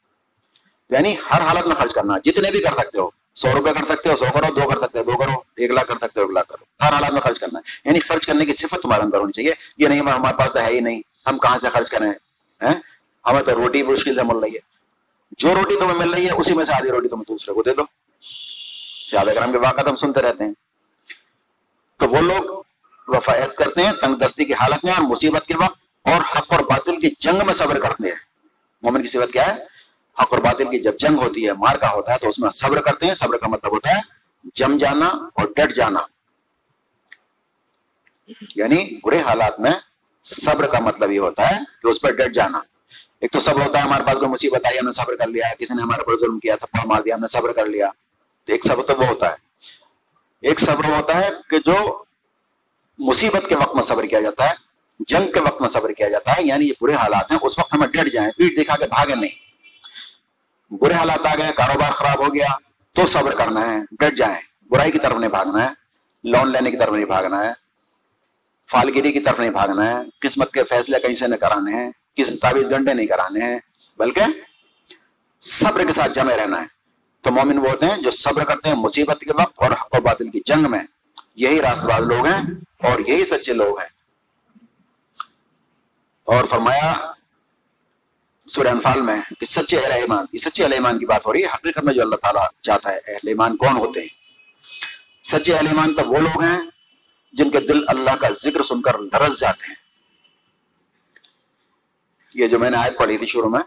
یعنی 0.91 1.15
ہر 1.31 1.41
حالت 1.41 1.67
میں 1.67 1.77
خرچ 1.77 1.95
کرنا، 1.95 2.19
جتنے 2.25 2.51
بھی 2.51 2.63
کر 2.63 2.73
سکتے 2.73 3.01
ہو، 3.01 3.09
سو 3.35 3.49
روپے 3.53 3.71
کر 3.79 3.95
سکتے 3.95 4.09
ہو، 4.11 4.17
سو 4.17 4.25
کرو، 4.35 4.61
دو 4.61 4.69
کر 4.69 4.81
سکتے 4.81 4.99
ہو، 4.99 5.05
دو 5.05 5.17
کرو، 5.19 5.33
ایک 5.57 5.71
لاکھ 5.71 5.89
کر 5.89 5.95
سکتے 5.97 6.21
ہو، 6.21 6.21
ایک 6.21 6.35
لاکھ 6.35 6.49
کرو 6.49 6.85
ہر 6.85 6.93
حالات 6.93 7.13
میں 7.13 7.21
خرچ 7.21 7.41
کرنا 7.41 7.59
ہے۔ 7.59 7.81
یعنی 7.85 8.01
خرچ 8.01 8.27
کرنے 8.27 8.47
کی 8.47 8.53
صفت 8.53 8.83
تمہارے 8.83 9.03
اندر 9.03 9.19
ہونی 9.19 9.33
چاہیے۔ 9.33 9.53
یہ 9.79 9.89
نہیں 9.89 10.01
ہمارے 10.01 10.37
پاس 10.37 10.53
تو 10.53 10.61
ہے 10.61 10.71
ہی 10.71 10.81
نہیں۔ 10.81 11.03
ہم 11.27 11.39
کہاں 11.39 11.59
سے 11.59 11.69
خرچ 11.69 11.91
کریں؟ 11.91 12.13
ہمیں 13.27 13.43
تو 13.43 13.55
روٹی 13.55 13.83
مشکل 13.83 14.15
سے 14.15 14.23
مل 14.23 14.37
رہی 14.37 14.55
ہے۔ 14.55 14.59
جو 15.39 15.55
روٹی 15.55 15.75
تمہیں 15.75 15.95
مل 15.95 16.11
رہی 16.11 16.27
ہے، 16.27 16.33
اسی 16.33 16.55
میں 16.55 16.65
سے 16.65 16.75
آدھی 16.75 16.91
روٹی 16.91 17.09
تمہیں 17.09 17.25
دوسرے 17.29 17.55
کو 17.55 17.63
دے 17.63 17.75
دو۔ 17.75 17.83
سیاد 19.11 19.25
کرم 19.35 19.53
کے 19.53 19.59
واقعات 19.59 19.87
ہم 19.87 19.97
سنتے 19.97 20.23
رہتے 20.23 20.45
ہیں۔ 20.45 20.53
تو 21.99 22.09
وہ 22.09 22.21
لوگ 22.21 22.63
وفایت 23.09 23.57
کرتے 23.57 23.83
ہیں، 23.83 23.93
تنگ 23.93 24.15
دستی 24.15 24.45
کی 24.45 24.55
حالت 24.55 24.85
میں 24.85 24.93
اور 24.93 25.03
مصیبت 25.03 25.47
کے 25.47 25.55
وقت 25.57 26.09
اور 26.09 26.39
حق 26.39 26.53
اور 26.53 26.61
باطل 26.61 27.01
کی 27.01 27.11
جنگ 27.21 27.47
میں 27.47 27.55
صبر 27.55 27.81
کرتے 27.81 28.09
ہیں۔ 28.09 28.17
مومن 28.83 29.01
کی 29.01 29.07
صفت 29.07 29.33
کیا 29.33 29.55
ہے؟ 29.55 29.65
حق 30.19 30.27
اور 30.31 30.39
باطل 30.39 30.65
کی 30.65 30.79
جب 30.79 30.99
جنگ 30.99 31.19
ہوتی 31.19 31.47
ہے، 31.47 31.53
مار 31.53 31.77
کا 31.77 31.91
ہوتا 31.91 32.13
ہے، 32.13 32.19
تو 32.19 32.29
اس 32.29 32.39
میں 32.39 32.51
صبر 32.51 32.81
کرتے 32.81 33.07
ہیں۔ 33.07 33.15
صبر 33.15 33.37
کا 33.37 33.47
مطلب 33.47 33.73
ہوتا 33.73 33.91
ہے 33.91 34.01
جم 34.55 34.77
جانا 34.77 35.07
اور 35.07 35.47
ڈٹ 35.57 35.73
جانا۔ 35.73 36.01
یعنی 38.57 38.99
برے 39.05 39.19
حالات 39.19 39.61
میں 39.61 39.71
صبر 40.25 40.67
کا 40.67 40.79
مطلب 40.79 41.11
یہ 41.11 41.21
ہوتا 41.21 41.51
ہے 41.51 41.57
کہ 41.83 41.87
اس 41.87 42.01
پر 42.01 42.13
ڈٹ 42.13 42.35
جانا۔ 42.35 42.59
ایک 43.21 43.33
تو 43.33 43.41
صبر 43.41 43.61
ہوتا 43.67 43.79
ہے، 43.79 43.83
ہمارے 43.83 44.05
پاس 44.07 44.15
کوئی 44.15 44.29
مصیبت 44.29 44.67
آئی، 44.67 44.79
ہم 44.79 44.85
نے 44.85 44.91
صبر 44.91 45.17
کر 45.17 45.27
لیا، 45.27 45.55
کسی 45.59 45.75
نے 45.75 45.83
ہمارے 45.83 46.03
پر 46.03 46.19
ظلم 46.19 46.39
کیا، 46.39 46.57
تھپڑ 46.57 46.87
مار 46.87 47.03
دیا، 47.03 47.15
ہم 47.15 47.21
نے 47.21 47.27
صبر 47.27 47.53
کر 47.53 47.67
لیا۔ 47.67 47.91
تو 48.45 48.53
ایک 48.53 48.65
صبر 48.65 48.83
تو 48.83 48.97
وہ 48.97 49.07
ہوتا 49.07 49.31
ہے۔ 49.31 49.37
ایک 50.41 50.61
صبر 50.61 50.85
ہوتا 50.85 51.21
ہے 51.21 51.29
کہ 51.51 51.59
جو 51.59 52.03
مصیبت 52.99 53.49
کے 53.49 53.57
وقت 53.57 53.75
میں 53.75 53.83
صبر 53.83 54.05
کیا 54.05 54.21
جاتا 54.21 54.45
ہے، 54.45 54.55
جنگ 55.07 55.33
کے 55.33 55.41
وقت 55.41 55.61
میں 55.61 55.69
صبر 55.69 55.93
کیا 55.93 56.09
جاتا 56.09 56.33
ہے۔ 56.33 56.43
یعنی 56.43 56.69
یہ 56.69 56.73
برے 56.81 56.95
حالات 56.95 57.31
ہیں، 57.31 57.39
اس 57.43 57.59
وقت 57.59 57.75
ہمیں 57.75 57.87
ڈٹ 57.87 58.13
جائیں، 58.13 58.31
پیٹ 58.31 58.67
دکھا 58.67 58.77
کے 58.77 58.87
بھاگے 58.87 59.15
نہیں۔ 59.15 59.50
برے 60.71 60.95
حالات 60.95 61.27
آ 61.27 61.35
گئے، 61.39 61.53
کاروبار 61.57 61.91
خراب 61.91 62.29
ہو 62.29 62.35
گیا، 62.35 62.47
تو 62.93 63.07
صبر 63.07 63.35
کرنا 63.35 63.71
ہے، 63.71 63.79
ڈٹ 63.91 64.17
جائیں۔ 64.17 64.39
برائی 64.71 64.93
کی 64.93 64.99
طرف 64.99 65.17
نہیں 65.17 65.31
بھاگنا 65.31 65.65
ہے، 65.65 65.69
لون 66.25 66.53
لینے 66.53 66.71
کی 66.71 66.77
طرف 66.77 66.93
نہیں 66.93 67.05
بھاگنا 67.05 67.45
ہے، 67.45 67.53
فالگیری 68.71 69.13
کی 69.13 69.21
طرف 69.21 69.41
نہیں 69.41 69.51
بھاگنا 69.51 69.91
ہے، 69.91 69.95
قسمت 70.21 70.53
کے 70.53 70.65
فیصلے 70.65 71.01
کہیں 71.01 71.13
سے 71.13 71.27
نہیں 71.27 71.41
کرانے 71.41 71.75
ہیں، 71.75 71.91
کسی 72.17 72.39
تعویذ 72.39 72.71
گھنٹے 72.71 72.95
نہیں 72.95 73.07
کرانے 73.07 73.41
ہیں، 73.41 73.59
بلکہ 73.97 74.23
صبر 75.41 75.87
کے 75.87 75.93
ساتھ 75.93 76.13
جمے 76.13 76.37
رہنا 76.37 76.63
ہے۔ 76.63 76.67
تو 77.21 77.31
مومن 77.31 77.59
وہ 77.59 77.71
ہوتے 77.71 77.87
ہیں 77.87 77.97
جو 77.97 78.11
صبر 78.11 78.45
کرتے 78.45 78.69
ہیں 78.69 78.77
مصیبت 78.77 79.21
کے 79.21 79.33
وقت 79.33 79.53
اور 79.57 79.71
حق 79.71 79.95
و 79.99 80.01
باطل 80.01 80.31
کی 80.31 80.41
جنگ 80.45 80.71
میں۔ 80.71 80.83
یہی 81.35 81.61
راست 81.61 81.83
باز 81.83 82.03
لوگ 82.03 82.27
ہیں 82.27 82.43
اور 82.79 83.01
یہی 83.01 83.25
سچے 83.25 83.53
لوگ 83.53 83.81
ہیں۔ 83.81 83.89
اور 86.25 86.45
فرمایا 86.45 87.13
سورہ 88.51 88.69
انفال 88.69 89.01
میں 89.01 89.21
کہ 89.41 89.45
سچے 89.47 89.79
اہل 89.79 89.93
ایمان، 89.93 90.25
یہ 90.33 90.39
سچے 90.39 90.63
اہل 90.63 90.73
ایمان 90.73 90.99
کی 90.99 91.07
بات 91.07 91.27
ہو 91.27 91.33
رہی 91.33 91.43
ہے، 91.43 91.47
حقیقت 91.47 91.85
میں 91.85 91.95
جو 91.95 92.03
اللہ 92.03 92.17
تعالیٰ 92.17 92.47
چاہتا 92.63 92.93
ہے، 92.93 92.99
اہل 93.07 93.29
ایمان 93.29 93.57
کون 93.57 93.77
ہوتے 93.77 94.01
ہیں؟ 94.01 94.09
سچے 95.25 95.55
اہل 95.55 95.67
ایمان 95.67 95.95
تو 95.95 96.03
وہ 96.07 96.17
لوگ 96.17 96.43
ہیں 96.43 96.61
جن 97.33 97.51
کے 97.51 97.61
دل 97.61 97.81
اللہ 97.89 98.17
کا 98.17 98.29
ذکر 98.31 98.63
سن 98.63 98.83
کر 98.83 98.99
لرز 98.99 99.41
جاتے 99.41 99.67
ہیں۔ 99.69 99.75
یہ 102.35 102.47
جو 102.47 102.59
میں 102.59 102.71
نے 102.71 102.77
آیت 102.77 102.99
پڑھی 102.99 103.19
تھی 103.19 103.27
شروع 103.27 103.51
میں 103.51 103.61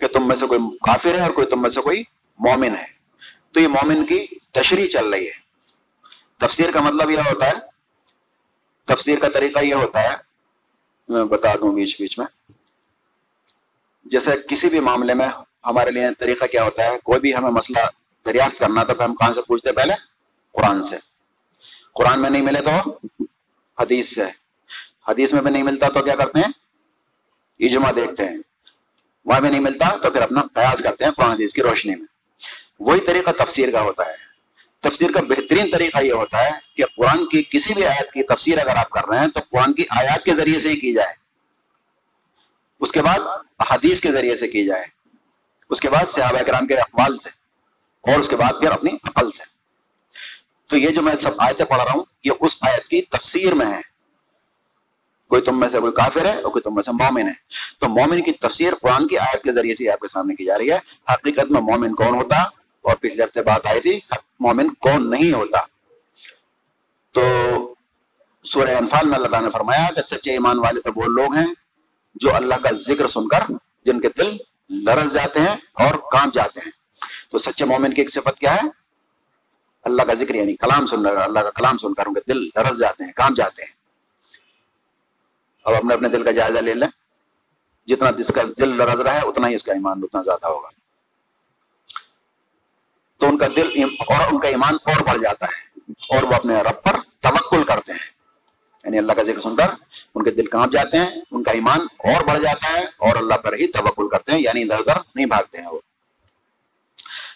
کہ 0.00 0.06
تم 0.06 0.28
میں 0.28 0.36
سے 0.36 0.46
کوئی 0.46 0.60
کافر 0.60 1.14
ہے 1.14 1.20
اور 1.20 1.30
کوئی 1.30 1.46
تم 1.46 1.62
میں 1.62 1.70
سے 1.70 1.80
کوئی 1.80 2.02
مومن 2.38 2.76
ہے۔ 2.76 2.86
تو 3.52 3.60
یہ 3.60 3.68
مومن 3.68 4.06
کی 4.06 4.26
تشریح 4.52 4.88
چل 4.88 5.08
رہی 5.08 5.26
ہے۔ 5.26 5.32
تفسیر 6.38 6.70
کا 6.70 6.80
مطلب 6.80 7.10
یہ 7.10 7.18
ہوتا 7.18 7.46
ہے، 7.46 7.52
تفسیر 8.84 9.18
کا 9.18 9.28
طریقہ 9.28 9.58
یہ 9.58 9.74
ہوتا 9.74 10.02
ہے، 10.02 10.16
میں 11.08 11.24
بتا 11.24 11.54
دوں 11.54 11.74
بیچ 11.74 12.00
بیچ 12.00 12.18
میں 12.18 12.26
جیسے 14.10 14.30
کسی 14.48 14.68
بھی 14.68 14.80
معاملے 14.80 15.14
میں 15.14 15.28
ہمارے 15.66 15.90
لیے 15.90 16.04
طریقہ 16.18 16.44
کیا 16.44 16.64
ہوتا 16.64 16.84
ہے؟ 16.84 16.98
کوئی 17.04 17.20
بھی 17.20 17.34
ہمیں 17.34 17.50
مسئلہ 17.50 17.78
دریافت 18.24 18.58
کرنا 18.58 18.84
تو 18.84 19.04
ہم 19.04 19.14
کہاں 19.14 19.32
سے 19.32 19.42
پوچھتے 19.42 19.72
پہلے 19.72 19.92
قرآن 20.52 20.84
سے۔ 20.84 20.96
قرآن 21.94 22.22
میں 22.22 22.30
نہیں 22.30 22.42
ملے 22.42 22.60
تو 22.60 22.98
حدیث 23.78 24.14
سے۔ 24.14 24.24
حدیث 25.08 25.32
میں 25.32 25.42
بھی 25.42 25.50
نہیں 25.50 25.62
ملتا 25.62 25.88
تو 25.88 26.02
کیا 26.02 26.14
کرتے 26.16 26.38
ہیں؟ 26.38 26.52
اجماع 27.58 27.92
دیکھتے 27.96 28.28
ہیں۔ 28.28 28.36
وہاں 29.24 29.40
بھی 29.40 29.48
نہیں 29.48 29.60
ملتا 29.60 29.96
تو 29.96 30.10
پھر 30.10 30.22
اپنا 30.22 30.42
قیاس 30.54 30.82
کرتے 30.82 31.04
ہیں 31.04 31.10
قرآن 31.10 31.30
حدیث 31.30 31.52
کی 31.52 31.62
روشنی 31.62 31.94
میں۔ 31.94 32.06
وہی 32.80 33.00
طریقہ 33.00 33.30
تفسیر 33.30 33.70
کا 33.70 33.80
ہوتا 33.80 34.06
ہے۔ 34.06 34.26
تفسیر 34.80 35.10
کا 35.12 35.20
بہترین 35.20 35.70
طریقہ 35.70 35.98
یہ 35.98 36.12
ہوتا 36.12 36.44
ہے 36.44 36.50
کہ 36.76 36.84
قرآن 36.96 37.28
کی 37.28 37.42
کسی 37.50 37.74
بھی 37.74 37.84
آیت 37.84 38.12
کی 38.12 38.22
تفسیر 38.22 38.58
اگر 38.58 38.76
آپ 38.76 38.90
کر 38.90 39.08
رہے 39.08 39.18
ہیں 39.18 39.26
تو 39.26 39.40
قرآن 39.50 39.72
کی 39.72 39.84
آیات 39.90 40.24
کے 40.24 40.34
ذریعے 40.34 40.58
سے 40.58 40.68
ہی 40.68 40.80
کی 40.80 40.92
جائے۔ 40.92 41.12
اس 42.80 42.92
کے 42.92 43.02
بعد 43.02 43.18
حدیث 43.60 44.00
کے 44.00 44.12
ذریعے 44.12 44.36
سے 44.36 44.48
کی 44.48 44.64
جائے۔ 44.64 44.84
اس 45.70 45.80
کے 45.80 45.90
بعد 45.90 46.08
صحابہ 46.08 46.42
کرام 46.42 46.66
کے 46.66 46.74
اقوال 46.74 47.18
سے 47.18 47.28
اور 48.00 48.18
اس 48.18 48.28
کے 48.28 48.36
بعد 48.36 48.52
پھر 48.60 48.70
اپنی 48.70 48.90
عقل 49.04 49.30
سے۔ 49.30 49.44
تو 50.66 50.76
یہ 50.76 50.88
جو 50.88 51.02
میں 51.02 51.16
سب 51.16 51.30
آیتیں 51.38 51.64
پڑھ 51.64 51.82
رہا 51.82 51.92
ہوں، 51.94 52.04
یہ 52.24 52.30
اس 52.40 52.56
آیت 52.60 52.88
کی 52.88 53.02
تفسیر 53.02 53.54
میں 53.54 53.66
ہے۔ 53.66 53.80
کوئی 55.28 55.42
تم 55.42 55.60
میں 55.60 55.68
سے 55.68 55.80
کوئی 55.80 55.92
کافر 55.92 56.24
ہے 56.24 56.40
اور 56.40 56.50
کوئی 56.50 56.62
تم 56.62 56.74
میں 56.74 56.82
سے 56.82 56.90
مومن 56.92 57.28
ہے۔ 57.28 57.32
تو 57.78 57.88
مومن 57.88 58.22
کی 58.22 58.32
تفسیر 58.32 58.72
قرآن 58.82 59.08
کی 59.08 59.18
آیت 59.18 59.42
کے 59.42 59.52
ذریعے 59.52 59.74
سے 59.74 59.90
آپ 59.90 60.00
کے 60.00 60.08
سامنے 60.08 60.34
کی 60.34 60.44
جا 60.44 60.58
رہی 60.58 60.70
ہے۔ 60.70 60.78
حقیقت 61.12 61.50
میں 61.50 61.60
مومن 61.60 61.94
کون 61.94 62.14
ہوتا؟ 62.14 62.42
اور 62.82 62.96
پچھلے 62.96 63.24
ہفتے 63.24 63.42
بات 63.42 63.66
آئی 63.66 63.80
تھی، 63.80 64.00
مومن 64.40 64.74
کون 64.74 65.10
نہیں 65.10 65.32
ہوتا؟ 65.32 65.58
تو 67.12 67.22
سورہ 68.44 68.70
انفال 68.70 69.06
میں 69.06 69.14
اللہ 69.14 69.28
تعالیٰ 69.28 69.48
نے 69.48 69.50
فرمایا 69.50 69.86
کہ 69.94 70.02
سچے 70.02 70.30
ایمان 70.30 70.58
والے 70.58 70.80
تو 70.80 70.90
وہ 70.96 71.02
لوگ 71.02 71.34
ہیں 71.34 71.46
جو 72.20 72.34
اللہ 72.34 72.54
کا 72.54 72.72
ذکر 72.72 73.06
سن 73.06 73.28
کر 73.28 73.52
جن 73.84 74.00
کے 74.00 74.08
دل 74.08 74.36
لرز 74.70 75.12
جاتے 75.12 75.40
ہیں 75.40 75.56
اور 75.72 75.94
کام 75.94 76.30
جاتے 76.34 76.60
ہیں۔ 76.60 76.70
تو 77.30 77.38
سچے 77.38 77.64
مومن 77.64 77.94
کی 77.94 78.00
ایک 78.00 78.10
صفت 78.10 78.38
کیا 78.38 78.54
ہے؟ 78.54 78.68
اللہ 79.84 80.02
کا 80.02 80.14
ذکر 80.14 80.34
یعنی 80.34 80.56
کلام 80.56 80.86
سن 80.86 81.02
کر، 81.02 81.16
اللہ 81.16 81.40
کا 81.40 81.50
کلام 81.50 81.78
سن 81.78 81.94
کر 81.94 82.06
ان 82.06 82.14
کے 82.14 82.32
دل 82.32 82.42
لرز 82.42 82.78
جاتے 82.78 83.04
ہیں 83.04 83.12
کام 83.12 83.34
جاتے 83.34 83.62
ہیں۔ 83.62 83.72
اب 85.64 85.74
اپنے 85.74 85.94
اپنے 85.94 86.08
دل 86.08 86.24
کا 86.24 86.30
جائزہ 86.30 86.58
لے 86.58 86.74
لیں۔ 86.74 86.88
جتنا 87.86 88.10
جس 88.10 88.28
کا 88.28 88.42
دل 88.58 88.68
لرز 88.68 89.00
رہا 89.00 89.14
ہے، 89.14 89.20
اتنا 89.20 89.48
ہی 89.48 89.54
اس 89.54 89.62
کا 89.62 89.72
ایمان 89.72 90.00
اتنا 90.02 90.22
زیادہ 90.22 90.46
ہوگا۔ 90.46 90.68
تو 93.16 93.28
ان 93.28 93.38
کا 93.38 93.46
دل 93.56 93.84
اور 93.98 94.32
ان 94.32 94.40
کا 94.40 94.48
ایمان 94.48 94.74
اور 94.74 95.00
بڑھ 95.00 95.18
جاتا 95.22 95.46
ہے 95.46 95.80
اور 96.16 96.22
وہ 96.22 96.34
اپنے 96.34 96.54
رب 96.54 96.82
پر 96.82 96.96
توکل 97.20 97.64
کرتے 97.64 97.92
ہیں۔ 97.92 98.15
یعنی 98.86 98.98
اللہ 98.98 99.12
کا 99.12 99.22
ذکر 99.22 99.40
سن 99.40 99.56
کر 99.56 99.66
ان 100.14 100.24
کے 100.24 100.30
دل 100.30 100.46
کانپ 100.46 100.72
جاتے 100.72 100.96
ہیں، 100.98 101.10
ان 101.30 101.42
کا 101.42 101.50
ایمان 101.50 101.80
اور 101.80 102.24
بڑھ 102.24 102.38
جاتا 102.38 102.72
ہے 102.72 102.84
اور 102.84 103.16
اللہ 103.16 103.34
پر 103.34 103.52
ہی 103.52 103.66
توکل 103.66 104.08
کرتے 104.08 104.32
ہیں 104.32 104.38
یعنی 104.38 104.62
ادھر 104.62 104.78
ادھر 104.78 105.00
نہیں 105.14 105.26
بھاگتے 105.26 105.58
ہیں 105.58 105.66
وہ۔ 105.66 105.78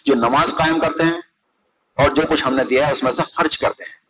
جو 0.05 0.15
نماز 0.15 0.55
قائم 0.55 0.79
کرتے 0.79 1.03
ہیں 1.03 1.21
اور 1.95 2.09
جو 2.09 2.21
کچھ 2.29 2.47
ہم 2.47 2.55
نے 2.55 2.63
دیا 2.63 2.87
ہے، 2.87 2.91
اس 2.91 3.03
میں 3.03 3.11
سے 3.11 3.23
خرچ 3.35 3.57
کرتے 3.57 3.83
ہیں۔ 3.83 4.01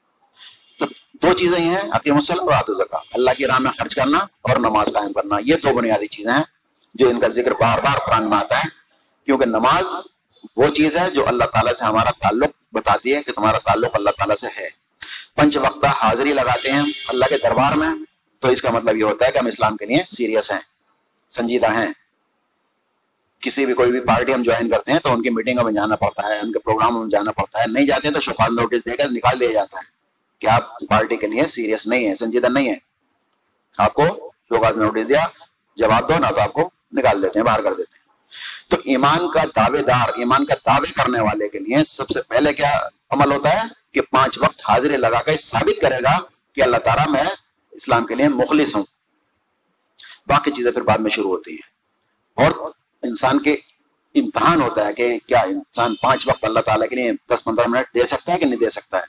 تو 0.80 0.86
دو 1.14 1.34
چیزیں 1.34 1.60
یہ 1.60 1.70
ہیں، 1.70 1.82
عقیم 1.92 2.16
السلم 2.16 2.40
اور 2.40 2.52
آت 2.52 2.70
اللہ 3.14 3.32
کی 3.38 3.46
راہ 3.46 3.60
میں 3.60 3.72
خرچ 3.72 3.96
کرنا 3.96 4.18
اور 4.18 4.58
نماز 4.58 4.88
قائم 4.94 5.14
کرنا، 5.14 5.36
یہ 5.46 5.56
دو 5.56 5.74
بنیادی 5.74 6.08
چیزیں 6.08 6.32
ہیں 6.32 6.44
جو 6.94 7.10
ان 7.10 7.20
کا 7.20 7.28
ذکر 7.28 7.52
بار 7.52 7.80
بار 7.80 7.98
قرآن 8.06 8.30
میں 8.30 8.38
آتا 8.38 8.58
ہے۔ 8.58 8.70
کیونکہ 9.26 9.46
نماز 9.46 9.86
وہ 10.56 10.68
چیز 10.68 10.98
ہے 10.98 11.12
جو 11.12 11.28
اللہ 11.28 11.44
تعالیٰ 11.44 11.74
سے 11.74 11.86
ہمارا 11.86 12.12
تعلق 12.12 12.50
بتاتی 12.72 13.16
ہے 13.16 13.24
کہ 13.24 13.32
تمہارا 13.32 13.58
تعلق 13.58 13.92
اللہ 13.94 14.10
تعالیٰ 14.10 14.36
سے 14.36 14.48
ہے۔ 14.48 14.81
پنچ 15.36 15.58
وقتہ 15.58 15.88
حاضری 15.88 16.34
لگاتے 16.34 16.72
ہیں 16.72 16.84
اللہ 17.08 17.26
کے 17.26 17.38
دربار 17.38 17.74
میں، 17.74 17.90
تو 18.40 18.48
اس 18.48 18.62
کا 18.62 18.70
مطلب 18.70 18.98
یہ 18.98 19.04
ہوتا 19.04 19.26
ہے 19.26 19.32
کہ 19.32 19.38
ہم 19.38 19.46
اسلام 19.46 19.78
کے 19.78 19.86
لیے 19.86 20.04
سیریس 20.08 20.52
ہیں، 20.52 20.60
سنجیدہ 21.30 21.72
ہیں۔ 21.74 21.92
کسی 23.40 23.66
بھی، 23.66 23.74
کوئی 23.74 23.92
بھی 23.92 24.00
پارٹی 24.00 24.34
ہم 24.34 24.44
جوائن 24.44 24.70
کرتے 24.70 24.92
ہیں 24.92 25.00
تو 25.00 25.14
ان 25.14 25.22
کی 25.22 25.30
میٹنگوں 25.30 25.64
میں 25.64 25.74
جانا 25.74 25.96
پڑتا 25.96 26.28
ہے، 26.28 26.40
ان 26.40 26.52
کے 26.52 26.60
پروگرام 26.60 27.00
میں 27.00 27.10
جانا 27.10 27.32
پڑتا 27.32 27.60
ہے۔ 27.60 27.64
نہیں 27.68 27.86
جاتے 27.86 28.08
ہیں 28.08 28.14
تو 28.14 28.20
شفاف 28.20 28.50
نوٹس 28.50 28.86
دے 28.86 28.98
کر 28.98 29.10
نکال 29.12 29.40
دیا 29.40 29.52
جاتا 29.52 29.78
ہے 29.78 29.84
کہ 30.40 30.48
آپ 30.48 30.80
پارٹی 30.90 31.18
کے 31.18 31.28
لیے 31.28 31.44
سیریس 31.44 31.88
نہیں 31.88 32.08
ہے 32.08 32.16
سنجیدہ 32.16 32.48
نہیں 32.48 32.70
ہے 32.70 32.76
آپ 33.78 33.94
کو 33.94 34.32
شوکاز 34.50 34.78
نوٹس 34.78 35.10
دیا، 35.10 35.26
جواب 35.76 36.10
دو، 36.10 36.14
نہ 36.20 36.28
تو 36.28 36.42
آپ 36.42 36.54
کو 36.54 36.70
نکال 36.94 37.24
دیتے 37.24 37.40
ہیں، 37.40 37.46
باہر 37.46 37.62
کر 37.62 37.74
دیتے 37.74 37.96
ہیں۔ 37.96 38.02
تو 38.70 38.78
ایمان 38.86 39.32
کا 39.32 39.44
دعوے 39.56 39.82
دار، 39.82 40.10
ایمان 40.16 40.46
کا 40.46 40.56
دعوے 40.66 40.92
کرنے 40.92 41.20
والے 41.20 41.50
کے 41.50 41.60
لیے 41.60 41.84
سب 41.84 42.10
سے 42.10 42.22
پہلے 42.22 42.54
کیا 42.54 42.80
عمل 43.10 43.32
ہوتا 43.32 43.50
ہے؟ 43.50 43.81
کہ 43.94 44.02
پانچ 44.02 44.38
وقت 44.38 44.62
حاضری 44.70 44.98
لگا 44.98 45.22
کر 45.22 45.36
ثابت 45.36 45.82
کرے 45.82 45.98
گا 45.98 46.20
کہ 46.56 46.64
اللہ 46.64 46.78
تعالیٰ 46.78 47.08
میں 47.08 47.24
اسلام 47.72 48.06
کے 48.06 48.16
لیے 48.16 48.28
مخلص 48.28 48.76
ہوں۔ 48.76 48.84
باقی 50.28 50.52
چیزیں 50.52 50.72
پھر 50.72 50.82
بعد 50.82 50.98
میں 50.98 51.10
شروع 51.10 51.30
ہوتی 51.30 51.52
ہیں۔ 51.52 51.72
اور 52.36 52.72
انسان 53.04 53.42
کے 53.42 53.54
امتحان 54.16 54.62
ہوتا 54.62 54.88
ہے 54.88 54.94
کہ 54.94 55.20
کیا 55.28 55.40
انسان 55.40 55.96
پانچ 55.96 56.28
وقت 56.28 56.44
اللہ 56.44 56.60
تعالیٰ 56.60 56.90
کے 56.90 56.96
لیے 56.96 57.12
دس 57.30 57.44
پندرہ 57.44 57.68
منٹ 57.68 57.94
دے 57.94 58.04
سکتا 58.04 58.34
ہے 58.34 58.40
کہ 58.40 58.46
نہیں 58.46 58.60
دے 58.60 58.70
سکتا 58.70 58.98
ہے۔ 58.98 59.04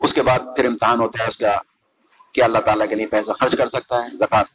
اس 0.00 0.14
کے 0.14 0.22
بعد 0.22 0.38
پھر 0.38 0.64
امتحان 0.64 1.00
ہوتا 1.00 1.22
ہے 1.22 1.28
اس 1.28 1.38
کا 1.38 1.58
کیا 2.32 2.44
اللہ 2.44 2.58
تعالیٰ 2.58 2.88
کے 2.88 2.94
لیے 2.94 3.06
پیسہ 3.06 3.32
خرچ 3.32 3.56
کر 3.56 3.68
سکتا 3.68 4.04
ہے 4.04 4.08
زکات 4.16 4.46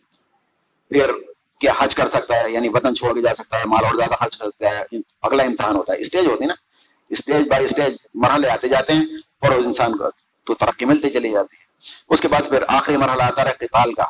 پھر 0.89 1.11
کیا 1.59 1.73
حج 1.79 1.95
کر 1.95 2.09
سکتا 2.09 2.43
ہے 2.43 2.51
یعنی 2.51 2.69
وطن 2.69 2.95
چھوڑ 2.95 3.13
کے 3.13 3.21
جا 3.21 3.33
سکتا 3.33 3.59
ہے، 3.59 3.63
مال 3.65 3.85
اور 3.85 3.95
زیادہ 3.95 4.15
خرچ 4.15 4.37
کر 4.37 4.45
سکتا 4.45 4.79
ہے۔ 4.79 4.97
اگلا 5.21 5.43
امتحان 5.43 5.75
ہوتا 5.75 5.93
ہے۔ 5.93 5.99
اسٹیج 5.99 6.25
ہوتی 6.25 6.43
ہے 6.43 6.47
نا۔ 6.47 6.70
اسٹیج 7.11 7.47
بائی 7.47 7.65
اسٹیج 7.65 7.95
مرحلے 8.13 8.49
آتے 8.49 8.67
جاتے 8.67 8.93
ہیں 8.93 9.05
اور 9.39 9.51
اس 9.51 9.65
انسان 9.65 9.97
کو 9.97 10.03
تو 10.43 10.53
ترقی 10.53 10.85
ملتی 10.85 11.09
چلی 11.09 11.31
جاتی 11.31 11.55
ہے۔ 11.55 11.61
اس 12.09 12.21
کے 12.21 12.27
بعد 12.27 12.49
پھر 12.49 12.63
آخری 12.67 12.97
مرحلہ 12.97 13.23
آتا 13.23 13.41
ہے 13.41 13.53
قتال 13.59 13.93
کا۔ 13.93 14.03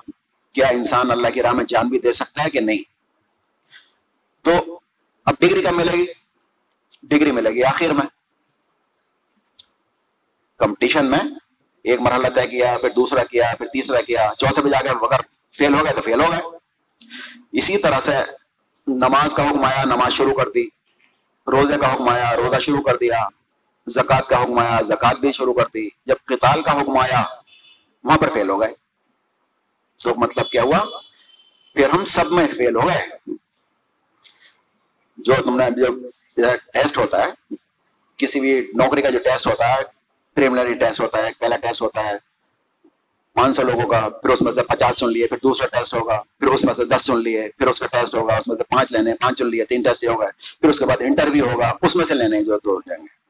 کیا 0.53 0.67
انسان 0.67 1.11
اللہ 1.11 1.27
کی 1.27 1.41
راہ 1.41 1.51
میں 1.51 1.65
جان 1.65 1.89
بھی 1.89 1.99
دے 1.99 2.11
سکتا 2.11 2.43
ہے 2.43 2.49
کہ 2.49 2.59
نہیں؟ 2.59 2.83
تو 4.41 4.79
اب 5.25 5.35
ڈگری 5.39 5.61
کب 5.61 5.71
ملے 5.71 5.91
گی؟ 5.91 6.05
ڈگری 7.03 7.31
ملے 7.31 7.49
گی 7.49 7.63
آخر 7.63 7.93
میں۔ 7.93 8.05
کمپٹیشن 10.57 11.05
میں 11.05 11.19
ایک 11.83 11.99
مرحلہ 11.99 12.27
طے 12.27 12.47
کیا، 12.47 12.77
پھر 12.81 12.89
دوسرا 12.89 13.23
کیا، 13.23 13.51
پھر 13.57 13.65
تیسرا 13.65 14.01
کیا، 14.01 14.31
چوتھے 14.37 14.61
پہ 14.61 14.69
جا 14.69 14.81
کے 14.81 14.89
اگر 14.89 15.19
فیل 15.57 15.73
ہو 15.73 15.85
گئے 15.85 15.93
تو 15.93 16.01
فیل 16.01 16.21
ہو 16.21 16.31
گئے۔ 16.31 16.57
اسی 17.51 17.77
طرح 17.77 17.99
سے 17.99 18.11
نماز 18.87 19.33
کا 19.33 19.49
حکم 19.49 19.63
آیا، 19.63 19.83
نماز 19.83 20.13
شروع 20.13 20.33
کر 20.33 20.49
دی۔ 20.49 20.80
روزے 21.47 21.77
کا 21.77 21.93
حکم 21.93 22.09
آیا، 22.09 22.35
روزہ 22.35 22.59
شروع 22.59 22.81
کر 22.81 22.97
دیا، 22.97 23.23
زکوٰۃ 23.87 24.27
کا 24.29 24.43
حکم 24.43 24.59
آیا، 24.59 24.79
زکوٰۃ 24.81 25.19
بھی 25.19 25.31
شروع 25.31 25.53
کر 25.53 25.65
دی، 25.73 25.89
جب 26.05 26.15
قتال 26.25 26.61
کا 26.61 26.81
حکم 26.81 26.97
آیا، 26.97 27.23
وہاں 28.03 28.17
پر 28.17 28.29
فیل 28.29 28.49
ہو 28.49 28.61
گئے۔ 28.61 28.73
تو 30.03 30.13
مطلب 30.17 30.49
کیا 30.49 30.63
ہوا؟ 30.63 30.79
پھر 31.73 31.89
ہم 31.89 32.05
سب 32.05 32.31
میں 32.31 32.47
فیل 32.57 32.75
ہو 32.75 32.87
گئے۔ 32.87 33.29
جو 35.17 35.33
تم 35.45 35.57
نے 35.57 35.65
جو 35.65 36.09
ٹیسٹ 36.73 36.97
ہوتا 36.97 37.25
ہے، 37.25 37.55
کسی 38.17 38.39
بھی 38.39 38.71
نوکری 38.73 39.01
کا 39.01 39.09
جو 39.09 39.19
ٹیسٹ 39.19 39.47
ہوتا 39.47 39.69
ہے 39.69 39.81
پریمنری 40.33 40.73
ٹیسٹ 40.73 41.01
ہوتا 41.01 41.17
ہے، 41.17 41.29
پہلا 41.39 41.57
ٹیسٹ 41.57 41.81
ہوتا 41.81 42.03
ہے 42.05 42.30
پانچ 43.33 43.55
سو 43.55 43.61
لوگوں 43.61 43.87
کا، 43.87 44.09
پھر 44.09 44.29
اس 44.29 44.41
میں 44.41 44.51
سے 44.51 44.63
پچاس 44.63 44.95
چن 44.95 45.11
لیے، 45.11 45.27
پھر 45.27 45.37
دوسرا 45.43 45.67
ٹیسٹ 45.67 45.93
ہوگا، 45.93 46.21
پھر 46.39 46.47
اس 46.47 46.63
میں 46.63 46.73
سے 46.77 46.85
دس 46.85 47.05
چن 47.05 47.21
لیے، 47.21 47.49
پھر 47.57 47.67
اس 47.67 47.79
کا 47.79 47.87
ٹیسٹ 47.87 48.15
ہوگا، 48.15 48.35
اس 48.35 48.47
میں 48.47 48.57
سے 48.57 48.63
پانچ 48.63 48.91
لینے، 48.91 49.13
پانچ 49.13 49.37
چن 49.37 49.49
لیے، 49.49 49.65
تین 49.65 49.81
ٹیسٹ 49.81 50.05
ہوگا، 50.05 50.25
پھر 50.61 50.69
اس 50.69 50.79
کے 50.79 50.85
بعد 50.85 50.97
انٹرویو 50.99 51.49
ہوگا، 51.49 51.73
اس 51.81 51.95
میں 51.95 52.05
سے 52.05 52.13
لینے 52.13 52.43
جو 52.43 52.57
دو 52.57 52.79
جائیں 52.79 53.03
گے۔ 53.03 53.21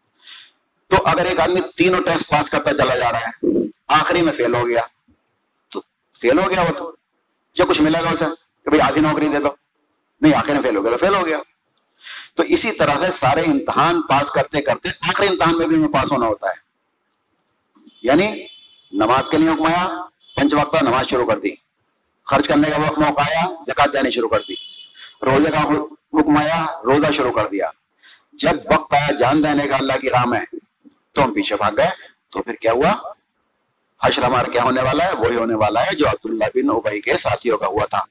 تو 0.87 0.97
اگر 1.05 1.25
ایک 1.25 1.39
آدمی 1.39 1.59
تینوں 1.75 2.01
ٹیسٹ 2.01 2.29
پاس 2.29 2.49
کرتا 2.49 2.73
چلا 2.73 2.97
جا 2.97 3.11
رہا 3.11 3.19
ہے، 3.19 3.47
آخری 3.87 4.21
میں 4.21 4.33
فیل 4.33 4.55
ہو 4.55 4.67
گیا، 4.67 4.81
تو 5.71 5.81
فیل 6.17 6.39
ہو 6.39 6.49
گیا 6.49 6.61
وہ 6.61 6.73
تو۔ 6.77 6.91
جو 7.53 7.65
کچھ 7.65 7.81
ملے 7.81 7.97
گا 8.03 8.09
اسے 8.09 8.25
کہ 8.25 8.69
بھائی 8.69 8.81
آدھی 8.81 9.01
نوکری 9.01 9.27
دے 9.27 9.39
دو۔ 9.39 9.49
نہیں، 10.21 10.33
آخر 10.33 10.53
میں 10.53 10.61
فیل 10.61 10.75
ہو 10.75 10.83
گیا 10.83 10.91
تو 10.91 10.97
فیل 10.97 11.15
ہو 11.15 11.25
گیا۔ 11.25 11.37
تو 12.35 12.43
اسی 12.43 12.71
طرح 12.71 12.95
سے 12.99 13.05
سارے 13.19 13.41
امتحان 13.41 14.01
پاس 14.01 14.31
کرتے 14.31 14.61
کرتے 14.61 14.89
آخری 15.01 15.27
امتحان 15.27 15.57
میں 15.57 15.67
بھی 15.67 15.75
ہمیں 15.75 15.87
پاس 15.87 16.11
ہونا 16.11 16.27
ہوتا 16.27 16.47
ہے۔ 16.47 16.71
یعنی 18.03 18.45
نماز 18.93 19.29
کے 19.29 19.37
لیے 19.37 19.49
حکم 19.49 19.65
آیا 19.65 20.01
پنچ 20.35 20.53
وقت 20.53 20.83
نماز 20.83 21.07
شروع 21.07 21.25
کر 21.25 21.39
دی۔ 21.39 21.49
خرچ 22.25 22.47
کرنے 22.47 22.69
کا 22.69 22.81
وقت 22.81 22.99
موقع 22.99 23.21
آیا 23.21 23.63
زکات 23.67 23.93
دینی 23.93 24.11
شروع 24.11 24.29
کر 24.29 24.39
دی۔ 24.39 24.53
روزے 25.25 25.49
کا 25.49 25.61
حکم 26.19 26.37
آیا، 26.37 26.65
روزہ 26.85 27.11
شروع 27.11 27.31
کر 27.31 27.47
دیا۔ 27.47 27.69
جب 28.33 28.51
وقت 28.73 28.93
آیا، 28.93 29.11
جان 29.11 29.43
دینے 29.43 29.67
کا 29.67 29.75
اللہ 29.75 29.93
کی 30.01 30.09
راہ 30.09 30.25
میں 30.25 30.39
تو 31.13 31.23
ہم 31.23 31.33
پیچھے 31.33 31.55
بھاگ 31.55 31.71
گئے۔ 31.77 31.87
تو 32.29 32.41
پھر 32.41 32.53
کیا 32.53 32.71
ہوا؟ 32.71 33.13
حشر 34.03 34.23
ہمارا 34.23 34.51
کیا 34.51 34.63
ہونے 34.63 34.81
والا 34.81 35.05
ہے؟ 35.05 35.15
وہی 35.15 35.35
ہونے 35.35 35.53
والا 35.55 35.85
ہے 35.85 35.95
جو 35.95 36.09
عبداللہ 36.09 36.45
بن 36.53 36.69
ابئی 36.69 37.01
کے 37.01 37.17
ساتھیوں 37.17 37.57
کا 37.57 37.67
ہوا 37.67 37.85
تھا۔ 37.85 38.01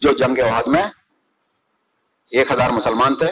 جو 0.00 0.12
جنگ 0.12 0.38
وحد 0.38 0.62
میں 0.66 0.82
ایک 2.30 2.50
ہزار 2.50 2.70
مسلمان 2.70 3.14
تھے، 3.14 3.26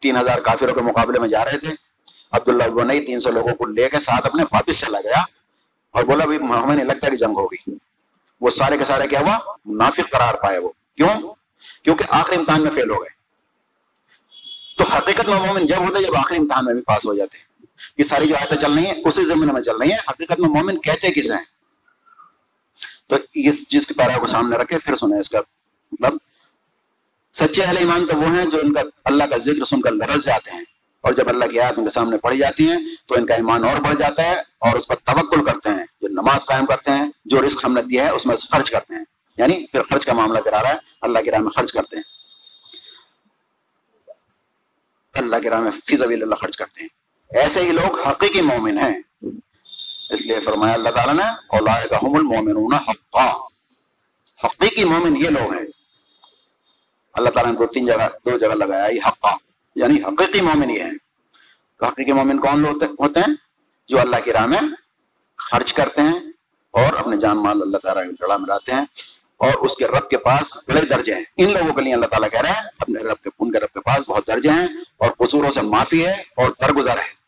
تین 0.00 0.16
ہزار 0.16 0.38
کافروں 0.38 0.74
کے 0.74 0.80
مقابلے 0.80 1.18
میں 1.18 1.28
جا 1.28 1.44
رہے 1.44 1.58
تھے۔ 1.58 1.68
عبداللہ 2.32 2.62
ابن 2.62 2.88
تین 2.88 3.20
سو 3.20 3.30
لوگوں 3.30 3.54
کو 3.54 3.66
لے 3.66 3.88
کے 3.88 4.00
ساتھ 4.00 4.26
اپنے 4.26 4.42
واپس 4.42 4.80
چلا 4.80 5.00
گیا۔ 5.00 5.41
اور 5.92 6.02
بولا 6.02 6.24
بھائی 6.24 6.38
ہمیں 6.38 6.74
نہیں 6.74 6.86
لگتا 6.86 7.08
کہ 7.08 7.16
جنگ 7.16 7.30
ہوگی۔ 7.30 7.70
وہ 8.40 8.50
سارے 8.50 8.78
کے 8.78 8.84
سارے 8.84 9.08
کیا 9.08 9.20
ہوا؟ 9.20 9.38
منافق 9.64 10.10
قرار 10.10 10.34
پائے 10.34 10.58
وہ۔ 10.58 10.68
کیوں؟ 10.96 11.34
کیونکہ 11.84 12.04
آخری 12.08 12.36
امتحان 12.36 12.62
میں 12.62 12.70
فیل 12.70 12.90
ہو 12.90 13.02
گئے۔ 13.02 13.08
تو 14.78 14.84
حقیقت 14.84 15.28
میں 15.28 15.40
مومن 15.40 15.66
جب 15.66 15.78
ہوتے 15.78 16.04
جب 16.04 16.16
آخری 16.16 16.38
امتحان 16.38 16.64
میں 16.64 16.74
بھی 16.74 16.82
پاس 16.82 17.06
ہو 17.06 17.14
جاتے 17.14 17.38
ہیں۔ 17.38 17.66
یہ 17.98 18.02
ساری 18.02 18.26
جو 18.26 18.36
آیتیں 18.36 18.56
چل 18.56 18.72
رہی 18.72 18.86
ہیں، 18.86 18.94
اسی 19.04 19.24
زمین 19.24 19.54
میں 19.54 19.62
چل 19.62 19.76
رہی 19.76 19.90
ہیں۔ 19.90 19.98
حقیقت 20.08 20.40
میں 20.40 20.48
مومن 20.48 20.80
کہتے 20.80 21.10
کس 21.10 21.30
ہیں؟ 21.30 21.44
تو 23.06 23.16
اس 23.34 23.70
جس 23.70 23.86
کے 23.86 23.94
پیرا 23.94 24.18
کو 24.18 24.26
سامنے 24.26 24.56
رکھے، 24.56 24.78
پھر 24.78 24.96
سنیں 24.96 25.20
اس 25.20 25.30
کا 25.30 25.38
مطلب۔ 25.92 26.16
سچے 27.34 27.62
اہل 27.62 27.76
ایمان 27.76 28.06
تو 28.06 28.16
وہ 28.16 28.26
ہیں 28.26 28.46
جو 28.46 28.58
ان 28.62 28.72
کا 28.72 28.80
اللہ 29.04 29.24
کا 29.24 29.36
ذکر 29.36 29.64
سن 29.64 29.80
کر 29.80 29.90
لرز 29.90 30.24
جاتے 30.24 30.50
ہیں۔ 30.50 30.64
اور 31.02 31.12
جب 31.12 31.28
اللہ 31.28 31.44
کی 31.44 31.60
آیت 31.60 31.78
ان 31.78 31.84
کے 31.84 31.90
سامنے 31.90 32.18
پڑھی 32.18 32.38
جاتی 32.38 32.70
ہیں 32.70 32.78
تو 33.06 33.14
ان 33.14 33.26
کا 33.26 33.34
ایمان 33.34 33.64
اور 33.64 33.76
بڑھ 33.76 33.94
جاتا 33.94 34.22
ہے 34.22 34.40
اور 34.40 34.76
اس 34.76 34.86
پر 34.88 34.94
توکل 34.94 35.44
کرتے 35.44 35.68
ہیں۔ 35.68 35.86
جو 36.00 36.08
نماز 36.08 36.46
قائم 36.46 36.66
کرتے 36.66 36.90
ہیں، 36.90 37.10
جو 37.24 37.42
رزق 37.42 37.64
ہم 37.64 37.72
نے 37.72 37.82
دیا 37.82 38.04
ہے، 38.04 38.10
اس 38.10 38.26
میں 38.26 38.36
سے 38.36 38.46
خرچ 38.50 38.70
کرتے 38.70 38.94
ہیں۔ 38.94 39.04
یعنی 39.36 39.66
پھر 39.66 39.82
خرچ 39.82 40.06
کا 40.06 40.12
معاملہ 40.12 40.38
کرا 40.38 40.62
رہا 40.62 40.70
ہے۔ 40.70 40.78
اللہ 41.00 41.18
کی 41.18 41.30
راہ 41.30 41.38
میں 41.38 41.50
خرچ 41.50 41.72
کرتے 41.72 41.96
ہیں۔ 41.96 42.02
اللہ 45.14 45.36
کی 45.36 45.50
راہ 45.50 45.60
میں 45.60 45.70
فض 45.70 46.02
اللہ 46.02 46.34
خرچ 46.34 46.56
کرتے 46.56 46.80
ہیں۔ 46.80 46.88
ایسے 47.40 47.60
ہی 47.60 47.72
لوگ 47.72 48.00
حقیقی 48.00 48.40
مومن 48.40 48.78
ہیں۔ 48.78 48.98
اس 50.10 50.26
لیے 50.26 50.40
فرمایا 50.40 50.74
اللہ 50.74 50.88
تعالیٰ 50.88 51.14
نے 51.14 51.22
اولا 51.22 52.76
حقا 52.76 53.46
حقیقی 54.44 54.84
مومن 54.84 55.16
یہ 55.16 55.28
لوگ 55.28 55.52
ہیں۔ 55.52 55.66
اللہ 57.14 57.30
تعالیٰ 57.30 57.52
نے 57.52 57.58
دو 57.58 57.66
تین 57.66 57.86
جگہ، 57.86 58.30
دو 58.30 58.38
جگہ 58.38 58.54
لگایا 58.54 58.86
یہ 58.86 59.00
حقا 59.06 59.51
یعنی 59.74 60.02
حقیقی 60.02 60.40
مومن 60.40 60.70
یہ 60.70 60.82
ہیں۔ 60.82 60.92
تو 61.78 61.86
حقیقی 61.86 62.12
مومن 62.12 62.38
کون 62.38 62.60
لوگ 62.60 62.82
ہوتے 62.82 63.20
ہیں؟ 63.20 63.34
جو 63.88 64.00
اللہ 64.00 64.16
کی 64.24 64.32
راہ 64.32 64.46
میں 64.46 64.58
خرچ 65.38 65.72
کرتے 65.72 66.00
ہیں 66.02 66.20
اور 66.70 66.92
اپنے 66.92 67.16
جان 67.16 67.38
مال 67.38 67.62
اللہ 67.62 67.78
تعالیٰ 67.78 68.04
کی 68.04 68.10
جڑا 68.10 68.36
ملاتے 68.36 68.72
ہیں 68.72 68.84
اور 69.36 69.54
اس 69.54 69.76
کے 69.76 69.86
رب 69.86 70.08
کے 70.10 70.18
پاس 70.18 70.56
بڑے 70.56 70.80
درجے 70.80 71.14
ہیں۔ 71.14 71.24
ان 71.36 71.52
لوگوں 71.52 71.74
کے 71.74 71.82
لیے 71.82 71.94
اللہ 71.94 72.06
تعالیٰ 72.06 72.30
کہہ 72.30 72.40
رہے 72.40 72.50
ہیں، 72.50 72.62
اپنے 72.78 73.00
رب 73.00 73.16
کے 73.24 73.30
ان 73.40 73.52
کے 73.52 73.58
رب 73.58 73.74
کے 73.74 73.80
پاس 73.80 74.08
بہت 74.08 74.26
درجے 74.26 74.50
ہیں 74.50 74.68
اور 74.96 75.10
قصوروں 75.10 75.50
سے 75.50 75.60
معافی 75.60 76.06
ہے 76.06 76.12
اور 76.12 76.50
درگزر 76.60 76.96
ہے۔ 76.96 77.22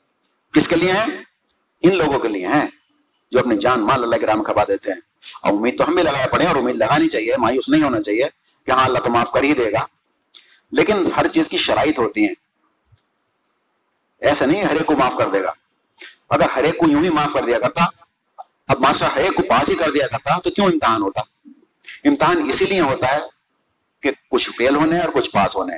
کس 0.52 0.68
کے 0.68 0.76
لیے 0.76 0.92
ہیں؟ 0.92 1.24
ان 1.82 1.96
لوگوں 1.96 2.18
کے 2.18 2.28
لیے 2.28 2.46
ہیں 2.46 2.66
جو 3.32 3.38
اپنی 3.38 3.58
جان 3.58 3.80
مال 3.80 4.02
اللہ 4.02 4.16
کے 4.16 4.26
رام 4.26 4.42
کھپا 4.42 4.64
دیتے 4.64 4.92
ہیں۔ 4.92 5.00
اور 5.42 5.52
امید 5.52 5.78
تو 5.78 5.88
ہم 5.88 5.94
بھی 5.94 6.02
لگایا 6.02 6.26
پڑے 6.26 6.46
اور 6.46 6.56
امید 6.56 6.76
لگانی 6.76 7.08
چاہیے، 7.08 7.36
مایوس 7.36 7.68
نہیں 7.68 7.82
ہونا 7.82 8.02
چاہیے 8.02 8.24
کہ 8.66 8.70
ہاں 8.70 8.84
اللہ 8.84 8.98
تو 8.98 9.10
معاف 9.10 9.30
کر 9.30 9.42
ہی 9.42 9.54
دے 9.54 9.72
گا۔ 9.72 9.86
لیکن 10.74 11.12
ہر 11.16 11.26
چیز 11.26 11.48
کی 11.48 11.58
شرائط 11.58 11.98
ہوتی 11.98 12.26
ہیں۔ 12.26 12.34
ایسا 14.20 14.46
نہیں 14.46 14.64
ہر 14.64 14.76
ایک 14.76 14.86
کو 14.86 14.96
معاف 14.96 15.12
کر 15.18 15.28
دے 15.28 15.42
گا۔ 15.42 15.52
اگر 16.28 16.46
ہر 16.56 16.62
ایک 16.62 16.78
کو 16.78 16.88
یوں 16.88 17.04
ہی 17.04 17.08
معاف 17.08 17.32
کر 17.32 17.42
دیا 17.42 17.58
کرتا، 17.58 17.84
اب 18.68 18.80
ماسٹر 18.80 19.06
ہر 19.06 19.20
ایک 19.20 19.34
کو 19.36 19.42
پاس 19.42 19.68
ہی 19.68 19.74
کر 19.74 19.90
دیا 19.90 20.06
کرتا، 20.06 20.40
تو 20.40 20.50
کیوں 20.50 20.66
امتحان 20.66 21.02
ہوتا؟ 21.02 21.20
امتحان 22.04 22.48
اسی 22.48 22.64
لیے 22.64 22.80
ہوتا 22.80 23.12
ہے 23.12 23.18
کہ 24.00 24.10
کچھ 24.30 24.50
فیل 24.50 24.76
ہونے 24.76 25.00
اور 25.00 25.12
کچھ 25.12 25.30
پاس 25.30 25.56
ہونے۔ 25.56 25.76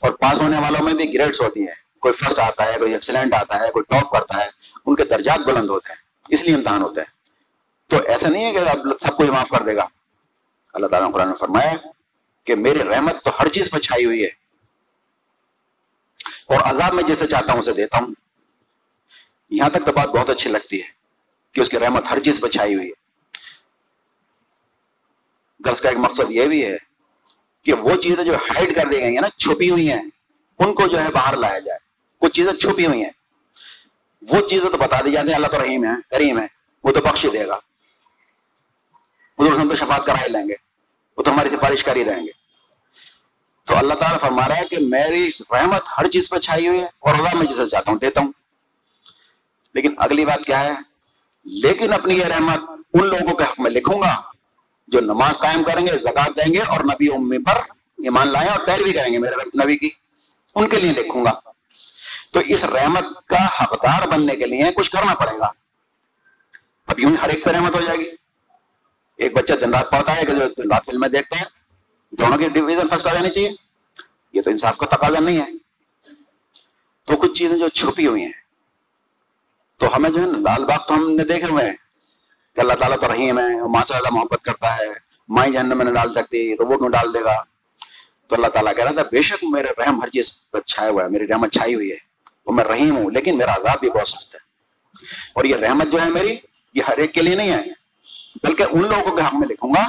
اور 0.00 0.10
پاس 0.10 0.40
ہونے 0.40 0.58
والوں 0.58 0.84
میں 0.84 0.94
بھی 0.94 1.14
گریڈس 1.14 1.40
ہوتی 1.40 1.60
ہیں۔ 1.60 1.98
کوئی 1.98 2.14
فرسٹ 2.14 2.38
آتا 2.38 2.66
ہے، 2.66 2.78
کوئی 2.78 2.92
ایکسلنٹ 2.92 3.34
آتا 3.34 3.60
ہے، 3.60 3.70
کوئی 3.70 3.84
ٹاپ 3.88 4.12
کرتا 4.12 4.44
ہے، 4.44 4.48
ان 4.86 4.94
کے 4.94 5.04
درجات 5.04 5.38
بلند 5.38 5.70
ہوتے 5.70 5.92
ہیں۔ 5.92 6.00
اس 6.28 6.42
لیے 6.42 6.54
امتحان 6.54 6.82
ہوتے 6.82 7.00
ہیں۔ 7.00 7.18
تو 7.90 7.96
ایسا 8.06 8.28
نہیں 8.28 8.44
ہے 8.44 8.52
کہ 8.52 8.58
اب 8.58 8.78
سب 9.00 9.16
کو 9.16 9.24
معاف 9.24 9.48
کر 9.48 9.62
دے 9.62 9.76
گا۔ 9.76 9.86
اللہ 10.72 10.86
تعالیٰ 10.86 11.08
نے 11.08 11.12
قرآن 11.12 11.28
نے 11.28 11.34
فرمایا 11.34 11.74
کہ 12.48 12.54
میری 12.54 12.78
رحمت 12.78 13.24
تو 13.24 13.30
ہر 13.40 13.48
چیز 13.48 13.70
پہ 13.70 13.78
چھائی 13.78 14.04
ہوئی 14.04 14.22
ہے۔ 14.22 14.28
اور 16.48 16.60
عذاب 16.60 16.94
میں 16.94 17.02
جسے 17.02 17.26
چاہتا 17.26 17.52
ہوں 17.52 17.58
اسے 17.58 17.72
دیتا 17.72 17.98
ہوں۔ 17.98 18.14
یہاں 19.50 19.68
تک 19.68 19.86
تو 19.86 19.92
بات 19.92 20.08
بہت 20.08 20.30
اچھی 20.30 20.50
لگتی 20.50 20.82
ہے 20.82 20.88
کہ 21.52 21.60
اس 21.60 21.68
کی 21.68 21.78
رحمت 21.78 22.04
ہر 22.10 22.18
چیز 22.18 22.40
پہ 22.40 22.48
چھائی 22.48 22.74
ہوئی 22.74 22.88
ہے۔ 22.88 22.92
درس 25.64 25.80
کا 25.80 25.88
ایک 25.88 25.98
مقصد 25.98 26.30
یہ 26.30 26.46
بھی 26.46 26.66
ہے 26.66 26.76
کہ 27.62 27.72
وہ 27.72 27.96
چیزیں 27.96 28.24
جو 28.24 28.34
ہائڈ 28.34 28.74
کر 28.74 28.86
دی 28.86 28.96
گئی 28.96 29.14
ہیں 29.14 29.20
نا، 29.20 29.28
چھپی 29.28 29.70
ہوئی 29.70 29.92
ہیں، 29.92 30.02
ان 30.58 30.74
کو 30.74 30.86
جو 30.86 31.02
ہے 31.02 31.10
باہر 31.10 31.36
لایا 31.36 31.58
جائے۔ 31.58 31.78
کچھ 32.20 32.32
چیزیں 32.32 32.52
چھپی 32.52 32.86
ہوئی 32.86 33.02
ہیں۔ 33.02 33.10
وہ 34.22 34.48
چیزیں 34.48 34.70
تو 34.70 34.76
بتا 34.76 35.00
دی 35.04 35.10
جاتی 35.10 35.28
ہیں، 35.28 35.34
اللہ 35.34 35.46
تو 35.46 35.62
رحیم 35.62 35.84
ہے، 35.84 35.94
کریم 36.10 36.38
ہے، 36.38 36.46
وہ 36.84 36.92
تو 36.92 37.00
بخش 37.00 37.26
دے 37.32 37.46
گا۔ 37.46 37.58
ہم 39.38 39.68
تو 39.68 39.74
شفاعت 39.74 40.06
کرا 40.06 40.22
ہی 40.22 40.28
لیں 40.28 40.48
گے، 40.48 40.54
وہ 41.16 41.22
تو 41.22 41.32
ہماری 41.32 41.48
سفارش 41.48 41.84
کر 41.84 41.96
ہی 41.96 42.04
دیں 42.04 42.26
گے۔ 42.26 42.37
تو 43.68 43.76
اللہ 43.76 43.94
تعالیٰ 43.94 44.20
فرما 44.20 44.48
رہا 44.48 44.56
ہے 44.56 44.64
کہ 44.64 44.76
میری 44.80 45.30
رحمت 45.50 45.82
ہر 45.98 46.08
چیز 46.08 46.30
پہ 46.30 46.38
چھائی 46.38 46.68
ہوئی 46.68 46.80
ہے 46.80 46.84
اور 46.84 47.14
رضا 47.14 47.36
میں 47.36 47.46
جسے 47.46 47.66
چاہتا 47.66 47.90
ہوں 47.90 47.98
دیتا 47.98 48.20
ہوں۔ 48.20 48.32
لیکن 49.74 49.94
اگلی 49.98 50.24
بات 50.24 50.46
کیا 50.46 50.64
ہے؟ 50.64 50.72
لیکن 51.44 51.92
اپنی 51.92 52.14
یہ 52.14 52.24
رحمت 52.24 52.70
ان 52.94 53.06
لوگوں 53.06 53.34
کے 53.34 53.44
حق 53.44 53.60
میں 53.60 53.70
لکھوں 53.70 54.00
گا 54.02 54.22
جو 54.88 55.00
نماز 55.00 55.38
قائم 55.38 55.64
کریں 55.64 55.86
گے 55.86 55.98
زکات 55.98 56.36
دیں 56.36 56.54
گے 56.54 56.58
اور 56.58 56.80
نبی 56.80 57.06
امی 57.12 57.38
پر 57.38 57.58
ایمان 57.98 58.28
لائیں 58.28 58.48
اور 58.48 58.66
پیروی 58.66 58.92
کریں 58.92 59.12
گے۔ 59.12 59.18
میرے 59.18 59.64
نبی 59.64 59.78
کی 59.78 59.90
ان 60.54 60.68
کے 60.68 60.80
لیے 60.80 60.92
لکھوں 60.92 61.24
گا۔ 61.24 61.40
تو 62.30 62.40
اس 62.40 62.64
رحمت 62.64 63.04
کا 63.26 63.64
حقدار 63.64 64.08
بننے 64.08 64.36
کے 64.36 64.46
لیے 64.46 64.64
کچھ 64.76 64.90
کرنا 64.90 65.14
پڑے 65.14 65.38
گا۔ 65.38 65.50
اب 66.86 67.00
یوں 67.00 67.12
ہر 67.22 67.28
ایک 67.28 67.44
پہ 67.44 67.50
رحمت 67.50 67.74
ہو 67.74 67.80
جائے 67.80 67.98
گی۔ 67.98 68.10
ایک 69.16 69.34
بچہ 69.36 69.52
دن 69.52 69.74
رات 69.74 69.90
پڑھتا 69.90 70.16
ہے 70.16 70.24
کہ 70.24 70.32
جو 70.32 70.48
دن 70.48 70.72
رات 70.72 70.86
فلمیں 70.86 71.08
دیکھتے 71.08 71.36
ہیں 71.36 71.57
دونوں 72.10 72.38
کی 72.38 72.48
ڈویژن 72.48 72.88
فرسٹ 72.88 73.06
آ 73.06 73.12
جانی 73.12 73.28
چاہیے۔ 73.28 73.50
یہ 74.32 74.42
تو 74.42 74.50
انصاف 74.50 74.76
کا 74.76 74.86
تقاضا 74.86 75.20
نہیں 75.20 75.40
ہے۔ 75.40 75.46
تو 77.06 77.16
کچھ 77.16 77.32
چیزیں 77.32 77.58
جو 77.58 77.68
چھپی 77.68 78.06
ہوئی 78.06 78.22
ہیں۔ 78.22 78.32
تو 79.76 79.96
ہمیں 79.96 80.10
جو 80.10 80.20
ہے 80.20 80.26
نا، 80.26 80.38
لال 80.38 80.64
باغ 80.64 80.78
تو 80.88 80.94
ہم 80.94 81.10
نے 81.10 81.24
دیکھے 81.24 81.48
ہوئے 81.50 81.70
ہیں۔ 81.70 81.76
کہ 82.54 82.60
اللہ 82.60 82.72
تعالیٰ 82.72 82.98
تو 82.98 83.12
رحیم 83.12 83.38
ہے 83.38 83.68
ماں 83.68 83.84
سے 83.84 83.94
زیادہ 83.94 84.14
محبت 84.14 84.44
کرتا 84.44 84.76
ہے۔ 84.76 85.08
مائی 85.28 85.52
جہنم 85.52 85.78
میں 85.78 85.84
نہ 85.84 85.90
ڈال 85.90 86.12
سکتی، 86.12 86.56
تو 86.56 86.66
وہ 86.66 86.78
کیوں 86.78 86.88
ڈال 86.88 87.14
دے 87.14 87.24
گا؟ 87.24 87.42
تو 88.26 88.36
اللہ 88.36 88.46
تعالیٰ 88.46 88.76
کہہ 88.76 88.84
رہا 88.84 88.92
تھا، 88.92 89.02
بے 89.02 89.22
شک 89.22 89.44
میرے 89.50 89.68
رحم 89.78 90.02
ہر 90.02 90.08
چیز 90.08 90.32
پر 90.50 90.60
چھایا 90.60 90.90
ہوا 90.90 91.04
ہے 91.04 91.08
میری 91.08 91.26
رحمت 91.26 91.52
چھائی 91.52 91.74
ہوئی 91.74 91.90
ہے۔ 91.90 91.96
وہ 92.46 92.52
میں 92.52 92.64
رحیم 92.64 92.96
ہوں، 92.96 93.10
لیکن 93.10 93.38
میرا 93.38 93.52
عذاب 93.52 93.80
بھی 93.80 93.90
بہت 93.90 94.08
سخت 94.08 94.34
ہے۔ 94.34 94.40
اور 95.34 95.44
یہ 95.44 95.56
رحمت 95.56 95.86
جو 95.92 96.02
ہے 96.02 96.08
میری، 96.08 96.36
یہ 96.74 96.82
ہر 96.88 96.98
ایک 96.98 97.14
کے 97.14 97.22
لیے 97.22 97.34
نہیں 97.34 97.52
ہے۔ 97.52 97.62
بلکہ 98.42 98.64
ان 98.72 98.82
لوگوں 98.82 99.16
کے 99.16 99.22
حق 99.22 99.34
میں 99.34 99.48
لکھوں 99.48 99.70
گا، 99.70 99.86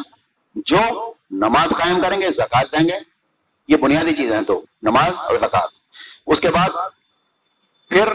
جو 0.56 1.14
نماز 1.40 1.70
قائم 1.70 2.02
کریں 2.02 2.22
گے 2.22 2.32
زکات 2.32 2.72
دیں 2.72 2.90
گے، 2.90 3.00
یہ 3.68 3.78
بنیادی 3.78 4.16
چیز 4.16 4.32
ہیں 4.32 4.42
تو 4.42 4.66
نماز 4.82 5.14
اور 5.16 5.38
زکات 5.38 5.70
اس 6.28 6.42
کے 6.42 6.50
بعد 6.50 6.70
پھر 7.90 8.10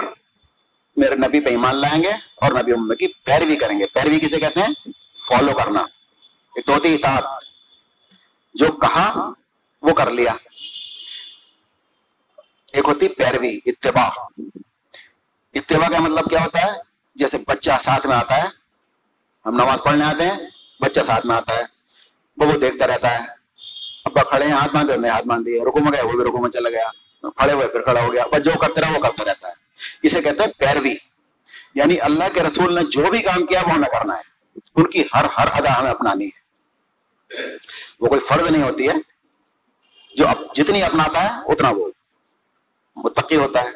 میرے 0.97 1.15
نبی 1.15 1.41
پہ 1.41 1.49
ایمان 1.49 1.77
لائیں 1.77 2.03
گے 2.03 2.11
اور 2.11 2.53
نبی 2.53 2.73
امت 2.73 2.99
کی 2.99 3.07
پیروی 3.07 3.57
کریں 3.57 3.81
گے۔ 3.81 3.87
پیروی 3.87 4.21
کسے 4.21 4.41
کہتے 4.41 4.61
ہیں؟ 4.61 4.89
فالو 5.27 5.53
کرنا۔ 5.53 5.81
ایک 6.57 6.67
تو 6.67 6.75
ہوتی 6.75 6.95
اطاعت۔ 6.95 7.25
جو 8.55 8.67
کہا 8.73 9.31
وہ 9.83 9.95
کر 9.95 10.11
لیا۔ 10.11 10.33
ایک 12.73 12.85
ہوتی 12.89 13.09
پیروی، 13.09 13.59
اتباع۔ 13.67 14.11
اتباع 15.55 15.89
کا 15.89 15.99
مطلب 15.99 16.31
کیا 16.31 16.45
ہوتا 16.45 16.63
ہے؟ 16.63 16.71
جیسے 17.15 17.39
بچہ 17.39 17.71
ساتھ 17.81 18.07
میں 18.07 18.17
آتا 18.17 18.37
ہے، 18.37 18.49
ہم 19.47 19.55
نماز 19.55 19.83
پڑھنے 19.85 20.05
آتے 20.05 20.27
ہیں، 20.27 20.37
بچہ 20.81 21.01
ساتھ 21.01 21.27
میں 21.27 21.37
آتا 21.37 21.55
ہے۔ 21.55 21.74
وہ 22.37 22.53
دیکھتا 22.53 22.87
رہتا 22.87 23.19
ہے۔ 23.19 23.25
ابا 24.05 24.23
کھڑے 24.23 24.45
ہیں، 24.45 24.53
ہاتھ 24.53 24.75
باندھے 24.75 25.09
ہاتھ 25.09 25.27
باندھ 25.27 25.47
دیے۔ 25.47 25.61
رکو 25.61 25.81
میں 25.81 25.93
گئے 25.93 26.03
وہ 26.03 26.13
بھی 26.13 26.25
رکو 26.25 26.39
میں 26.39 26.51
چلا 26.51 26.71
گیا۔ 26.71 26.89
کھڑے 27.31 27.53
ہوئے، 27.53 27.69
پھر 27.69 27.81
کھڑا 27.83 28.01
ہو 28.01 28.13
گیا۔ 28.13 28.27
بس 28.27 28.43
جو 28.45 28.51
کرتے 28.61 28.81
رہا، 28.81 28.91
وہ 28.91 29.03
کرتا 29.03 29.25
رہتا 29.25 29.49
ہے۔ 29.49 29.53
اسے 30.03 30.23
کہتے 30.23 30.43
ہیں 30.43 30.53
پیروی۔ 30.59 30.95
یعنی 31.75 32.01
اللہ 32.01 32.25
کے 32.35 32.43
رسول 32.43 32.75
نے 32.75 32.81
جو 32.83 33.11
بھی 33.11 33.23
کام 33.23 33.47
کیا، 33.47 33.61
وہ 33.65 33.71
ہمیں 33.71 33.89
کرنا 33.89 34.17
ہے۔ 34.17 34.35
ان 34.77 34.91
کی 34.91 35.05
ہر 35.15 35.25
ہر 35.25 35.47
ادا 35.53 35.81
ہمیں 35.81 35.91
اپنانی 35.91 36.27
ہے۔ 36.27 36.45
وہ 38.01 38.09
کوئی 38.09 38.21
فرض 38.21 38.51
نہیں 38.51 38.63
ہوتی 38.63 38.89
ہے۔ 38.89 38.95
جو 40.17 40.29
اب 40.29 40.55
جتنی 40.55 40.83
اپناتا 40.83 41.25
ہے، 41.25 41.53
اتنا 41.53 41.71
وہ 41.71 41.89
متقی 42.97 43.37
ہوتا 43.37 43.63
ہے۔ 43.63 43.71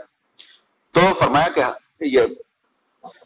تو 0.93 1.01
فرمایا 1.15 1.49
کہ 1.49 1.63
یہ 2.01 2.21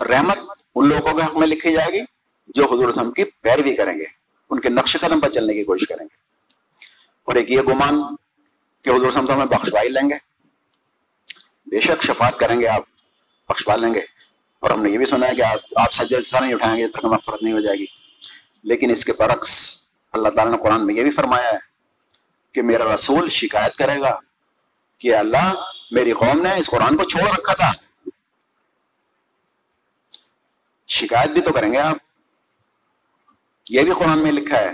رحمت 0.01 0.39
ان 0.74 0.89
لوگوں 0.89 1.14
کے 1.14 1.24
حق 1.24 1.37
میں 1.37 1.47
لکھی 1.47 1.72
جائے 1.72 1.93
گی، 1.93 2.01
جو 2.47 2.64
حضور 2.64 2.89
رسم 2.89 3.12
کی 3.12 3.24
پیروی 3.24 3.76
کریں 3.76 3.99
گے۔ 3.99 4.21
ان 4.53 4.61
کے 4.61 4.68
نقش 4.68 4.96
قدم 5.00 5.20
پر 5.20 5.28
چلنے 5.28 5.55
کی 5.55 5.64
کوشش 5.64 5.88
کریں 5.88 6.07
گے۔ 6.07 6.16
اور 7.24 7.36
ایک 7.36 7.50
یہ 7.50 7.61
گمان 7.61 8.03
کہ 8.82 8.90
حضور 8.90 9.07
رسم 9.07 9.26
تو 9.26 9.34
ہمیں 9.34 9.46
بخشوائی 9.46 9.88
لیں 9.88 10.11
گے۔ 10.11 10.14
بے 11.66 11.80
شک 11.80 12.03
شفاعت 12.03 12.38
کریں 12.38 12.61
گے 12.61 12.68
آپ، 12.68 12.82
بخشوا 13.48 13.76
لیں 13.76 13.94
گے۔ 13.94 14.00
اور 14.61 14.70
ہم 14.70 14.82
نے 14.82 14.90
یہ 14.90 14.98
بھی 14.98 15.07
سنا 15.07 15.28
ہے 15.28 15.34
کہ 15.34 15.42
آپ 15.42 15.59
آپ 15.76 15.92
سجے 15.92 16.20
سر 16.20 16.40
نہیں 16.40 16.55
اٹھائیں 16.55 16.80
گے 16.80 16.88
تک 16.88 17.05
مغفرت 17.05 17.42
نہیں 17.42 17.55
ہو 17.55 17.61
جائے 17.61 17.78
گی۔ 17.78 17.86
لیکن 18.62 18.90
اس 18.90 19.05
کے 19.05 19.12
برعکس 19.12 19.82
اللہ 20.12 20.28
تعالیٰ 20.28 20.57
نے 20.57 20.62
قرآن 20.62 20.86
میں 20.86 20.94
یہ 20.94 21.03
بھی 21.03 21.11
فرمایا 21.11 21.48
ہے 21.48 21.59
کہ 22.53 22.62
میرا 22.62 22.94
رسول 22.94 23.28
شکایت 23.28 23.76
کرے 23.76 24.00
گا 24.00 24.18
کہ 24.98 25.16
اللہ 25.16 25.55
میری 25.90 26.12
قوم 26.12 26.42
نے 26.42 26.55
اس 26.57 26.70
قرآن 26.70 26.96
کو 26.96 27.05
چھوڑ 27.05 27.30
رکھا 27.30 27.53
تھا۔ 27.55 27.72
شکایت 30.88 31.30
بھی 31.30 31.40
تو 31.40 31.53
کریں 31.53 31.72
گے 31.72 31.78
آپ۔ 31.78 32.11
یہ 33.68 33.82
بھی 33.82 33.92
قرآن 33.92 34.18
میں 34.18 34.32
لکھا 34.32 34.58
ہے 34.58 34.70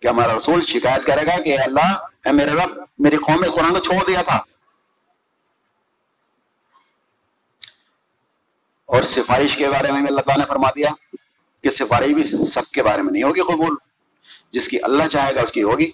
کہ 0.00 0.08
ہمارا 0.08 0.36
رسول 0.36 0.62
شکایت 0.62 1.06
کرے 1.06 1.26
گا 1.26 1.42
کہ 1.42 1.58
اللہ 1.58 2.06
میرے 2.32 2.50
رب، 2.50 2.80
میری 2.98 3.16
قوم 3.16 3.40
نے 3.40 3.48
قرآن 3.48 3.74
کو 3.74 3.80
چھوڑ 3.80 4.04
دیا 4.06 4.22
تھا۔ 4.22 4.36
اور 8.86 9.02
سفارش 9.02 9.56
کے 9.56 9.68
بارے 9.68 9.92
میں 9.92 10.00
اللہ 10.00 10.20
تعالیٰ 10.20 10.36
نے 10.36 10.44
فرما 10.48 10.70
دیا 10.70 10.90
کہ 11.62 11.68
سفارش 11.68 12.06
بھی 12.06 12.46
سب 12.46 12.72
کے 12.72 12.82
بارے 12.82 13.02
میں 13.02 13.12
نہیں 13.12 13.22
ہوگی 13.22 13.40
قبول۔ 13.40 13.76
جس 14.50 14.68
کی 14.68 14.78
اللہ 14.82 15.04
چاہے 15.04 15.34
گا 15.34 15.40
اس 15.40 15.52
کی 15.52 15.62
ہوگی۔ 15.62 15.90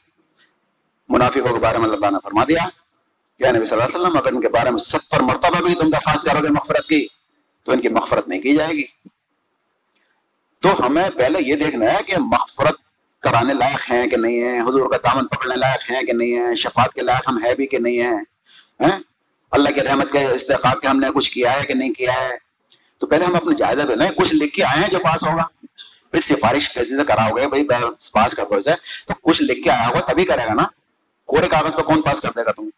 منافقوں 1.08 1.54
کے 1.54 1.60
بارے 1.60 1.78
میں 1.78 1.84
اللہ 1.84 1.96
تعالیٰ 1.96 2.12
نے 2.12 2.18
فرما 2.22 2.44
دیا 2.44 2.68
کہ 3.38 3.56
نبی 3.56 3.64
صلی 3.64 3.80
اللہ 3.80 3.84
علیہ 3.84 4.06
وسلم، 4.06 4.16
اگر 4.16 4.32
ان 4.32 4.40
کے 4.40 4.48
بارے 4.48 4.70
میں 4.70 4.78
ستر 4.78 5.20
مرتبہ 5.20 5.62
بھی 5.62 5.74
تم 5.74 5.90
درخواست 5.90 6.22
کرو 6.22 6.42
گے 6.42 6.48
مغفرت 6.48 6.88
کی، 6.88 7.06
تو 7.62 7.72
ان 7.72 7.80
کی 7.80 7.88
مغفرت 7.88 8.28
نہیں 8.28 8.40
کی 8.40 8.56
جائے 8.56 8.72
گی۔ 8.72 8.84
تو 10.60 10.86
ہمیں 10.86 11.10
پہلے 11.10 11.38
یہ 11.40 11.54
دیکھنا 11.54 11.92
ہے 11.92 11.98
کہ 12.06 12.18
مغفرت 12.18 12.74
کرانے 13.20 13.54
لائق 13.54 13.90
ہیں 13.90 14.06
کہ 14.06 14.16
نہیں 14.16 14.42
ہیں؟ 14.42 14.60
حضور 14.60 14.90
کا 14.90 14.96
دامن 14.96 15.26
پکڑنے 15.26 15.54
لائق 15.56 15.90
ہیں 15.90 16.02
کہ 16.02 16.12
نہیں 16.12 16.32
ہیں؟ 16.32 16.54
شفاعت 16.54 16.92
کے 16.94 17.00
لائق 17.00 17.28
ہم 17.28 17.44
ہے 17.44 17.54
بھی 17.54 17.66
کہ 17.66 17.78
نہیں 17.78 18.00
ہیں؟ 18.00 18.22
اللہ 19.50 19.68
کے 19.68 19.82
رحمت 19.82 20.12
کے 20.12 20.24
استحقاق 20.24 20.80
کے 20.80 20.88
ہم 20.88 21.00
نے 21.00 21.06
کچھ 21.14 21.32
کیا 21.32 21.60
ہے 21.60 21.66
کہ 21.66 21.74
نہیں 21.74 21.92
کیا 21.92 22.12
ہے؟ 22.12 22.38
تو 22.98 23.06
پہلے 23.06 23.24
ہم 23.24 23.34
اپنے 23.34 23.56
جائزہ 23.56 23.82
پہ 23.82 23.92
لیں۔ 23.92 24.10
کچھ 24.16 24.34
لکھ 24.34 24.54
کے 24.54 24.64
آئے 24.64 24.80
ہیں 24.80 24.88
جو 24.88 24.98
پاس 24.98 25.24
ہوگا۔ 25.24 25.42
پھر 26.10 26.20
سفارش 26.20 26.68
کیسے 26.68 26.96
سے 26.96 27.04
کرا 27.04 27.26
ہوگا 27.26 27.48
بھائی 27.48 27.64
پاس 28.12 28.32
کر 28.32 28.44
دو 28.44 28.54
اسے۔ 28.54 28.70
تو 29.06 29.14
کچھ 29.22 29.42
لکھ 29.42 29.64
کے 29.64 29.70
آیا 29.70 29.88
ہوگا، 29.88 30.00
تبھی 30.00 30.24
کرے 30.24 30.48
گا 30.48 30.54
نا؟ 30.54 30.64
کورے 31.26 31.48
کاغذ 31.48 31.76
پہ 31.76 31.82
کون 31.82 32.02
پاس 32.02 32.20
کر 32.20 32.28
دے 32.36 32.44
گا 32.44 32.52
تم 32.52 32.68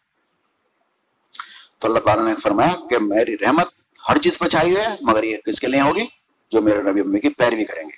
تو 1.79 1.87
اللہ 1.87 1.99
تعالیٰ 1.99 2.25
نے 2.25 2.33
فرمایا 2.43 2.75
کہ 2.89 2.99
میری 2.99 3.35
رحمت 3.41 3.67
ہر 4.09 4.17
چیز 4.17 4.39
پہ 4.39 4.47
چاہیے 4.47 4.83
مگر 5.01 5.23
یہ 5.23 5.37
کس 5.37 5.59
کے 5.59 5.67
لیے 5.67 5.81
ہوگی؟ 5.81 6.22
جو 6.53 6.61
میرے 6.61 6.81
نبی 6.81 7.01
امی 7.01 7.19
کی 7.19 7.29
پیروی 7.29 7.65
کریں 7.65 7.83
گے۔ 7.83 7.97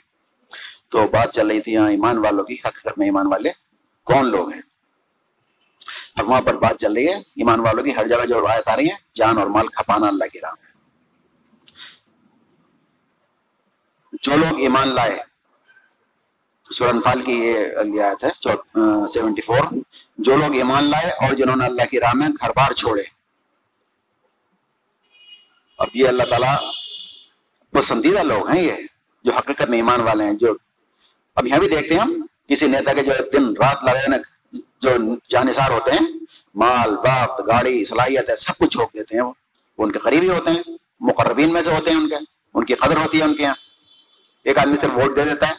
تو 0.89 1.07
بات 1.07 1.33
چل 1.33 1.47
رہی 1.47 1.61
تھی 1.61 1.73
یہاں 1.73 1.89
ایمان 1.89 2.17
والوں 2.17 2.43
کی، 2.43 2.53
حقیقت 2.53 2.97
میں 2.97 3.07
ایمان 3.07 3.27
والے 3.27 3.49
کون 4.03 4.25
لوگ 4.25 4.53
ہیں؟ 4.53 4.61
اب 6.15 6.29
وہاں 6.29 6.41
پر 6.41 6.55
بات 6.57 6.79
چل 6.79 6.93
رہی 6.93 7.07
ہے، 7.07 7.15
ایمان 7.39 7.59
والوں 7.59 7.83
کی 7.83 7.91
ہر 7.95 8.07
جگہ 8.07 8.25
جو 8.25 8.39
روایت 8.39 8.67
آ 8.67 8.75
رہی 8.75 8.89
ہیں، 8.89 8.97
جان 9.15 9.37
اور 9.37 9.47
مال 9.47 9.67
کھپانا 9.67 10.07
اللہ 10.07 10.27
کی 10.33 10.39
راہ 10.39 10.51
میں۔ 10.51 10.73
جو 14.21 14.35
لوگ 14.35 14.59
ایمان 14.59 14.87
لائے 14.87 15.17
سورنفال 16.71 17.21
کی 17.21 17.33
یہ 17.33 18.01
آیت 18.01 18.23
ہے 18.23 18.29
سیونٹی 19.13 19.41
فور 19.41 19.63
جو 20.17 20.37
لوگ 20.37 20.55
ایمان 20.55 20.83
لائے 20.83 21.11
اور 21.11 21.33
جنہوں 21.33 21.55
نے 21.55 21.65
اللہ 21.65 21.85
کی 21.91 21.99
راہ 21.99 22.13
میں 22.15 22.27
گھر 22.41 22.49
بار 22.49 22.71
چھوڑے۔ 22.71 23.03
اب 25.77 25.87
یہ 25.93 26.07
اللہ 26.07 26.23
تعالیٰ 26.23 26.55
پسندیدہ 27.75 28.23
لوگ 28.23 28.49
ہیں 28.49 28.61
یہ، 28.61 28.73
جو 29.23 29.31
حقیقت 29.31 29.69
میں 29.69 29.77
ایمان 29.77 30.01
والے 30.01 30.23
ہیں، 30.23 30.33
جو 30.33 30.53
اب 31.35 31.47
یہاں 31.47 31.59
بھی 31.59 31.67
دیکھتے 31.67 31.93
ہیں 31.93 32.01
ہم، 32.01 32.25
کسی 32.47 32.67
نیتا 32.67 32.93
کے 32.93 33.03
جو 33.03 33.11
دن 33.33 33.47
رات 33.49 33.83
لگے 33.83 34.17
جو 34.81 34.89
جانسار 35.29 35.71
ہوتے 35.71 35.91
ہیں، 35.91 36.07
مال 36.55 36.95
باپ 36.95 37.47
گاڑی، 37.47 37.85
صلاحیت 37.85 38.29
ہے، 38.29 38.35
سب 38.35 38.57
کچھ 38.57 38.69
چھوک 38.69 38.93
دیتے 38.93 39.15
ہیں 39.15 39.21
وہ۔ 39.21 39.33
ان 39.77 39.91
کے 39.91 39.99
قریبی 39.99 40.29
ہوتے 40.29 40.49
ہیں، 40.49 40.63
مقربین 40.99 41.53
میں 41.53 41.61
سے 41.61 41.71
ہوتے 41.71 41.91
ہیں 41.91 41.97
ان 41.97 42.09
کے، 42.09 42.15
ان 42.53 42.65
کی 42.65 42.73
قدر 42.73 42.97
ہوتی 42.97 43.19
ہے 43.19 43.23
ان 43.23 43.35
کے 43.35 43.43
یہاں۔ 43.43 43.55
ایک 44.43 44.57
آدمی 44.57 44.75
صرف 44.75 44.97
ووٹ 44.97 45.15
دے 45.15 45.23
دیتا 45.23 45.49
ہے، 45.49 45.53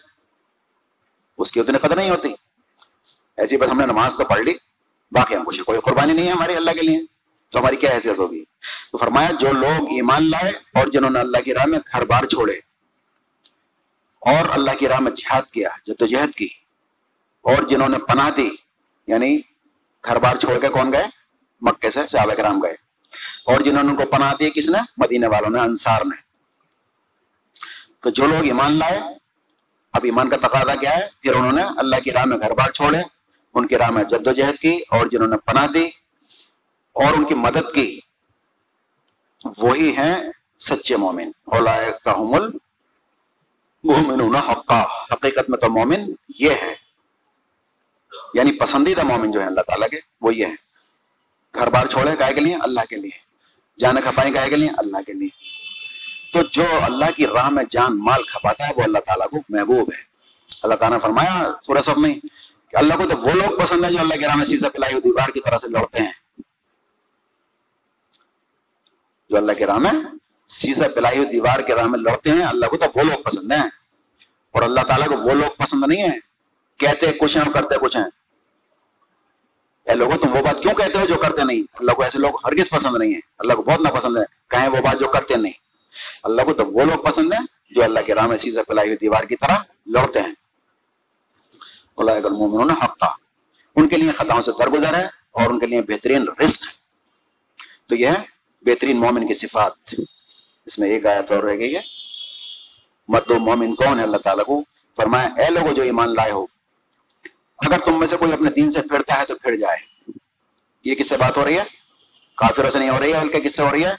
اس 1.38 1.52
کی 1.52 1.60
اتنی 1.60 1.78
قدر 1.78 1.96
نہیں 1.96 2.10
ہوتی۔ 2.10 2.28
ایسی 3.36 3.56
بس 3.56 3.70
ہم 3.70 3.78
نے 3.78 3.86
نماز 3.86 4.14
تو 4.16 4.24
پڑھ 4.24 4.40
لی، 4.40 4.54
باقی 5.12 5.36
ہم 5.36 5.44
کچھ 5.44 5.62
کوئی 5.62 5.78
قربانی 5.80 6.12
نہیں 6.12 6.26
ہے 6.26 6.32
ہماری 6.32 6.56
اللہ 6.56 6.70
کے 6.70 6.80
لیے۔ 6.80 7.15
تو 7.53 7.61
ہماری 7.61 7.76
کیا 7.76 7.90
حیثیت 7.94 8.18
ہوگی؟ 8.18 8.44
تو 8.92 8.99
فرمایا، 8.99 9.30
جو 9.40 9.53
لوگ 9.53 9.82
ایمان 9.82 10.30
لائے 10.30 10.51
اور 10.51 10.86
جنہوں 10.86 11.11
نے 11.11 11.20
اللہ 11.20 11.38
کی 11.38 11.55
راہ 11.55 11.66
میں 11.66 11.78
گھر 11.92 12.05
بار 12.05 12.24
چھوڑے 12.24 12.55
اور 14.18 14.49
اللہ 14.49 14.70
کی 14.78 14.88
راہ 14.88 15.01
میں 15.01 15.11
جہاد 15.11 15.42
کیا، 15.42 15.68
جدوجہد 15.86 16.34
کی، 16.34 16.49
اور 17.42 17.62
جنہوں 17.62 17.88
نے 17.88 17.99
پناہ 17.99 18.30
دی 18.30 18.51
یعنی 19.07 19.38
گھر 20.05 20.18
بار 20.18 20.36
چھوڑ 20.36 20.59
کے 20.59 20.68
کون 20.68 20.92
گئے؟ 20.92 21.05
مکے 21.61 21.90
سے 21.90 22.07
صحابہ 22.07 22.34
کرام 22.34 22.62
گئے۔ 22.62 22.72
اور 23.47 23.61
جنہوں 23.61 23.84
نے 23.84 23.90
ان 23.90 23.97
کو 23.97 24.07
پناہ 24.07 24.34
دی، 24.38 24.51
کس 24.51 24.68
نے؟ 24.68 24.78
مدینے 24.97 25.26
والوں 25.26 25.51
نے، 25.51 25.61
انصار 25.61 26.01
نے۔ 26.05 26.22
تو 28.01 28.11
جو 28.11 28.26
لوگ 28.26 28.44
ایمان 28.44 28.72
لائے، 28.72 29.01
اب 29.92 30.05
ایمان 30.05 30.30
کا 30.30 30.36
تقاضا 30.36 30.74
کیا 30.74 30.97
ہے؟ 30.97 31.03
پھر 31.20 31.34
انہوں 31.34 31.53
نے 31.53 31.62
اللہ 31.76 31.97
کی 31.97 32.11
راہ 32.11 32.24
میں 32.24 32.38
گھر 32.40 32.51
بار 32.51 32.70
چھوڑے، 32.70 32.99
ان 33.55 33.66
کی 33.66 33.78
راہ 33.78 33.90
میں 33.90 34.05
جد 34.05 34.26
و 34.26 34.32
جہد 34.32 34.57
کی 34.57 34.76
اور 34.88 35.07
جنہوں 35.07 35.28
نے 35.28 35.36
پناہ 35.36 35.66
دی 35.66 35.86
اور 36.97 37.12
ان 37.12 37.24
کی 37.24 37.34
مدد 37.34 37.74
کی۔ 37.74 38.01
وہی 39.59 39.97
ہیں 39.97 40.16
سچے 40.61 40.97
مومن۔ 40.97 41.30
کا 42.05 42.12
حمل 42.12 42.49
مومن 43.84 44.36
حقا۔ 44.36 44.82
حقیقت 44.82 45.51
میں 45.51 45.59
تو 45.59 45.68
مومن 45.68 46.12
یہ 46.38 46.51
ہے 46.51 46.74
یعنی 48.34 48.59
پسندیدہ 48.59 49.03
مومن 49.03 49.30
جو 49.30 49.40
ہے 49.40 49.47
اللہ 49.47 49.61
تعالیٰ 49.61 49.88
کے، 49.88 49.97
وہ 50.20 50.34
یہ 50.34 50.47
ہے 50.47 50.55
گھر 51.55 51.70
بار 51.70 51.86
چھوڑے 51.86 52.11
گائے 52.18 52.34
کے 52.34 52.40
لیے، 52.40 52.57
اللہ 52.61 52.80
کے 52.88 52.97
لیے۔ 52.97 53.18
جانے 53.80 54.01
کھپائیں 54.01 54.34
گائے 54.34 54.51
کے 54.51 54.57
لیے، 54.57 54.68
اللہ 54.78 54.97
کے 55.07 55.12
لیے۔ 55.12 55.28
تو 56.32 56.42
جو 56.42 56.66
اللہ 56.82 57.05
کی 57.16 57.26
راہ 57.26 57.51
میں 57.51 57.64
جان 57.70 57.99
مال 57.99 58.22
کھپاتا 58.22 58.68
ہے، 58.68 58.72
وہ 58.76 58.82
اللہ 58.82 58.99
تعالیٰ 58.99 59.28
کو 59.28 59.36
محبوب 59.49 59.88
ہے۔ 59.94 60.03
اللہ 60.62 60.74
تعالیٰ 60.74 60.99
نے 60.99 61.03
فرمایا 61.03 61.53
سورہ 61.62 61.82
سب 61.82 61.99
میں 61.99 62.14
کہ 62.70 62.76
اللہ 62.76 62.94
کو 62.94 63.09
تو 63.09 63.16
وہ 63.16 63.30
لوگ 63.30 63.61
پسند 63.61 63.84
ہے 63.84 63.90
جو 63.90 64.01
اللہ 64.01 64.14
کی 64.14 64.20
راہ 64.20 64.36
میں 64.36 64.47
سیزا 64.47 64.68
پلائی 64.68 64.92
ہوئی 64.94 65.03
دیوار 65.03 65.28
کی 65.28 65.40
طرح 65.40 65.59
سے 65.59 65.68
لڑتے 65.68 66.03
ہیں۔ 66.03 66.25
جو 69.30 69.36
اللہ 69.36 69.52
کی 69.52 69.66
راہ 69.66 69.78
میں 69.78 69.92
سیزا 70.48 70.88
پلائی 70.94 71.18
ہوئی 71.18 71.28
دیوار 71.28 71.58
کی 71.58 71.72
راہ 71.72 71.86
میں 71.86 71.98
لڑتے 71.98 72.30
ہیں، 72.30 72.44
اللہ 72.44 72.66
کو 72.66 72.76
تو 72.76 72.86
وہ 72.94 73.02
لوگ 73.02 73.22
پسند 73.22 73.52
ہیں۔ 73.52 73.62
اور 74.50 74.62
اللہ 74.62 74.80
تعالیٰ 74.80 75.06
کو 75.06 75.16
وہ 75.16 75.30
لوگ 75.30 75.50
پسند 75.56 75.84
نہیں 75.86 76.02
ہیں۔ 76.02 76.18
کہتے 76.76 77.12
کچھ 77.12 77.36
ہیں 77.36 77.44
اور 77.44 77.52
کرتے 77.52 77.74
کچھ 77.80 77.96
ہیں۔ 77.96 78.04
اے 79.84 79.94
لوگوں، 79.94 80.16
تم 80.16 80.36
وہ 80.36 80.42
بات 80.42 80.62
کیوں 80.62 80.74
کہتے 80.74 80.98
ہو 80.98 81.06
جو 81.06 81.14
کرتے 81.14 81.44
نہیں؟ 81.44 81.62
اللہ 81.74 81.92
کو 81.92 82.02
ایسے 82.02 82.18
لوگ 82.18 82.46
ہرگز 82.46 82.70
پسند 82.70 82.96
نہیں 82.96 83.14
ہیں۔ 83.14 83.20
اللہ 83.38 83.52
کو 83.52 83.62
بہت 83.62 83.80
نہ 83.80 83.88
پسند 83.88 84.16
ہے 84.16 84.22
کہیں 84.50 84.68
وہ 84.68 84.76
بات 84.76 85.00
جو 85.00 85.08
کرتے 85.08 85.36
نہیں۔ 85.36 85.52
اللہ 86.22 86.42
کو 86.42 86.54
تو 86.54 86.66
وہ 86.66 86.84
لوگ 86.84 87.04
پسند 87.04 87.32
ہیں 87.32 87.46
جو 87.70 87.84
اللہ 87.84 88.00
کے 88.00 88.14
راہ 88.14 88.26
میں 88.26 88.36
سیزا 88.36 88.62
پلائی 88.62 88.88
ہوئی 88.88 88.96
دیوار 88.96 89.22
کی 89.22 89.36
طرح 89.36 89.56
لڑتے 89.86 90.20
ہیں۔ 90.20 90.34
اللہ 91.96 92.12
حق 92.84 92.98
تھا 92.98 93.08
ان 93.76 93.88
کے 93.88 93.96
لیے 93.96 94.10
خطاؤں 94.10 94.40
سے 94.40 94.50
درگزر 94.58 94.94
ہے 94.94 95.04
اور 95.30 95.50
ان 95.50 95.58
کے 95.58 95.66
لیے 95.66 95.82
بہترین 95.82 96.24
رزق۔ 96.40 96.62
ہے 96.62 96.72
تو 97.88 97.94
یہ 97.94 98.06
ہے 98.06 98.36
بہترین 98.66 99.00
مومن 99.00 99.28
کی 99.28 99.34
صفات۔ 99.34 99.72
اس 100.66 100.78
میں 100.78 100.90
ایک 100.90 101.06
آیت 101.06 101.32
اور 101.32 101.42
رہ 101.42 101.58
گئی 101.58 101.76
ہے۔ 101.76 101.80
مدو 103.08 103.38
مومن 103.38 103.74
کون 103.74 103.98
ہے 103.98 104.04
اللہ 104.04 104.16
تعالیٰ 104.16 104.44
کو؟ 104.44 104.62
فرمایا، 104.96 105.26
اے 105.26 105.50
لوگوں 105.50 105.72
جو 105.72 105.82
ایمان 105.82 106.14
لائے 106.14 106.32
ہو، 106.32 106.46
اگر 107.58 107.78
تم 107.78 107.98
میں 107.98 108.06
سے 108.06 108.16
کوئی 108.16 108.32
اپنے 108.32 108.50
دین 108.50 108.70
سے 108.70 108.82
پھرتا 108.82 109.20
ہے 109.20 109.26
تو 109.26 109.38
پھر 109.38 109.56
جائے۔ 109.56 110.10
یہ 110.84 110.94
کس 110.94 111.08
سے 111.08 111.16
بات 111.16 111.36
ہو 111.36 111.44
رہی 111.44 111.58
ہے؟ 111.58 111.64
کافروں 112.36 112.70
سے 112.70 112.78
نہیں 112.78 112.90
ہو 112.90 113.00
رہی 113.00 113.12
ہے، 113.12 113.20
بلکہ 113.20 113.38
کس 113.38 113.56
سے 113.56 113.62
ہو 113.62 113.70
رہی 113.72 113.84
ہے؟ 113.84 113.92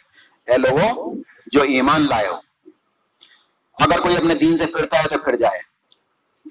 اے 0.47 0.57
لوگوں 0.57 1.15
جو 1.51 1.61
ایمان 1.61 2.01
لائے 2.09 2.27
ہو۔ 2.27 2.35
اگر 3.79 4.01
کوئی 4.01 4.17
اپنے 4.17 4.35
دین 4.35 4.57
سے 4.57 4.65
پھرتا 4.65 5.03
ہے 5.03 5.07
تو 5.07 5.19
پھر 5.19 5.35
جائے۔ 5.35 5.59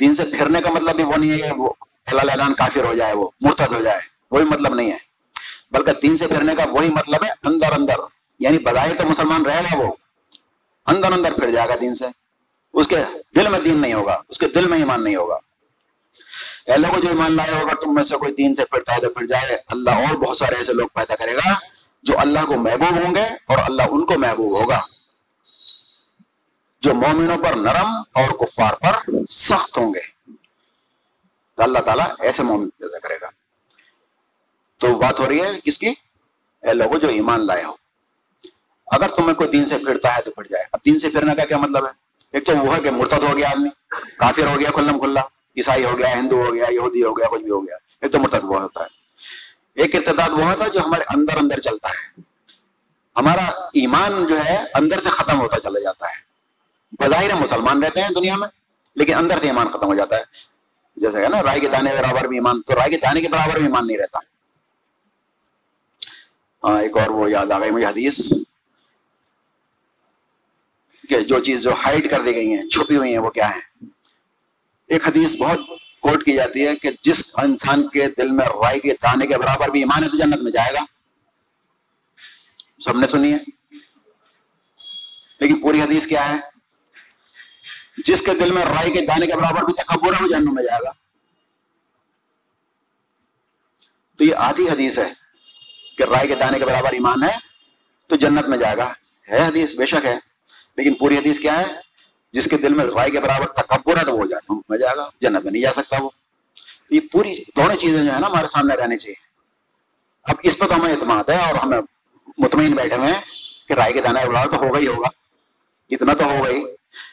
دین 0.01 0.15
سے 0.15 0.25
پھرنے 0.25 0.61
کا 0.61 0.71
مطلب 0.71 0.97
بھی 0.97 1.05
وہ 1.05 1.17
نہیں 1.17 1.33
ہے 1.33 1.39
کہ 1.39 1.53
وہ 1.57 1.73
اعلان 2.07 2.55
کافر 2.55 2.85
ہو 2.85 2.95
جائے، 2.95 3.15
وہ 3.15 3.31
مرتد 3.41 3.73
ہو 3.73 3.83
جائے۔ 3.83 4.01
وہی 4.31 4.45
مطلب 4.45 4.75
نہیں 4.75 4.93
ہے۔ 4.93 5.16
بلکہ 5.71 5.93
دین 6.03 6.17
سے 6.17 6.27
پھرنے 6.27 6.55
کا 6.55 6.65
وہی 6.71 6.89
مطلب 6.89 7.25
ہے، 7.25 7.31
اندر 7.45 7.73
اندر۔ 7.73 7.95
یعنی 8.39 8.59
بظاہر 8.59 8.95
تو 8.95 9.09
مسلمان 9.09 9.47
رہے 9.47 9.61
گا 9.65 9.79
وہ۔ 9.79 9.93
اندر 10.87 11.13
اندر 11.13 11.33
پھر 11.33 11.51
جائے 11.51 11.69
گا 11.69 11.75
دین 11.81 11.95
سے۔ 11.95 12.05
اس 12.73 12.87
کے 12.87 12.97
دل 13.37 13.49
میں 13.49 13.61
دین 13.61 13.81
نہیں 13.81 13.93
ہوگا، 13.93 14.23
اس 14.29 14.39
کے 14.39 14.49
دل 14.49 14.69
میں 14.69 14.79
ایمان 14.79 15.05
نہیں 15.05 15.17
ہوگا۔ 15.17 15.35
اے 16.67 16.77
لوگوں 16.77 17.01
جو 17.01 17.09
ایمان 17.09 17.33
لائے 17.33 17.51
ہوگا، 17.55 17.75
تم 17.75 17.95
میں 17.95 18.03
سے 18.03 18.17
کوئی 18.17 18.35
دین 18.35 18.55
سے 18.55 18.65
پھرتا 18.65 18.95
ہے 18.95 19.01
تو 19.01 19.11
پھر 19.11 19.27
جائے۔ 19.27 19.59
اللہ 19.69 19.91
اور 19.91 20.15
بہت 20.15 20.37
سارے 20.37 20.55
ایسے 20.55 20.73
لوگ 20.73 20.89
پیدا 20.95 21.17
کرے 21.17 21.37
گا 21.37 21.55
جو 22.03 22.19
اللہ 22.19 22.39
کو 22.47 22.57
محبوب 22.57 23.07
ہوں 23.07 23.15
گے 23.15 23.23
اور 23.23 23.59
اللہ 23.59 23.83
ان 23.91 24.07
کو 24.07 24.19
محبوب 24.19 24.63
ہوگا۔ 24.63 24.81
جو 26.81 26.95
مومنوں 26.95 27.37
پر 27.39 27.55
نرم 27.55 28.03
اور 28.13 28.47
کفار 28.47 28.75
پر 28.75 29.11
سخت 29.31 29.79
ہوں 29.79 29.95
گے۔ 29.95 30.33
تو 31.57 31.63
اللہ 31.63 31.79
تعالیٰ 31.79 32.07
ایسے 32.19 32.43
مومن 32.43 32.71
پیدا 32.71 32.99
کرے 32.99 33.17
گا۔ 33.23 33.46
تو 34.79 34.95
بات 34.95 35.21
ہو 35.21 35.29
رہی 35.29 35.41
ہے 35.41 35.61
کس 35.65 35.79
کی؟ 35.79 35.89
اے 36.63 36.75
لوگوں 36.75 36.99
جو 36.99 37.09
ایمان 37.09 37.47
لائے 37.47 37.65
ہو۔ 37.65 37.73
اگر 38.87 39.09
تمہیں 39.09 39.35
کوئی 39.35 39.49
دین 39.49 39.67
سے 39.67 39.79
پھرتا 39.79 40.17
ہے 40.17 40.23
تو 40.23 40.31
پھر 40.31 40.45
جائے۔ 40.45 40.65
اب 40.73 40.81
دین 40.85 40.99
سے 40.99 41.09
پھرنے 41.09 41.35
کا 41.35 41.45
کیا 41.45 41.57
مطلب 41.57 41.87
ہے؟ 41.87 41.91
ایک 42.33 42.47
تو 42.47 42.57
وہ 42.57 42.77
ہے 42.77 42.81
کہ 42.81 42.91
مرتد 42.91 43.23
ہو 43.23 43.37
گیا 43.37 43.49
آدمی۔ 43.49 43.69
کافر 44.17 44.47
ہو 44.47 44.61
گیا 44.61 44.71
کھلم 44.71 44.99
کھلا 44.99 45.21
عیسائی 45.57 45.85
ہو 45.85 45.99
گیا، 45.99 46.19
ہندو 46.19 46.45
ہو 46.45 46.55
گیا، 46.55 46.67
یہودی 46.71 47.03
ہو 47.03 47.19
گیا، 47.19 47.29
کچھ 47.29 47.43
بھی 47.43 47.51
ہو 47.51 47.67
گیا۔ 47.67 47.77
ایک 48.01 48.13
تو 48.13 48.19
مرتد 48.19 48.45
وہ 48.45 48.61
ہوتا 48.61 48.81
ہے۔ 48.81 48.87
ایک 49.75 49.95
ارتداد 49.95 50.31
وہ 50.31 50.45
ہوتا 50.45 50.65
ہے 50.65 50.71
جو 50.71 50.81
ہمارے 50.81 51.05
اندر 51.09 51.37
اندر 51.37 51.61
چلتا 51.61 51.89
ہے۔ 51.89 52.21
ہمارا 53.17 53.45
ایمان 53.75 54.27
جو 54.27 54.45
ہے 54.45 54.65
اندر 54.75 55.01
سے 55.01 55.09
ختم 55.09 55.41
ہوتا 55.41 55.61
چلا 55.61 55.81
جاتا 55.81 56.07
ہے۔ 56.07 56.27
بظاہر 57.03 57.35
مسلمان 57.35 57.83
رہتے 57.83 58.03
ہیں 58.03 58.09
دنیا 58.09 58.37
میں، 58.37 58.49
لیکن 58.95 59.15
اندر 59.15 59.39
سے 59.39 59.47
ایمان 59.47 59.69
ختم 59.69 59.87
ہو 59.87 59.95
جاتا 59.95 60.17
ہے۔ 60.17 60.23
جیسے 60.97 61.21
کہ 61.23 61.29
نا، 61.29 61.43
رائے 61.43 61.61
کے 61.61 61.69
دانے 61.69 61.93
برابر 61.93 62.25
بھی 62.25 62.37
ایمان، 62.37 62.63
تو 62.63 62.75
رائے 62.75 62.91
کے 62.91 62.97
دانے 62.97 63.21
کے 63.21 63.29
برابر 63.29 63.57
بھی 63.57 63.67
ایمان 63.67 63.87
نہیں 63.87 63.99
رہتا۔ 63.99 64.19
ایک 66.75 66.97
اور 66.97 67.09
وہ 67.09 67.31
یاد 67.31 67.47
آ 67.47 67.61
گئی 67.61 67.71
مجھے 67.71 67.87
حدیث 67.87 68.33
کہ 71.09 71.21
جو 71.21 71.39
چیز 71.39 71.63
جو 71.63 71.73
ہائڈ 71.73 72.11
کر 72.11 72.21
دی 72.21 72.35
گئی 72.35 72.57
ہیں، 72.57 72.69
چھپی 72.69 72.97
ہوئی 72.97 73.11
ہیں، 73.11 73.19
وہ 73.19 73.31
کیا 73.31 73.55
ہے 73.55 73.85
ایک 74.87 75.09
حدیث 75.09 75.37
بہت 75.37 75.61
کوٹ 76.01 76.25
کی 76.25 76.33
جاتی 76.33 76.67
ہے 76.67 76.77
کہ 76.77 76.91
جس 77.03 77.31
انسان 77.37 77.89
کے 77.89 78.07
دل 78.19 78.31
میں 78.31 78.47
رائے 78.47 78.81
کے 78.81 78.93
دانے 78.93 79.27
کے 79.27 79.39
برابر 79.39 79.69
بھی 79.69 79.81
ایمان 79.81 80.05
ہے 80.05 80.09
تو 80.09 80.19
جنت 80.19 80.43
میں 80.43 80.53
جائے 80.53 80.75
گا۔ 80.75 80.85
سب 82.81 82.99
نے 82.99 83.07
سنی 83.07 83.33
ہے؟ 83.33 83.39
لیکن 85.41 85.61
پوری 85.61 85.83
حدیث 85.83 86.07
کیا 86.07 86.35
ہے؟ 86.35 86.37
جس 88.05 88.23
کے 88.23 88.35
دل 88.35 88.53
میں 88.53 88.65
رائے 88.65 88.91
کے 88.91 89.07
دانے 89.07 89.27
کے 89.27 89.37
برابر 89.37 89.63
بھی 89.63 89.73
تکبر 89.73 90.13
ہے، 90.15 90.23
وہ 90.23 90.29
جنت 90.29 90.53
میں 90.53 90.65
جائے 90.65 90.85
گا۔ 90.85 90.91
تو 94.17 94.25
یہ 94.25 94.35
آدھی 94.35 94.71
حدیث 94.71 94.99
ہے۔ 94.99 95.26
کہ 95.97 96.03
رائے 96.03 96.29
کے 96.29 96.35
دانے 96.35 96.59
کے 96.59 96.65
برابر 96.65 96.93
ایمان 96.93 97.23
ہے، 97.23 97.35
تو 98.07 98.17
جنت 98.17 98.49
میں 98.49 98.59
جائے 98.59 98.77
گا۔ 98.77 98.93
ہے 99.31 99.47
حدیث، 99.47 99.75
بے 99.77 99.87
شک 99.87 100.05
ہے۔ 100.05 100.19
لیکن 100.77 100.95
پوری 100.95 101.19
حدیث 101.19 101.41
کیا 101.41 101.61
ہے؟ 101.61 101.65
جس 102.33 102.49
کے 102.51 102.59
دل 102.59 102.75
میں 102.75 102.85
رائے 102.85 103.11
کے 103.11 103.21
برابر 103.21 103.47
تکبر 103.47 103.97
ہے، 103.97 104.05
تو 104.05 104.17
وہ 104.17 104.25
میں 104.69 104.79
جائے 104.79 104.97
گا، 104.97 105.09
جنت 105.21 105.45
میں 105.45 105.53
نہیں 105.53 105.63
جا 105.63 105.73
سکتا 105.73 106.03
وہ۔ 106.03 106.11
یہ 106.91 107.01
پوری 107.13 107.35
دونوں 107.57 107.75
چیزیں 107.75 108.05
جو 108.05 108.15
ہے 108.15 108.21
نا، 108.21 108.27
ہمارے 108.27 108.49
سامنے 108.49 108.75
رہنی 108.75 108.99
چاہیے۔ 108.99 109.15
اب 110.25 110.37
اس 110.43 110.59
پہ 110.59 110.67
تو 110.67 110.75
ہمیں 110.75 110.93
اعتماد 110.93 111.29
ہے 111.29 111.45
اور 111.45 111.55
ہمیں 111.55 111.79
مطمئن 112.39 112.73
بیٹھے 112.73 112.97
ہوئے 112.97 113.13
ہیں 113.13 113.21
کہ 113.69 113.73
رائے 113.73 113.93
کے 113.93 114.01
دانے 114.01 114.29
برابر 114.29 114.51
تو 114.51 114.57
ہوگا 114.57 114.79
ہی 114.79 114.87
ہوگا۔ 114.87 115.09
اتنا 115.91 116.15
تو 116.15 116.25
ہوگا 116.25 116.51
ہی۔ 116.51 116.65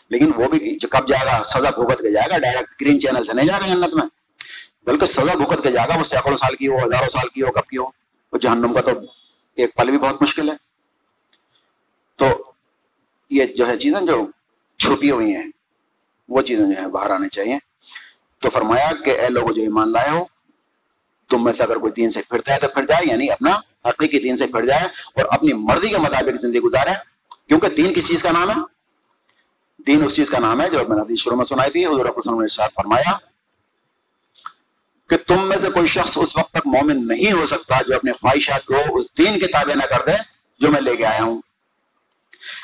لیکن 0.10 0.32
وہ 0.36 0.48
بھی 0.48 0.78
جو 0.80 0.88
کب 0.88 1.08
جائے 1.08 1.26
گا، 1.26 1.44
سزا 1.44 1.70
بھگت 1.70 2.00
کے 2.00 2.12
جائے 2.12 2.30
گا 2.32 2.38
ڈائریکٹ 2.38 2.82
گرین 2.82 3.02
چینل 3.02 3.26
سے 3.26 3.34
نہیں 3.34 3.48
جائے 3.48 3.62
گا 3.62 3.68
جنت 3.68 3.94
میں۔ 3.94 4.06
بلکہ 4.86 5.06
سزا 5.06 5.34
بھگت 5.34 5.64
کے 5.64 5.72
جائے 5.72 5.88
گا، 5.88 6.00
وہ 6.00 6.04
سینکڑوں 6.04 6.38
سال 6.38 6.56
کی 6.56 6.68
ہو، 6.68 6.78
ہزاروں 6.78 7.10
سال 7.10 7.28
کی 7.30 7.42
ہو، 7.42 7.52
کب 7.52 7.68
کی 7.68 7.78
ہو۔ 7.78 8.03
وہ 8.34 8.38
جہنم 8.38 8.74
کا 8.74 8.82
تو 8.82 8.92
ایک 9.56 9.76
پل 9.76 9.90
بھی 9.90 9.98
بہت 9.98 10.22
مشکل 10.22 10.50
ہے۔ 10.50 10.56
تو 12.16 12.52
یہ 13.30 13.46
جو 13.46 13.68
ہے 13.68 13.78
چیزیں 13.78 14.08
جو 14.08 14.28
چھپی 14.80 15.12
ہوئی 15.12 15.36
ہیں، 15.36 15.46
وہ 16.30 16.42
چیزیں 16.42 16.66
جو 16.66 16.80
ہیں 16.80 16.88
باہر 16.88 17.10
آنے 17.10 17.30
چاہیے۔ 17.30 17.58
تو 18.40 18.50
فرمایا 18.50 18.92
کہ 19.06 19.10
اے 19.10 19.30
لوگ 19.30 19.50
جو 19.50 19.62
ایمان 19.62 19.92
لائے 19.92 20.10
ہو، 20.10 20.26
تم 21.30 21.44
میں 21.44 21.54
سے 21.54 21.64
اگر 21.64 21.76
کوئی 21.76 21.94
دین 21.94 22.12
سے 22.12 22.22
پھرتا 22.30 22.54
ہے 22.54 22.60
تو 22.60 22.68
پھر 22.68 22.86
جائے 22.86 23.04
یعنی 23.06 23.32
اپنا 23.32 23.52
حقیقی 23.86 24.20
دین 24.20 24.36
سے 24.36 24.48
پھر 24.48 24.66
جائے 24.66 24.84
اور 24.86 25.26
اپنی 25.30 25.54
مرضی 25.54 25.90
کے 25.90 25.98
مطابق 25.98 26.42
زندگی 26.42 26.60
گزارے۔ 26.60 26.92
کیونکہ 27.48 27.68
دین 27.68 27.94
کس 27.94 28.08
چیز 28.08 28.24
کا 28.24 28.32
نام 28.32 28.50
ہے؟ 28.50 28.56
دین 29.88 30.04
اس 30.04 30.16
چیز 30.16 30.30
کا 30.30 30.40
نام 30.40 30.62
ہے 30.62 30.70
جو 30.70 30.80
میں 30.88 31.04
نے 31.10 31.16
شروع 31.16 31.38
میں 31.38 31.46
سنائی 31.46 31.72
تھی، 31.72 31.86
حضور 31.86 32.06
نے 32.06 32.48
فرمایا۔ 32.58 33.33
کہ 35.14 35.18
تم 35.28 35.48
میں 35.48 35.58
سے 35.58 35.70
کوئی 35.70 35.88
شخص 35.88 36.18
اس 36.22 36.38
وقت 36.38 36.52
تک 36.52 36.68
مومن 36.68 37.08
نہیں 37.08 37.32
ہو 37.32 37.46
سکتا 37.46 37.82
جو 37.88 37.96
اپنے 37.96 38.12
خواہشات 38.12 38.66
کو 38.66 38.76
اس 38.90 39.06
دین 39.18 39.40
کے 39.40 39.48
تابع 39.48 39.74
نہ 39.74 39.96
کر 39.96 40.06
دے 40.08 40.12
جو 40.60 40.72
میں 40.72 40.82
لے 40.82 40.96
کے 40.96 41.06
آیا 41.06 41.24
ہوں۔ 41.24 41.42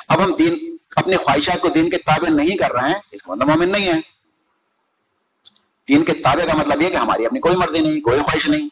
اب 0.08 0.24
ہم 0.24 0.36
دین، 0.36 0.78
اپنی 0.96 1.16
خواہشات 1.16 1.60
کو 1.60 1.68
دین 1.68 1.90
کے 1.90 1.98
تابع 1.98 2.30
نہیں 2.30 2.58
کر 2.58 2.72
رہے 2.72 2.88
ہیں، 2.88 2.96
اس 3.12 3.24
کا 3.24 3.34
مطلب 3.34 3.50
مومن 3.50 3.70
نہیں 3.70 3.88
ہے 3.88 4.00
دین 5.88 6.04
کے 6.04 6.14
تابع 6.14 6.46
کا 6.46 6.58
مطلب 6.58 6.82
یہ 6.82 6.90
کہ 6.90 6.96
ہماری 6.96 7.26
اپنی 7.26 7.40
کوئی 7.40 7.56
مرضی 7.56 7.80
نہیں، 7.80 8.02
کوئی 8.02 8.20
خواہش 8.20 8.48
نہیں۔ 8.48 8.70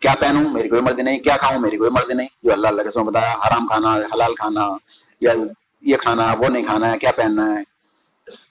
کیا 0.00 0.14
پہنوں؟ 0.20 0.50
میری 0.50 0.68
کوئی 0.68 0.80
مرضی 0.80 1.02
نہیں۔ 1.02 1.18
کیا 1.18 1.36
کھاؤں؟ 1.36 1.58
میری 1.58 1.76
کوئی 1.76 1.90
مرضی 1.90 2.14
نہیں۔ 2.14 2.28
جو 2.42 2.52
اللہ 2.52 2.68
اللہ 2.68 2.82
کے 2.82 2.90
سو 2.90 3.04
بتایا، 3.04 3.32
حرام 3.32 3.66
کھانا، 3.66 3.94
حلال 3.96 4.34
کھانا، 4.34 4.66
یا 5.20 5.32
یہ 5.80 5.96
کھانا، 5.96 6.34
وہ 6.38 6.48
نہیں 6.48 6.64
کھانا 6.64 6.92
ہے، 6.92 6.98
کیا 6.98 7.12
پہننا 7.12 7.58
ہے؟ 7.58 7.64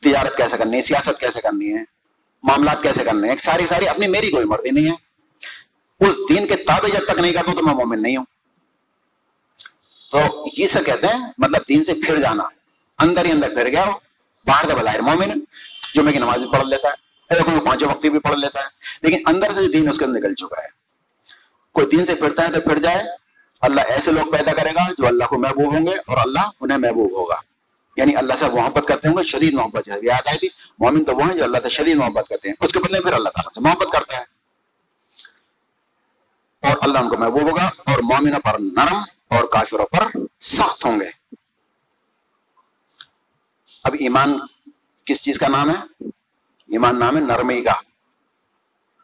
تجارت 0.02 0.38
کیسے 0.38 0.58
کرنی 0.58 0.78
ہے؟ 0.78 0.82
سیاست 0.82 1.20
کیسے 1.20 1.42
کرنی 1.42 1.74
ہے؟ 1.74 1.93
معاملات 2.44 2.84
کیسے 2.84 3.04
کرنے 3.04 3.30
ہیں؟ 3.30 3.38
ساری 3.38 3.66
ساری 3.66 3.88
اپنی 3.88 4.08
میری 4.08 4.30
کوئی 4.30 4.46
مرضی 4.46 4.72
نہیں 4.72 4.86
ہے۔ 4.86 4.96
اس 6.06 6.16
دین 6.30 6.48
کے 6.48 6.56
تابع 6.56 6.88
جب 6.88 7.14
تک 7.14 7.20
نہیں 7.20 7.32
کرتا 7.32 7.54
تو 7.54 7.64
میں 7.64 7.74
مومن 7.74 8.02
نہیں 8.02 8.18
ہوں۔ 8.18 8.26
تو 10.12 10.46
یہ 10.58 10.68
سے 10.68 10.80
کہتے 10.86 11.08
ہیں 11.08 11.32
مطلب 11.38 11.62
دین 11.70 11.84
سے 11.84 11.94
پھر 11.94 12.22
جانا۔ 12.22 12.44
اندر 13.00 13.26
ہی 13.26 13.32
اندر 13.32 13.50
پھر 13.50 13.68
گیا 13.68 13.86
باہر 14.46 14.68
کا 14.68 14.74
بظاہر 14.74 15.02
مومن 15.02 15.30
جمعے 15.96 16.14
کی 16.14 16.20
نماز 16.20 16.38
بھی 16.38 16.52
پڑھ 16.52 16.68
لیتا 16.68 16.88
ہے۔ 16.88 17.04
پانچوں 17.66 17.90
وقتی 17.90 18.10
بھی 18.10 18.20
پڑھ 18.20 18.36
لیتا 18.36 18.60
ہے۔ 18.60 18.66
لیکن 19.02 19.24
اندر 19.26 19.48
سے 19.54 19.72
دین 19.72 19.90
اس 19.90 19.98
کے 19.98 20.06
اندر 20.06 20.20
نکل 20.20 20.36
چکا 20.36 20.62
ہے۔ 20.62 20.68
کوئی 21.74 21.88
دین 21.88 22.06
سے 22.06 22.16
پھرتا 22.16 22.48
ہے 22.48 22.54
تو 22.54 22.62
پھر 22.62 22.80
جائے۔ 22.80 23.04
اللہ 23.62 23.82
ایسے 23.82 24.12
لوگ 24.12 24.32
پیدا 24.32 24.54
کرے 24.54 24.70
گا 24.70 24.92
جو 24.92 25.08
اللہ 25.08 25.24
کو 25.24 25.38
محبوب 25.38 25.74
ہوں 25.74 25.86
گے 25.86 25.92
اور 25.92 26.18
اللہ 26.18 26.50
انہیں 26.62 26.78
محبوب 26.78 27.12
ہوگا۔ 27.12 27.53
یعنی 27.96 28.16
اللہ 28.16 28.34
سے 28.34 28.46
محبت 28.48 28.88
کرتے 28.88 29.08
ہوں 29.08 29.18
گے، 29.18 29.24
شدید 29.24 29.54
محبت 29.54 29.86
جیسے 29.86 30.00
یاد 30.04 30.28
آئی 30.28 30.38
تھی، 30.38 30.48
مومن 30.80 31.06
تو 31.06 31.16
وہ 31.16 31.24
ہیں 31.24 31.36
جو 31.36 31.44
اللہ 31.44 31.58
سے 31.64 31.70
شدید 31.70 31.96
محبت 31.96 32.30
کرتے 32.30 32.48
ہیں۔ 32.48 32.56
اس 32.60 32.74
کے 32.74 32.80
بدلے 32.80 33.02
پھر 33.02 33.14
اللہ 33.14 33.30
تعالیٰ 33.30 33.54
سے 33.54 33.62
محبت 33.62 33.94
کرتا 33.94 34.18
ہے 34.18 34.24
اور 36.68 36.78
اللہ 36.82 37.00
ان 37.00 37.10
کو 37.10 37.18
محبوب 37.18 37.42
ہوگا 37.42 37.66
اور 37.66 38.00
مومنوں 38.00 38.40
پر 38.40 38.60
نرم 38.60 38.98
اور 39.28 39.44
کافروں 39.44 39.86
پر 39.86 40.18
سخت 40.42 40.86
ہوں 40.86 41.00
گے۔ 41.00 41.06
اب 43.84 43.96
ایمان 44.00 44.40
کس 45.06 45.24
چیز 45.24 45.40
کا 45.40 45.48
نام 45.48 45.70
ہے؟ 45.70 46.04
ایمان 46.68 47.00
نام 47.00 47.16
ہے 47.16 47.22
نرمی 47.22 47.62
کا۔ 47.62 47.74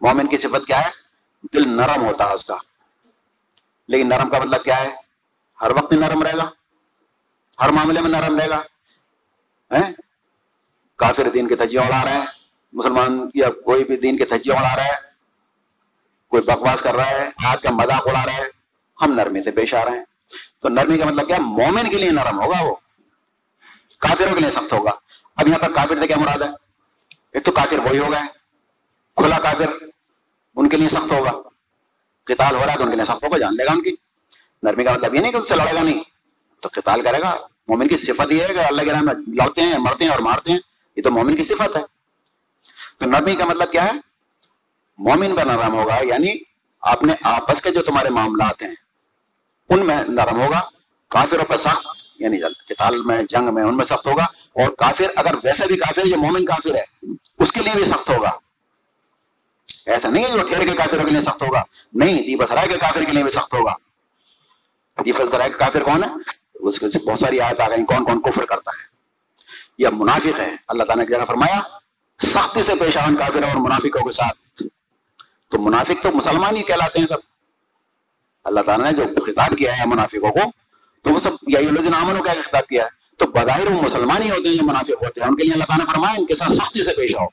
مومن 0.02 0.28
کی 0.28 0.38
صفت 0.38 0.68
کیا 0.68 0.82
ہے؟ 0.82 0.90
دل 1.54 1.70
نرم 1.70 2.06
ہوتا 2.06 2.30
ہے 2.30 2.34
اس 2.34 2.46
کا۔ 2.46 2.56
لیکن 3.88 4.10
نرم 4.10 4.30
کا 4.30 4.40
مطلب 4.40 4.64
کیا 4.64 4.82
ہے؟ 4.82 4.96
ہر 5.62 5.72
وقت 5.72 5.94
نرم 5.94 6.24
رہے 6.24 6.38
گا۔ 6.38 6.50
ہر 7.62 7.70
معاملے 7.70 8.02
میں 8.02 8.10
نرم 8.10 8.38
رہے 8.38 8.50
گا۔ 8.50 8.62
کافر 10.96 11.30
دین 11.30 11.48
کے 11.48 11.56
تھجیاں 11.56 11.84
اڑا 11.84 12.06
رہے 12.06 12.14
ہیں۔ 12.14 12.26
مسلمان 12.74 13.30
یا 13.34 13.50
کوئی 13.50 13.84
بھی 13.84 13.98
دین 13.98 14.18
کے 14.18 14.26
تھجیاں 14.26 14.56
اڑا 14.56 14.76
رہا 14.76 14.86
ہے۔ 14.86 14.96
کوئی 16.28 16.44
بکواس 16.44 16.82
کر 16.82 16.96
رہا 16.96 17.10
ہے، 17.10 17.30
ہاتھ 17.44 17.64
کا 17.64 17.70
مذاق 17.72 18.08
اڑا 18.08 18.26
رہا 18.26 18.34
ہے۔ 18.34 18.44
ہم 19.02 19.14
نرمی 19.14 19.44
سے 19.44 19.52
پیش 19.52 19.74
آ 19.74 19.86
رہے 19.86 19.98
ہیں۔ 19.98 20.06
تو 20.60 20.70
نرمی 20.70 20.98
کا 20.98 21.06
مطلب 21.06 21.28
کیا؟ 21.28 21.38
مومن 21.40 21.90
کے 21.90 21.98
لیے 21.98 22.12
نرم 22.12 22.44
ہوگا 22.44 22.64
وہ۔ 22.64 22.76
کافروں 24.00 24.36
کے 24.36 24.40
لیے 24.40 24.50
سخت 24.50 24.74
ہوگا۔ 24.74 24.92
اب 25.36 25.48
یہاں 25.48 25.60
پر 25.60 25.74
کافر 25.74 26.02
سے 26.02 26.08
کیا 26.08 26.18
مراد 26.18 26.42
ہے؟ 26.42 26.50
ایک 27.34 27.46
تو 27.46 27.52
کافر 27.52 27.80
وہی 27.80 28.00
ہوگا۔ 28.00 28.22
کھلا 29.16 29.40
کافر 29.40 29.86
ان 30.56 30.70
کے 30.70 30.78
لیے 30.78 30.90
سخت 30.90 31.12
ہوگا۔ 31.12 31.32
قتال 32.24 32.56
ہو 32.56 32.66
رہا 32.66 32.74
ہے 32.74 32.78
تو 32.78 32.84
ان 32.84 32.90
کے 32.90 32.96
لیے 32.96 33.06
سخت 33.06 33.24
ہوگا، 33.24 33.38
جان 33.38 33.56
لے 33.56 33.66
گا 33.66 33.72
ان 33.72 33.84
کی۔ 33.84 33.96
نرمی 34.64 34.84
کا 34.84 34.94
مطلب 34.94 35.16
یہ 35.16 35.20
نہیں 35.20 35.32
کہ 35.32 35.38
اس 35.38 35.50
سے 35.50 35.56
لڑے 35.56 35.76
گا 35.76 35.84
نہیں۔ 35.84 36.04
تو 36.62 36.70
قتال 36.72 37.02
کرے 37.02 37.20
گا۔ 37.22 37.48
مومن 37.70 37.88
کی 37.88 37.98
صفت 37.98 38.32
یہ 38.32 38.44
ہے 38.44 38.48
کہ 38.48 38.60
اللہ 38.60 38.82
کے 38.82 38.92
رحم 38.92 39.06
میں 39.06 39.14
لڑتے 39.14 39.62
ہیں، 39.62 39.78
مرتے 39.78 40.04
ہیں 40.04 40.12
اور 40.12 40.20
مارتے 40.20 40.52
ہیں، 40.52 40.60
یہ 40.96 41.02
تو 41.02 41.12
مومن 41.12 41.36
کی 41.36 41.44
صفت 41.44 41.78
ہے۔ 41.78 41.82
تو 42.98 43.06
نرمی 43.06 43.36
کا 43.36 43.46
مطلب 43.46 43.72
کیا 43.72 43.86
ہے؟ 43.86 43.92
مومن 44.98 45.36
کا 45.36 45.44
نرم 45.44 45.74
ہوگا 45.74 45.98
یعنی 46.04 46.34
اپنے 46.82 47.14
آپس 47.24 47.62
کے 47.62 47.72
جو 47.72 47.82
تمہارے 47.82 48.10
معاملات 48.10 48.62
ہیں، 48.62 48.76
ان 49.70 49.86
میں 49.86 49.98
نرم 50.08 50.42
ہوگا، 50.42 50.62
کافروں 51.08 51.46
پر 51.46 51.58
سخت 51.58 51.88
یعنی 52.20 52.42
قتال 52.42 53.02
میں، 53.02 53.24
جنگ 53.24 53.54
میں، 53.54 53.64
ان 53.64 53.78
میں 53.78 53.86
سخت 53.86 54.08
ہوگا۔ 54.08 54.24
اور 54.24 54.70
کافر، 54.70 55.06
اگر 55.16 55.36
ویسے 55.44 55.68
بھی 55.68 55.78
کافر 55.78 56.08
جو 56.08 56.18
مومن 56.18 56.46
کافر 56.46 56.76
ہے، 56.76 56.84
اس 57.40 57.52
کے 57.52 57.60
لیے 57.60 57.74
بھی 57.76 57.86
سخت 57.86 58.10
ہوگا۔ 58.10 58.32
ایسا 59.86 60.10
نہیں 60.10 60.24
ہے 60.24 60.30
جو 60.30 60.44
ٹھہر 60.44 60.68
کے 60.68 60.78
کافروں 60.78 61.04
کے 61.04 61.10
لیے 61.10 61.22
سخت 61.22 61.42
ہوگا۔ 61.44 61.62
نہیں 61.94 62.22
دیپس 62.22 62.52
رائے 62.52 62.68
کے 62.68 62.78
کافر 62.78 63.04
کے 63.04 63.12
لیے 63.12 63.24
بھی 63.24 63.32
سخت 63.32 63.54
ہوگا۔ 63.54 63.74
دیپس 65.06 65.34
رائے 65.34 65.50
کا 65.50 65.58
کافر 65.58 65.84
کون 65.84 66.04
ہے؟ 66.04 66.39
اس 66.60 66.80
کے 66.80 66.86
بہت 67.06 67.20
ساری 67.20 67.40
آیت 67.40 67.60
آ 67.60 67.70
گئی 67.70 67.86
کون 67.86 68.04
کون 68.04 68.22
کفر 68.22 68.46
کرتا 68.46 68.72
ہے؟ 68.72 68.90
یا 69.78 69.90
منافق 69.94 70.40
ہے 70.40 70.56
اللہ 70.68 70.84
تعالیٰ 70.84 71.06
نے 71.06 71.16
جگہ 71.16 71.26
فرمایا؟ 71.26 71.62
سختی 72.28 72.62
سے 72.62 72.72
پیش 72.80 72.98
آن 72.98 73.16
کافر 73.16 73.44
اور 73.44 73.56
منافقوں 73.56 74.04
کے 74.04 74.12
ساتھ۔ 74.12 74.64
تو 75.50 75.60
منافق 75.60 76.04
تو 76.04 76.12
مسلمان 76.14 76.56
ہی 76.56 76.64
کہلاتے 76.64 77.00
ہیں 77.00 77.08
سب۔ 77.08 77.18
اللہ 78.44 78.60
تعالیٰ 78.60 78.92
نے 78.92 78.92
جو 78.92 79.22
خطاب 79.26 79.58
کیا 79.58 79.80
ہے 79.80 79.84
منافقوں 79.86 80.32
کو، 80.32 80.40
تو 81.04 81.10
وہ 81.10 81.20
سب 81.20 81.32
یا 81.48 81.60
یہ 81.60 81.70
امن 81.70 82.24
کا 82.24 82.34
خطاب 82.42 82.68
کیا 82.68 82.84
ہے؟ 82.84 82.90
تو 83.18 83.28
بظاہر 83.28 83.72
وہ 83.72 83.82
مسلمان 83.82 84.24
ہی 84.24 84.30
ہوتے 84.30 84.50
ہیں 84.50 84.56
جو 84.56 84.66
منافق 84.66 85.04
ہوتے 85.04 85.22
ہیں۔ 85.22 85.28
ان 85.28 85.36
کے 85.36 85.44
لیے 85.44 85.54
اللہ 85.54 85.64
تعالیٰ 85.64 85.86
نے 85.86 85.92
فرمایا 85.92 86.14
ان 86.18 86.26
کے 86.26 86.36
ساتھ 86.36 86.52
سختی 86.52 86.84
سے 86.84 86.94
پیش 86.94 87.16
آؤ۔ 87.16 87.28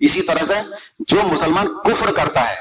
اسی 0.00 0.22
طرح 0.22 0.44
سے 0.44 0.54
جو 0.98 1.22
مسلمان 1.22 1.66
کفر 1.84 2.12
کرتا 2.12 2.50
ہے، 2.50 2.56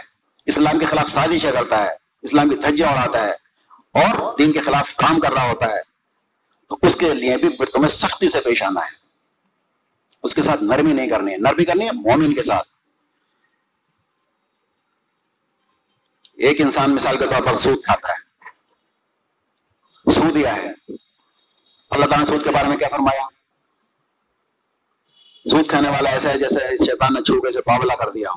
اسلام 0.45 0.80
کے 0.80 0.86
خلاف 0.86 1.10
سازشیں 1.10 1.51
کرتا 1.51 1.84
ہے، 1.84 1.89
اسلام 2.22 2.49
کی 2.49 2.56
دھجیاں 2.56 2.89
اڑاتا 2.89 3.28
ہے 3.28 3.43
اور 3.94 4.38
دین 4.38 4.54
کے 4.54 4.60
خلاف 4.60 4.96
کام 4.96 5.20
کر 5.20 5.34
رہا 5.34 5.50
ہوتا 5.50 5.66
ہے، 5.66 5.82
تو 6.70 6.78
اس 6.82 6.96
کے 6.96 7.14
لیے 7.14 7.38
بھی 7.38 7.58
پھر 7.58 7.66
تمہیں 7.66 7.89
سختی 7.89 8.30
سے 8.30 8.41
پیش 8.41 8.64
آنا 8.64 8.82
ہے۔ 8.82 8.96
اس 10.24 10.36
کے 10.36 10.41
ساتھ 10.41 10.64
نرمی 10.64 10.94
نہیں 10.94 11.10
کرنی 11.10 11.32
ہے، 11.32 11.38
نرمی 11.38 11.66
کرنی 11.66 11.86
ہے 11.86 11.91
مومن 11.91 12.36
کے 12.36 12.41
ساتھ۔ 12.41 12.68
ایک 16.34 16.62
انسان 16.62 16.96
مثال 16.96 17.18
کے 17.18 17.26
طور 17.26 17.46
پر 17.46 17.56
سود 17.56 17.84
کھاتا 17.84 18.14
ہے۔ 18.14 18.34
سود 20.12 20.36
دیا 20.36 20.56
ہے۔ 20.56 20.68
اللہ 21.89 22.06
تعالیٰ 22.06 22.20
نے 22.20 22.26
سود 22.26 22.44
کے 22.44 22.52
بارے 22.52 22.68
میں 22.68 22.78
کیا 22.78 22.88
فرمایا؟ 22.91 23.28
سود 25.52 25.70
کھانے 25.70 25.89
والا 25.89 26.10
ایسا 26.10 26.30
ہے 26.30 26.39
جیسے 26.39 26.86
شیطان 26.86 27.14
نے 27.14 27.22
چھوکے 27.22 27.52
سے 27.52 27.62
پاولا 27.62 27.96
کر 27.96 28.12
دیا 28.12 28.30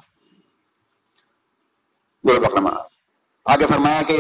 آگے 3.45 3.67
فرمایا 3.67 4.03
کہ 4.03 4.19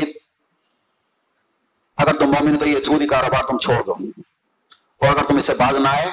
اگر 1.97 2.13
تم 2.13 2.27
مومن 2.27 2.59
تو 2.59 2.69
یہ 2.69 2.81
سودی 2.81 3.07
کاروبار 3.07 3.45
تم 3.45 3.59
چھوڑ 3.59 3.85
دو۔ 3.85 3.93
اور 5.01 5.09
اگر 5.09 5.25
تم 5.25 5.37
اس 5.37 5.45
سے 5.45 5.55
باز 5.55 5.75
نہ 5.75 5.89
آئے 5.89 6.11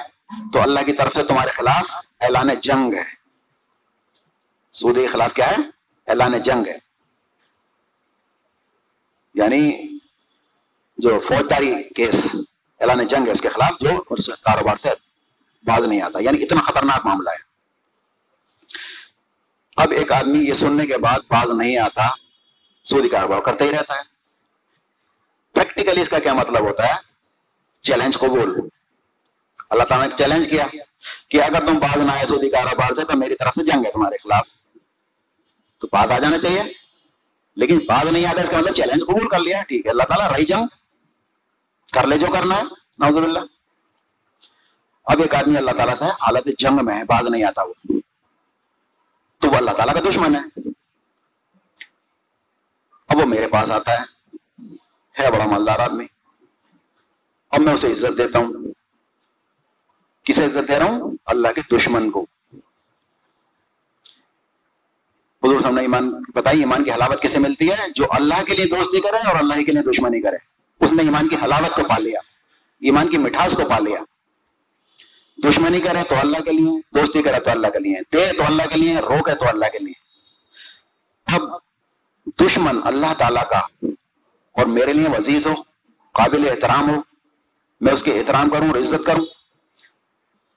تو 0.53 0.61
اللہ 0.61 0.79
کی 0.85 0.93
طرف 0.93 1.13
سے 1.13 1.23
تمہارے 1.23 1.49
خلاف 1.49 1.91
اعلان 2.19 2.47
جنگ 2.47 2.93
ہے۔ 2.93 3.23
سودی 4.73 5.01
کے 5.01 5.07
خلاف 5.07 5.33
کیا 5.33 5.51
ہے؟ 5.51 5.55
اعلان 6.07 6.31
جنگ 6.41 6.67
ہے۔ 6.67 6.77
یعنی 9.33 9.87
جو 10.97 11.19
فوجداری 11.19 11.83
کیس، 11.83 12.35
اعلان 12.79 13.07
جنگ 13.07 13.27
ہے، 13.27 13.31
اس 13.31 13.41
کے 13.41 13.49
خلاف 13.49 13.71
جو 13.79 14.03
اس 14.09 14.27
کاروبار 14.27 14.75
سے 14.75 14.89
باز 15.63 15.83
نہیں 15.83 16.01
آتا۔ 16.01 16.19
یعنی 16.21 16.43
اتنا 16.43 16.61
خطرناک 16.61 17.05
معاملہ 17.05 17.29
ہے۔ 17.29 17.53
اب 19.77 19.91
ایک 19.91 20.11
آدمی 20.11 20.39
یہ 20.39 20.53
سننے 20.53 20.87
کے 20.87 20.97
بعد 20.97 21.19
باز 21.19 21.51
نہیں 21.51 21.77
آتا، 21.77 22.01
سودی 22.85 23.09
کاروبار 23.09 23.41
کرتا 23.41 23.65
ہی 23.65 23.71
رہتا 23.71 23.95
ہے۔ 23.95 24.12
پریکٹیکلی 25.53 26.01
اس 26.01 26.09
کا 26.09 26.19
کیا 26.19 26.33
مطلب 26.33 26.59
ہوتا 26.59 26.87
ہے؟ 26.87 26.93
چیلنج 27.81 28.17
قبول۔ 28.17 28.69
اللہ 29.69 29.83
تعالیٰ 29.83 30.07
نے 30.07 30.15
چیلنج 30.17 30.49
کیا 30.49 30.67
کہ 31.27 31.43
اگر 31.43 31.67
تم 31.67 31.79
باز 31.79 31.97
نہ 31.97 32.11
آئے 32.11 32.25
سودی 32.25 32.49
کاروبار 32.49 32.93
سے 32.93 33.03
تو 33.03 33.17
میری 33.17 33.35
طرف 33.35 33.53
سے 33.55 33.63
جنگ 33.63 33.85
ہے 33.85 33.91
تمہارے 33.91 34.17
خلاف۔ 34.17 34.47
تو 35.77 35.87
بات 35.91 36.11
آ 36.11 36.19
جانا 36.19 36.37
چاہیے۔ 36.37 36.63
لیکن 37.55 37.79
باز 37.79 38.07
نہیں 38.07 38.25
آتا، 38.25 38.41
اس 38.41 38.49
کا 38.49 38.57
مطلب 38.57 38.75
چیلنج 38.75 39.01
قبول 39.01 39.27
کر 39.27 39.39
لیا۔ 39.39 39.63
ٹھیک 39.63 39.85
ہے، 39.85 39.91
اللہ 39.91 40.03
تعالیٰ 40.03 40.31
رہی 40.31 40.45
جنگ 40.45 40.65
کر 41.93 42.07
لے 42.07 42.17
جو 42.17 42.27
کرنا 42.33 42.55
ہے۔ 42.55 42.63
نوز 42.97 43.17
اللہ 43.17 43.39
اب 45.05 45.21
ایک 45.21 45.35
آدمی 45.35 45.57
اللہ 45.57 45.71
تعالیٰ 45.71 45.97
سے 45.97 46.03
حالت 46.05 46.47
جنگ 46.57 46.85
میں 46.85 46.97
ہے 46.97 47.03
باز 47.03 47.27
نہیں 47.27 47.43
آتا۔ 47.43 47.63
وہ 47.63 47.73
تو 49.39 49.49
وہ 49.49 49.55
اللہ 49.55 49.71
تعالیٰ 49.71 49.93
کا 49.93 50.09
دشمن 50.09 50.35
ہے۔ 50.35 50.59
اب 53.07 53.17
وہ 53.17 53.25
میرے 53.25 53.47
پاس 53.47 53.71
آتا 53.71 53.91
ہے۔ 53.91 54.12
ہے 55.19 55.31
بڑا 55.31 55.45
مالدار 55.45 55.79
آدمی۔ 55.79 56.05
اب 57.49 57.61
میں 57.61 57.73
اسے 57.73 57.91
عزت 57.91 58.17
دیتا 58.17 58.39
ہوں۔ 58.39 58.53
کسے 60.23 60.45
عزت 60.45 60.67
دے 60.67 60.79
رہا 60.79 60.85
ہوں؟ 60.85 61.17
اللہ 61.25 61.47
کے 61.55 61.77
دشمن 61.77 62.11
کو۔ 62.11 62.25
حضور 65.43 65.59
صاحب 65.59 65.73
نے 65.73 65.81
ایمان 65.81 66.11
بتائی، 66.35 66.59
ایمان 66.59 66.83
کی 66.83 66.91
حلاوت 66.91 67.21
کسے 67.21 67.39
ملتی 67.39 67.69
ہے؟ 67.71 67.75
جو 67.95 68.05
اللہ 68.09 68.43
کے 68.43 68.53
لیے 68.53 68.65
دوستی 68.65 69.01
کرے 69.01 69.27
اور 69.27 69.35
اللہ 69.35 69.53
کے 69.53 69.71
لیے 69.71 69.81
دشمنی 69.81 70.21
کرے۔ 70.21 70.37
اس 70.79 70.91
نے 70.91 71.03
ایمان 71.03 71.27
کی 71.27 71.35
حلاوت 71.43 71.75
کو 71.75 71.81
پا 71.89 71.97
لیا۔ 71.97 72.19
ایمان 72.79 73.09
کی 73.09 73.17
مٹھاس 73.17 73.53
کو 73.53 73.69
پا 73.69 73.79
لیا۔ 73.79 73.99
دشمنی 75.43 75.81
کرے 75.81 75.99
تو 76.09 76.15
اللہ 76.21 76.37
کے 76.37 76.51
لیے، 76.51 76.99
دوستی 76.99 77.23
کرے 77.23 77.39
تو 77.39 77.51
اللہ 77.51 77.67
کے 77.67 77.79
لیے۔ 77.79 77.95
دے 78.13 78.37
تو 78.37 78.43
اللہ 78.43 78.63
کے 78.63 78.79
لیے، 78.79 78.97
روکے 78.97 79.35
تو 79.35 79.49
اللہ 79.49 79.65
کے 79.65 79.79
لیے۔ 79.79 79.93
اب 81.35 81.41
دشمن 82.45 82.87
اللہ 82.87 83.13
تعالیٰ 83.17 83.49
کا 83.49 83.85
اور 84.53 84.65
میرے 84.65 84.93
لیے 84.93 85.07
عزیز 85.07 85.47
ہو، 85.47 85.53
قابل 86.11 86.49
احترام 86.49 86.89
ہو، 86.89 87.01
میں 87.81 87.93
اس 87.93 88.03
کے 88.03 88.19
احترام 88.19 88.49
کروں 88.49 88.67
اور 88.67 88.75
عزت 88.75 89.05
کروں 89.05 89.25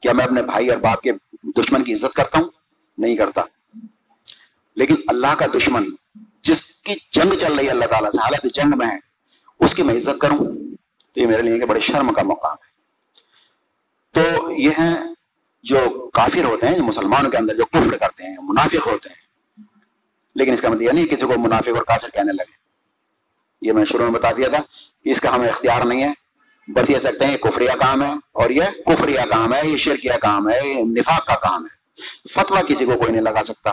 کیا 0.00 0.12
میں 0.12 0.24
اپنے 0.24 0.42
بھائی 0.42 0.68
اور 0.68 0.78
باپ 0.78 1.02
کے 1.02 1.12
دشمن 1.42 1.84
کی 1.84 1.92
عزت 1.92 2.14
کرتا 2.14 2.38
ہوں، 2.38 2.50
نہیں 2.98 3.16
کرتا۔ 3.16 3.42
لیکن 4.74 4.94
اللہ 5.08 5.34
کا 5.38 5.46
دشمن، 5.46 5.84
جس 6.42 6.62
کی 6.62 6.94
جنگ 7.12 7.34
چل 7.34 7.54
رہی 7.54 7.66
ہے، 7.66 7.70
اللہ 7.70 7.84
تعالیٰ 7.84 8.10
سے 8.10 8.18
حالت 8.18 8.54
جنگ 8.54 8.78
میں 8.78 8.86
ہے، 8.86 8.98
اس 9.60 9.74
کی 9.74 9.82
میں 9.82 9.96
عزت 9.96 10.20
کروں، 10.20 10.38
تو 11.12 11.20
یہ 11.20 11.26
میرے 11.26 11.42
لیے 11.42 11.58
کہ 11.58 11.66
بڑے 11.66 11.80
شرم 11.80 12.12
کا 12.12 12.22
مقام 12.22 12.54
ہے۔ 12.54 12.76
تو 14.12 14.50
یہ 14.50 14.70
ہیں 14.70 14.96
جو 15.62 16.10
کافر 16.12 16.44
ہوتے 16.44 16.68
ہیں، 16.68 16.76
جو 16.76 16.84
مسلمانوں 16.84 17.30
کے 17.30 17.36
اندر 17.36 17.54
جو 17.54 17.64
کفر 17.64 17.96
کرتے 17.96 18.24
ہیں، 18.24 18.36
منافق 18.42 18.86
ہوتے 18.86 19.08
ہیں۔ 19.08 19.26
لیکن 20.34 20.52
اس 20.52 20.60
کا 20.60 20.68
مطلب 20.68 20.82
یہ 20.82 20.90
نہیں 20.90 21.06
کسی 21.06 21.26
کو 21.26 21.38
منافق 21.38 21.68
اور 21.68 21.82
کافر 21.82 22.10
کہنے 22.10 22.32
لگے۔ 22.32 22.65
یہ 23.60 23.72
میں 23.72 23.84
شروع 23.84 24.04
میں 24.04 24.20
بتا 24.20 24.32
دیا 24.32 24.48
تھا 24.48 24.58
کہ 25.04 25.08
اس 25.08 25.20
کا 25.20 25.34
ہمیں 25.34 25.48
اختیار 25.48 25.84
نہیں 25.84 26.02
ہے۔ 26.02 26.12
بس 26.68 26.90
یہ 26.90 26.98
سکتے 26.98 27.24
ہیں 27.24 27.32
یہ 27.32 27.38
کفریہ 27.38 27.70
کام 27.70 28.02
ہے 28.02 28.12
اور 28.32 28.50
یہ 28.50 28.62
کفریہ 28.86 29.20
کام 29.30 29.54
ہے، 29.54 29.60
یہ 29.64 29.76
شرکیہ 29.76 30.12
کام 30.20 30.50
ہے، 30.50 30.68
یہ 30.68 30.82
نفاق 30.82 31.26
کا 31.26 31.34
کام 31.34 31.64
ہے۔ 31.64 31.76
فتویٰ 32.32 32.62
کسی 32.66 32.84
کو 32.84 32.98
کوئی 32.98 33.12
نہیں 33.12 33.22
لگا 33.22 33.42
سکتا 33.42 33.70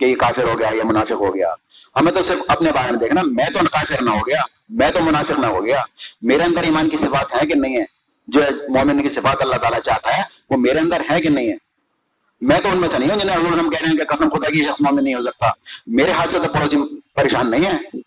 کہ 0.00 0.04
یہ 0.04 0.16
کافر 0.16 0.42
ہو 0.42 0.58
گیا 0.58 0.68
یا 0.72 0.82
منافق 0.84 1.12
ہو 1.12 1.34
گیا۔ 1.34 1.54
ہمیں 1.96 2.12
تو 2.12 2.22
صرف 2.22 2.38
اپنے 2.48 2.72
بارے 2.72 2.90
میں 2.90 2.98
دیکھنا، 2.98 3.22
میں 3.22 3.46
تو 3.46 3.58
کافر 3.72 4.02
نہ 4.02 4.10
ہو 4.10 4.18
گیا، 4.18 4.42
میں 4.68 4.90
تو 4.90 5.00
منافق 5.00 5.38
نہ 5.38 5.46
ہو 5.46 5.64
گیا۔ 5.64 5.82
میرے 6.22 6.42
اندر 6.42 6.62
ایمان 6.62 6.88
کی 6.88 6.96
صفات 6.96 7.42
ہے 7.42 7.46
کہ 7.46 7.54
نہیں 7.54 7.76
ہے؟ 7.76 7.84
جو 8.28 8.40
مومن 8.68 9.02
کی 9.02 9.08
صفات 9.08 9.36
اللہ 9.40 9.56
تعالیٰ 9.56 9.80
چاہتا 9.80 10.18
ہے، 10.18 10.22
وہ 10.50 10.56
میرے 10.56 10.78
اندر 10.78 11.02
ہے 11.10 11.20
کہ 11.20 11.28
نہیں 11.28 11.48
ہے؟ 11.48 11.56
میں 12.40 12.60
تو 12.62 12.68
ان 12.68 12.78
میں 12.78 12.88
سے 12.88 12.98
نہیں 12.98 13.10
ہوں 13.10 13.16
جنہیں 13.16 13.36
حضور 13.36 13.58
ہم 13.58 13.70
کہہ 13.70 13.78
رہے 13.82 13.88
ہیں 13.88 13.98
کہ 13.98 14.04
قسم 14.04 14.28
خدا 14.28 14.50
کی 14.50 14.64
شخص 14.64 14.80
مومن 14.80 15.04
نہیں 15.04 15.14
ہو 15.14 15.22
سکتا۔ 15.22 15.46
میرے 15.86 16.10
ہاتھ 16.10 16.28
سے 16.28 16.38
تو 16.38 16.52
پڑوسی 16.52 16.76
پریشان 17.14 17.50
نہیں 17.50 17.64
ہے۔ 17.64 17.98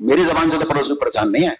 میری 0.00 0.22
زبان 0.22 0.50
سے 0.50 0.58
تو 0.58 0.68
پڑوسی 0.68 1.00
پریشان 1.00 1.32
نہیں 1.32 1.48
ہے۔ 1.48 1.54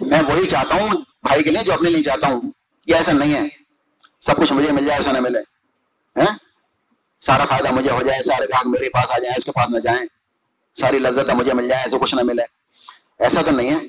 میں 0.00 0.22
وہی 0.28 0.46
چاہتا 0.46 0.74
ہوں 0.74 0.88
بھائی 1.22 1.42
کے 1.42 1.50
لیے 1.50 1.64
جو 1.64 1.72
اپنے 1.72 1.90
لیے 1.90 2.02
چاہتا 2.02 2.26
ہوں۔ 2.26 2.40
یہ 2.86 2.94
ایسا 2.94 3.12
نہیں 3.12 3.34
ہے۔ 3.34 3.48
سب 4.20 4.36
کچھ 4.36 4.52
مجھے 4.52 4.72
مل 4.72 4.86
جائے، 4.86 4.98
ایسا 4.98 5.12
نہ 5.12 5.20
ملے۔ 5.20 5.38
ہاں؟ 6.20 6.38
سارا 7.20 7.44
فائدہ 7.44 7.72
مجھے 7.72 7.90
ہو 7.90 8.02
جائے، 8.02 8.22
سارے 8.22 8.44
گاہک 8.44 8.66
میرے 8.66 8.88
پاس 8.90 9.10
آ 9.10 9.18
جائیں، 9.18 9.34
اس 9.36 9.44
کے 9.44 9.52
پاس 9.52 9.68
نہ 9.70 9.78
جائیں۔ 9.78 10.04
ساری 10.80 10.98
لذت 10.98 11.30
مجھے 11.30 11.52
مل 11.52 11.68
جائے، 11.68 11.82
ایسا 11.84 11.98
کچھ 11.98 12.14
نہ 12.14 12.20
ملے۔ 12.24 12.42
ایسا 13.18 13.42
تو 13.42 13.50
نہیں 13.50 13.70
ہے۔ 13.70 13.88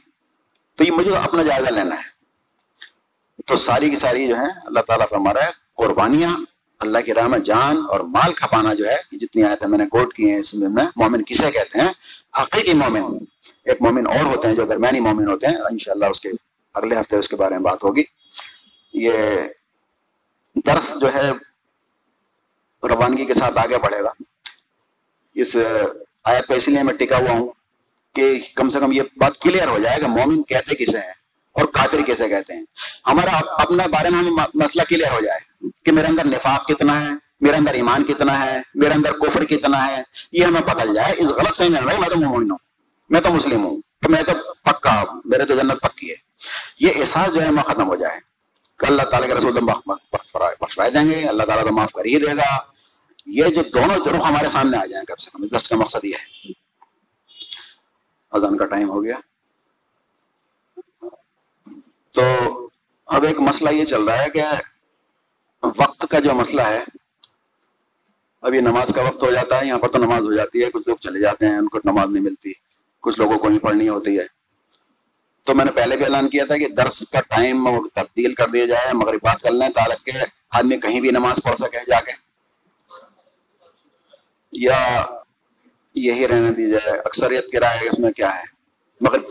تو 0.76 0.84
یہ 0.84 0.92
مجھے 0.92 1.18
اپنا 1.18 1.44
جائزہ 1.44 1.70
لینا 1.70 1.96
ہے۔ 1.96 2.16
تو 3.46 3.56
ساری 3.56 3.90
کی 3.90 3.96
ساری 3.96 4.28
جو 4.28 4.38
ہے، 4.38 4.66
اللہ 4.66 4.80
تعالیٰ 4.80 5.06
فرما 5.10 5.34
رہا 5.34 5.44
ہے، 5.44 5.52
قربانیاں 5.78 6.38
اللہ 6.80 7.00
کی 7.00 7.14
راہ 7.14 7.28
میں 7.28 7.40
جان 7.40 7.78
اور 7.90 8.00
مال 8.00 8.34
کھپانا 8.34 8.74
جو 8.74 8.90
ہے 8.90 8.96
جتنی 9.12 9.44
آئے 9.44 9.56
تھے 9.56 9.68
میں 9.68 9.78
نے 9.78 9.86
کوٹ 9.86 10.14
کی 10.14 10.32
ہیں، 10.32 10.38
اس 10.38 10.54
میں 10.54 10.84
مومن 10.96 11.24
کسے 11.24 11.52
کہتے 11.52 11.80
ہیں؟ 11.80 11.88
حقیقی 12.42 12.74
مومن۔ 12.74 13.18
ایک 13.64 13.82
مومن 13.82 14.08
اور 14.08 14.26
ہوتے 14.26 14.48
ہیں 14.48 14.56
جو 14.56 14.66
درمیانی 14.66 15.00
مومن 15.00 15.28
ہوتے 15.28 15.48
ہیں۔ 15.48 15.56
انشاءاللہ 15.56 16.06
اس 16.06 16.22
کے 16.22 16.30
اگلے 16.74 17.00
ہفتے 17.00 17.16
اس 17.16 17.30
کے 17.30 17.36
بارے 17.36 17.54
میں 17.54 17.62
بات 17.62 17.84
ہوگی۔ 17.84 18.04
یہ 18.94 19.12
درس 20.56 20.98
جو 21.02 21.14
ہے، 21.14 21.32
روانگی 22.84 23.26
کے 23.26 23.34
ساتھ 23.34 23.58
آگے 23.58 23.78
بڑھے 23.78 24.04
گا۔ 24.04 24.12
اس 25.36 25.58
آیت 26.24 26.48
پہ 26.48 26.54
اس 26.54 26.68
لیے 26.68 26.84
میں 26.84 26.94
ٹکا 26.94 27.18
ہوا 27.18 27.32
ہوں 27.32 27.52
کہ 28.14 28.40
کم 28.56 28.70
سے 28.70 28.80
کم 28.80 28.92
یہ 28.92 29.02
بات 29.18 29.40
کلیئر 29.40 29.68
ہو 29.68 29.80
جائے 29.80 30.02
گا، 30.02 30.08
مومن 30.08 30.44
کہتے 30.44 30.86
کسے 30.86 30.98
ہیں 30.98 31.14
اور 31.52 31.66
کافر 31.66 32.02
کیسے 32.06 32.30
کہتے 32.30 32.54
ہیں۔ 32.54 32.64
ہمارا 33.08 33.38
اپنا 33.62 33.88
بارے 33.88 34.10
میں 34.10 34.20
ہمیں 34.20 34.32
مسئلہ 34.32 34.82
کلیئر 34.90 35.12
ہو 35.12 35.20
جائے۔ 35.22 35.55
کہ 35.86 35.92
میرے 35.92 36.08
اندر 36.08 36.26
نفاق 36.26 36.68
کتنا 36.68 37.02
ہے، 37.02 37.10
میرے 37.42 37.56
اندر 37.56 37.74
ایمان 37.74 38.04
کتنا 38.04 38.46
ہے، 38.46 38.62
میرے 38.76 38.94
اندر 38.94 39.12
کفر 39.12 39.46
کتنا 39.46 39.88
ہے، 39.88 40.04
یہ 40.32 40.46
ہمیں 40.46 40.62
بدل 40.62 40.96
جائے 40.96 41.14
اس 41.18 41.30
غلط 41.30 41.58
فہمی 41.58 41.70
میں 41.70 42.00
میں 42.00 42.10
تو 42.10 42.20
مومن 42.20 42.52
ہوں، 42.52 42.58
میں 43.10 43.22
تو 43.22 43.34
مسلم 43.34 43.66
ہوں، 43.66 43.82
تو 44.02 44.10
میں 44.10 44.24
تو 44.24 44.54
پکا 44.54 45.04
میرے 45.26 45.46
تو 45.46 45.56
جنت 45.56 45.82
پکی 45.82 46.10
ہے۔ 46.10 46.16
یہ 46.80 46.92
احساس 46.96 47.34
جو 47.34 47.42
ہے 47.42 47.52
میں 47.52 47.64
ختم 47.64 47.88
ہو 47.88 47.96
جائے۔ 47.96 48.20
کہ 48.80 48.86
اللہ 48.86 49.02
تعالیٰ 49.02 49.30
کے 49.30 49.36
رسول 49.36 49.60
بخشوائے 50.62 50.92
دیں 50.92 51.12
گے، 51.12 51.24
اللہ 51.24 51.44
تعالیٰ 51.44 51.68
تو 51.68 51.74
معاف 51.74 51.92
کر 51.92 52.06
ہی 52.06 52.20
دے 52.20 52.34
گا۔ 52.38 52.58
یہ 53.26 53.44
جو 53.44 53.62
دونوں 53.64 53.98
رخ 54.06 54.26
ہمارے 54.30 54.48
سامنے 54.48 54.78
آ 54.78 54.86
جائیں 54.86 55.06
کم 55.06 55.16
سے 55.16 55.30
کم 55.34 55.58
دس 55.58 55.70
کا 55.70 55.76
مقصد 55.76 56.06
یہ 56.06 56.12
ہے۔ 56.16 56.52
اذان 58.32 58.58
کا 58.58 58.66
ٹائم 58.66 58.90
ہو 58.90 59.04
گیا۔ 59.04 59.16
تو 62.12 62.24
اب 63.06 63.24
ایک 63.24 63.40
مسئلہ 63.40 63.70
یہ 63.70 63.86
چل 63.86 64.04
رہا 64.04 64.24
ہے 64.24 64.30
کہ 64.30 64.42
وقت 65.66 66.06
کا 66.10 66.20
جو 66.20 66.34
مسئلہ 66.34 66.62
ہے، 66.62 66.84
اب 68.42 68.54
یہ 68.54 68.62
نماز 68.62 68.88
کا 68.96 69.02
وقت 69.02 69.24
ہو 69.24 69.32
جاتا 69.32 69.62
ہے، 69.62 69.68
یہاں 69.68 69.80
پر 69.80 69.88
تو 69.88 69.98
نماز 69.98 70.22
ہو 70.22 70.34
جاتی 70.34 70.64
ہے، 70.64 70.72
کچھ 70.72 70.88
لوگ 70.88 70.98
چلے 70.98 71.20
جاتے 71.20 71.46
ہیں، 71.46 71.58
ان 71.58 71.68
کو 71.68 71.80
نماز 71.86 72.10
نہیں 72.10 72.24
ملتی، 72.24 72.54
کچھ 73.02 73.20
لوگوں 73.20 73.40
کو 73.40 73.50
نہیں 73.50 73.60
پڑھنی 73.60 73.90
ہوتی 73.90 74.20
ہے۔ 74.20 74.36
تو 75.44 75.56
میں 75.56 75.66
نے 75.66 75.72
پہلے 75.72 75.98
بھی 75.98 76.06
اعلان 76.06 76.30
کیا 76.30 76.46
تھا 76.46 76.58
کہ 76.58 76.68
درس 76.68 77.10
کا 77.10 77.22
ٹائم 77.22 77.88
تبدیل 77.88 78.34
کر 78.34 78.48
دیا 78.48 78.66
جائے 78.66 78.94
مگر 78.94 79.14
بات 79.14 79.42
کر 79.42 79.52
لیں 79.52 79.70
تالک 79.70 80.06
کے 80.06 80.12
آدمی 80.50 80.80
کہیں 80.80 81.02
بھی 81.02 81.10
نماز 81.10 81.40
پڑھ 81.44 81.58
سکے 81.60 81.78
جا 81.88 82.02
کے۔ 82.02 82.12
یا 84.52 85.06
یہی 85.96 86.28
رہنے 86.28 86.52
دی 86.52 86.72
جائے، 86.72 87.00
اکثریت 87.00 87.52
کی 87.52 87.58
رائے 87.58 87.88
اس 87.88 88.00
میں 88.00 88.12
کیا 88.12 88.38
ہے؟ 88.38 88.44
مغرب۔ 89.02 89.24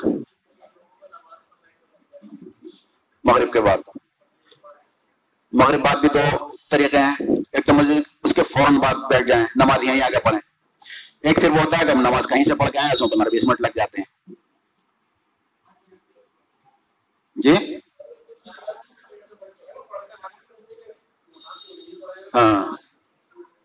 مغرب 3.24 3.52
کے 3.52 3.60
بعد۔ 3.60 3.78
مغرب 5.54 5.80
بعد 5.80 5.96
بھی 5.96 6.08
دو 6.08 6.50
طریقے 6.70 6.98
ہیں۔ 6.98 7.16
ایک 7.52 7.66
تو 7.66 7.74
مسجد، 7.74 8.00
اس 8.22 8.34
کے 8.34 8.42
فوراً 8.42 8.76
بعد 8.76 8.94
بیٹھ 8.94 9.28
جائیں، 9.28 9.46
نماز 9.56 9.84
یہیں 9.84 10.02
آگے 10.02 10.20
پڑھیں۔ 10.24 10.40
ایک 11.20 11.36
پھر 11.36 11.50
وہ 11.50 11.58
ہوتا 11.58 11.78
ہے 11.78 11.84
کہ 11.84 11.90
ہم 11.90 12.00
نماز 12.00 12.26
کہیں 12.26 12.44
سے 12.44 12.54
پڑھ 12.54 12.70
کے 12.70 12.78
آئے 12.78 12.90
ایسا 12.90 13.06
تو 13.06 13.30
بیس 13.30 13.44
منٹ 13.44 13.60
لگ 13.60 13.68
جاتے 13.76 14.00
ہیں۔ 14.00 14.32
جی؟ 17.36 17.76
ہاں 22.34 22.76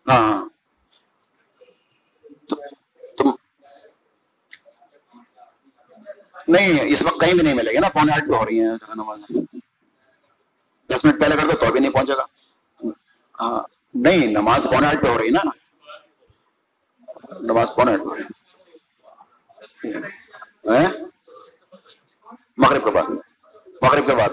ہاں, 0.08 0.22
ہاں۔ 0.28 0.48
نہیں، 6.48 6.80
اس 6.80 7.02
وقت 7.02 7.20
کہیں 7.20 7.34
بھی 7.34 7.42
نہیں 7.42 7.54
ملے 7.54 7.72
گی 7.72 7.78
نا، 7.78 7.88
پونے 7.88 8.12
آٹھ 8.12 8.28
پہ 8.28 8.34
ہو 8.34 8.46
رہی 8.46 8.60
ہیں۔ 8.60 8.70
نماز 8.94 9.20
دس 10.90 11.04
منٹ 11.04 11.20
پہلے 11.20 11.36
کر 11.36 11.46
دو 11.46 11.52
تو 11.52 11.72
بھی 11.72 11.80
نہیں 11.80 11.92
پہنچے 11.92 12.12
گا۔ 12.12 12.24
ہاں 13.40 13.62
نہیں، 13.94 14.26
نماز 14.26 14.64
پونے 14.64 14.86
آٹھ 14.86 14.96
پہ 14.96 15.08
ہو 15.08 15.18
رہی 15.18 15.30
نا۔ 15.30 15.50
نماز 17.40 17.70
پونے 17.76 17.92
آٹھ 17.92 18.02
پہ 18.02 18.08
ہو 18.08 18.16
رہی 18.16 18.22
مغرب 22.56 22.84
کے 22.84 22.90
بعد۔ 22.90 23.02
مغرب 23.82 24.06
کے 24.06 24.14
بعد۔ 24.14 24.28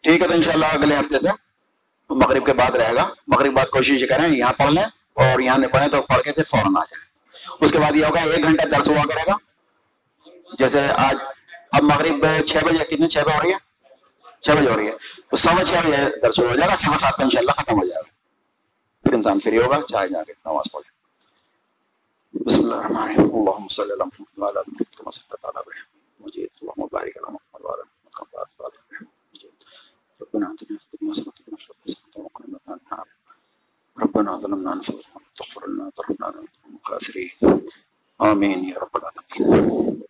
ٹھیک 0.00 0.22
ہے 0.22 0.28
تو 0.28 0.34
انشاءاللہ 0.34 0.66
اگلے 0.66 0.96
ہفتے 0.96 1.18
سے 1.18 1.28
مغرب 2.10 2.46
کے 2.46 2.52
بعد 2.52 2.70
رہے 2.70 2.94
گا۔ 2.94 3.08
مغرب 3.26 3.52
بعد 3.52 3.66
کوشش 3.66 4.04
کریں، 4.08 4.28
یہاں 4.28 4.52
پڑھ 4.52 4.70
لیں 4.70 4.84
اور 5.14 5.40
یہاں 5.40 5.58
نہیں 5.58 5.70
پڑھیں 5.70 5.88
تو 5.88 6.02
پڑھ 6.02 6.22
کے 6.22 6.32
پھر 6.32 6.44
فوراً 6.44 6.76
آ 6.76 6.80
جائیں۔ 6.80 7.10
اس 7.60 7.72
کے 7.72 7.78
بعد 7.78 7.96
یہ 7.96 8.04
ہوگا، 8.04 8.20
ایک 8.20 8.42
گھنٹہ 8.42 8.68
درس 8.68 8.88
ہوا 8.88 9.02
کرے 9.02 9.30
گا۔ 9.30 9.36
جیسے 10.58 10.88
آج 10.96 11.16
اب 11.72 11.82
مغرب 11.82 12.26
چھ 12.46 12.56
بجے 12.64 12.84
کتنے 12.84 13.08
چھ 13.08 13.18
بجے 13.18 13.36
ہو 13.36 13.42
رہی 13.42 13.52
ہے؟ 13.52 13.58
چھ 14.40 14.50
بجے 14.50 14.70
ہو 14.70 14.76
رہی 14.76 14.86
ہے۔ 14.86 14.92
تو 15.30 15.36
سوا 15.36 15.64
چھ 15.64 15.86
بجے 15.86 16.20
درس 16.22 16.40
ہو 16.40 16.56
جائے 16.56 16.70
گا، 16.70 16.76
سوا 16.76 16.96
سات 16.96 17.16
پہ 17.16 17.22
ان 17.22 17.30
شاء 17.30 17.40
اللہ 17.40 17.50
ختم 17.50 17.80
ہو 17.80 17.86
جائے 17.86 18.02
گا۔ 18.02 18.10
پھر 19.02 19.14
انسان 19.14 19.40
فری 19.40 19.58
ہوگا 19.58 19.80
چاہے 19.88 20.08
جا 20.08 20.22
کے 20.24 20.32
نماز 20.44 20.72
پڑھے 20.72 21.00
بسم 22.44 22.60
اللہ 22.60 22.74
الرحمن 22.74 22.96
الرحیم۔ 22.96 23.20
اللہم 23.20 23.68
صلی 23.68 23.92
اللہ 23.92 24.02
علیہ 24.02 24.22
وسلم۔ 24.22 24.42
وعلا 24.42 24.60
محمد 24.66 25.12
صلی 25.12 25.24
اللہ 25.30 25.48
علیہ 25.48 25.68
وسلم 25.68 26.26
مجید، 26.26 26.48
اللہم 26.60 26.86
بارک 26.92 27.16
علی 27.16 27.32
محمد 27.32 27.64
وعلا 27.64 27.82
محمد 27.82 28.60
وعلا 28.60 28.80
محمد 28.90 29.10
ربنا 30.22 30.46
عندنا 30.46 30.66
في 30.68 30.74
الدنيا 30.74 31.12
حسنة 31.12 31.24
وفي 31.26 31.42
الآخرة 31.48 31.92
حسنة 31.92 32.24
وقنا 32.24 32.72
عذاب 32.72 32.78
النار۔ 32.90 33.04
ربنا 34.02 34.38
ظلمنا 34.38 34.72
أنفسنا 34.72 35.18
تغفر 35.36 35.68
لنا 35.68 35.90
ترحمنا 35.96 36.26
الخاسرين 36.26 37.58
آمين 38.18 38.64
يا 38.64 38.74
رب 38.80 38.96
العالمين 38.96 40.09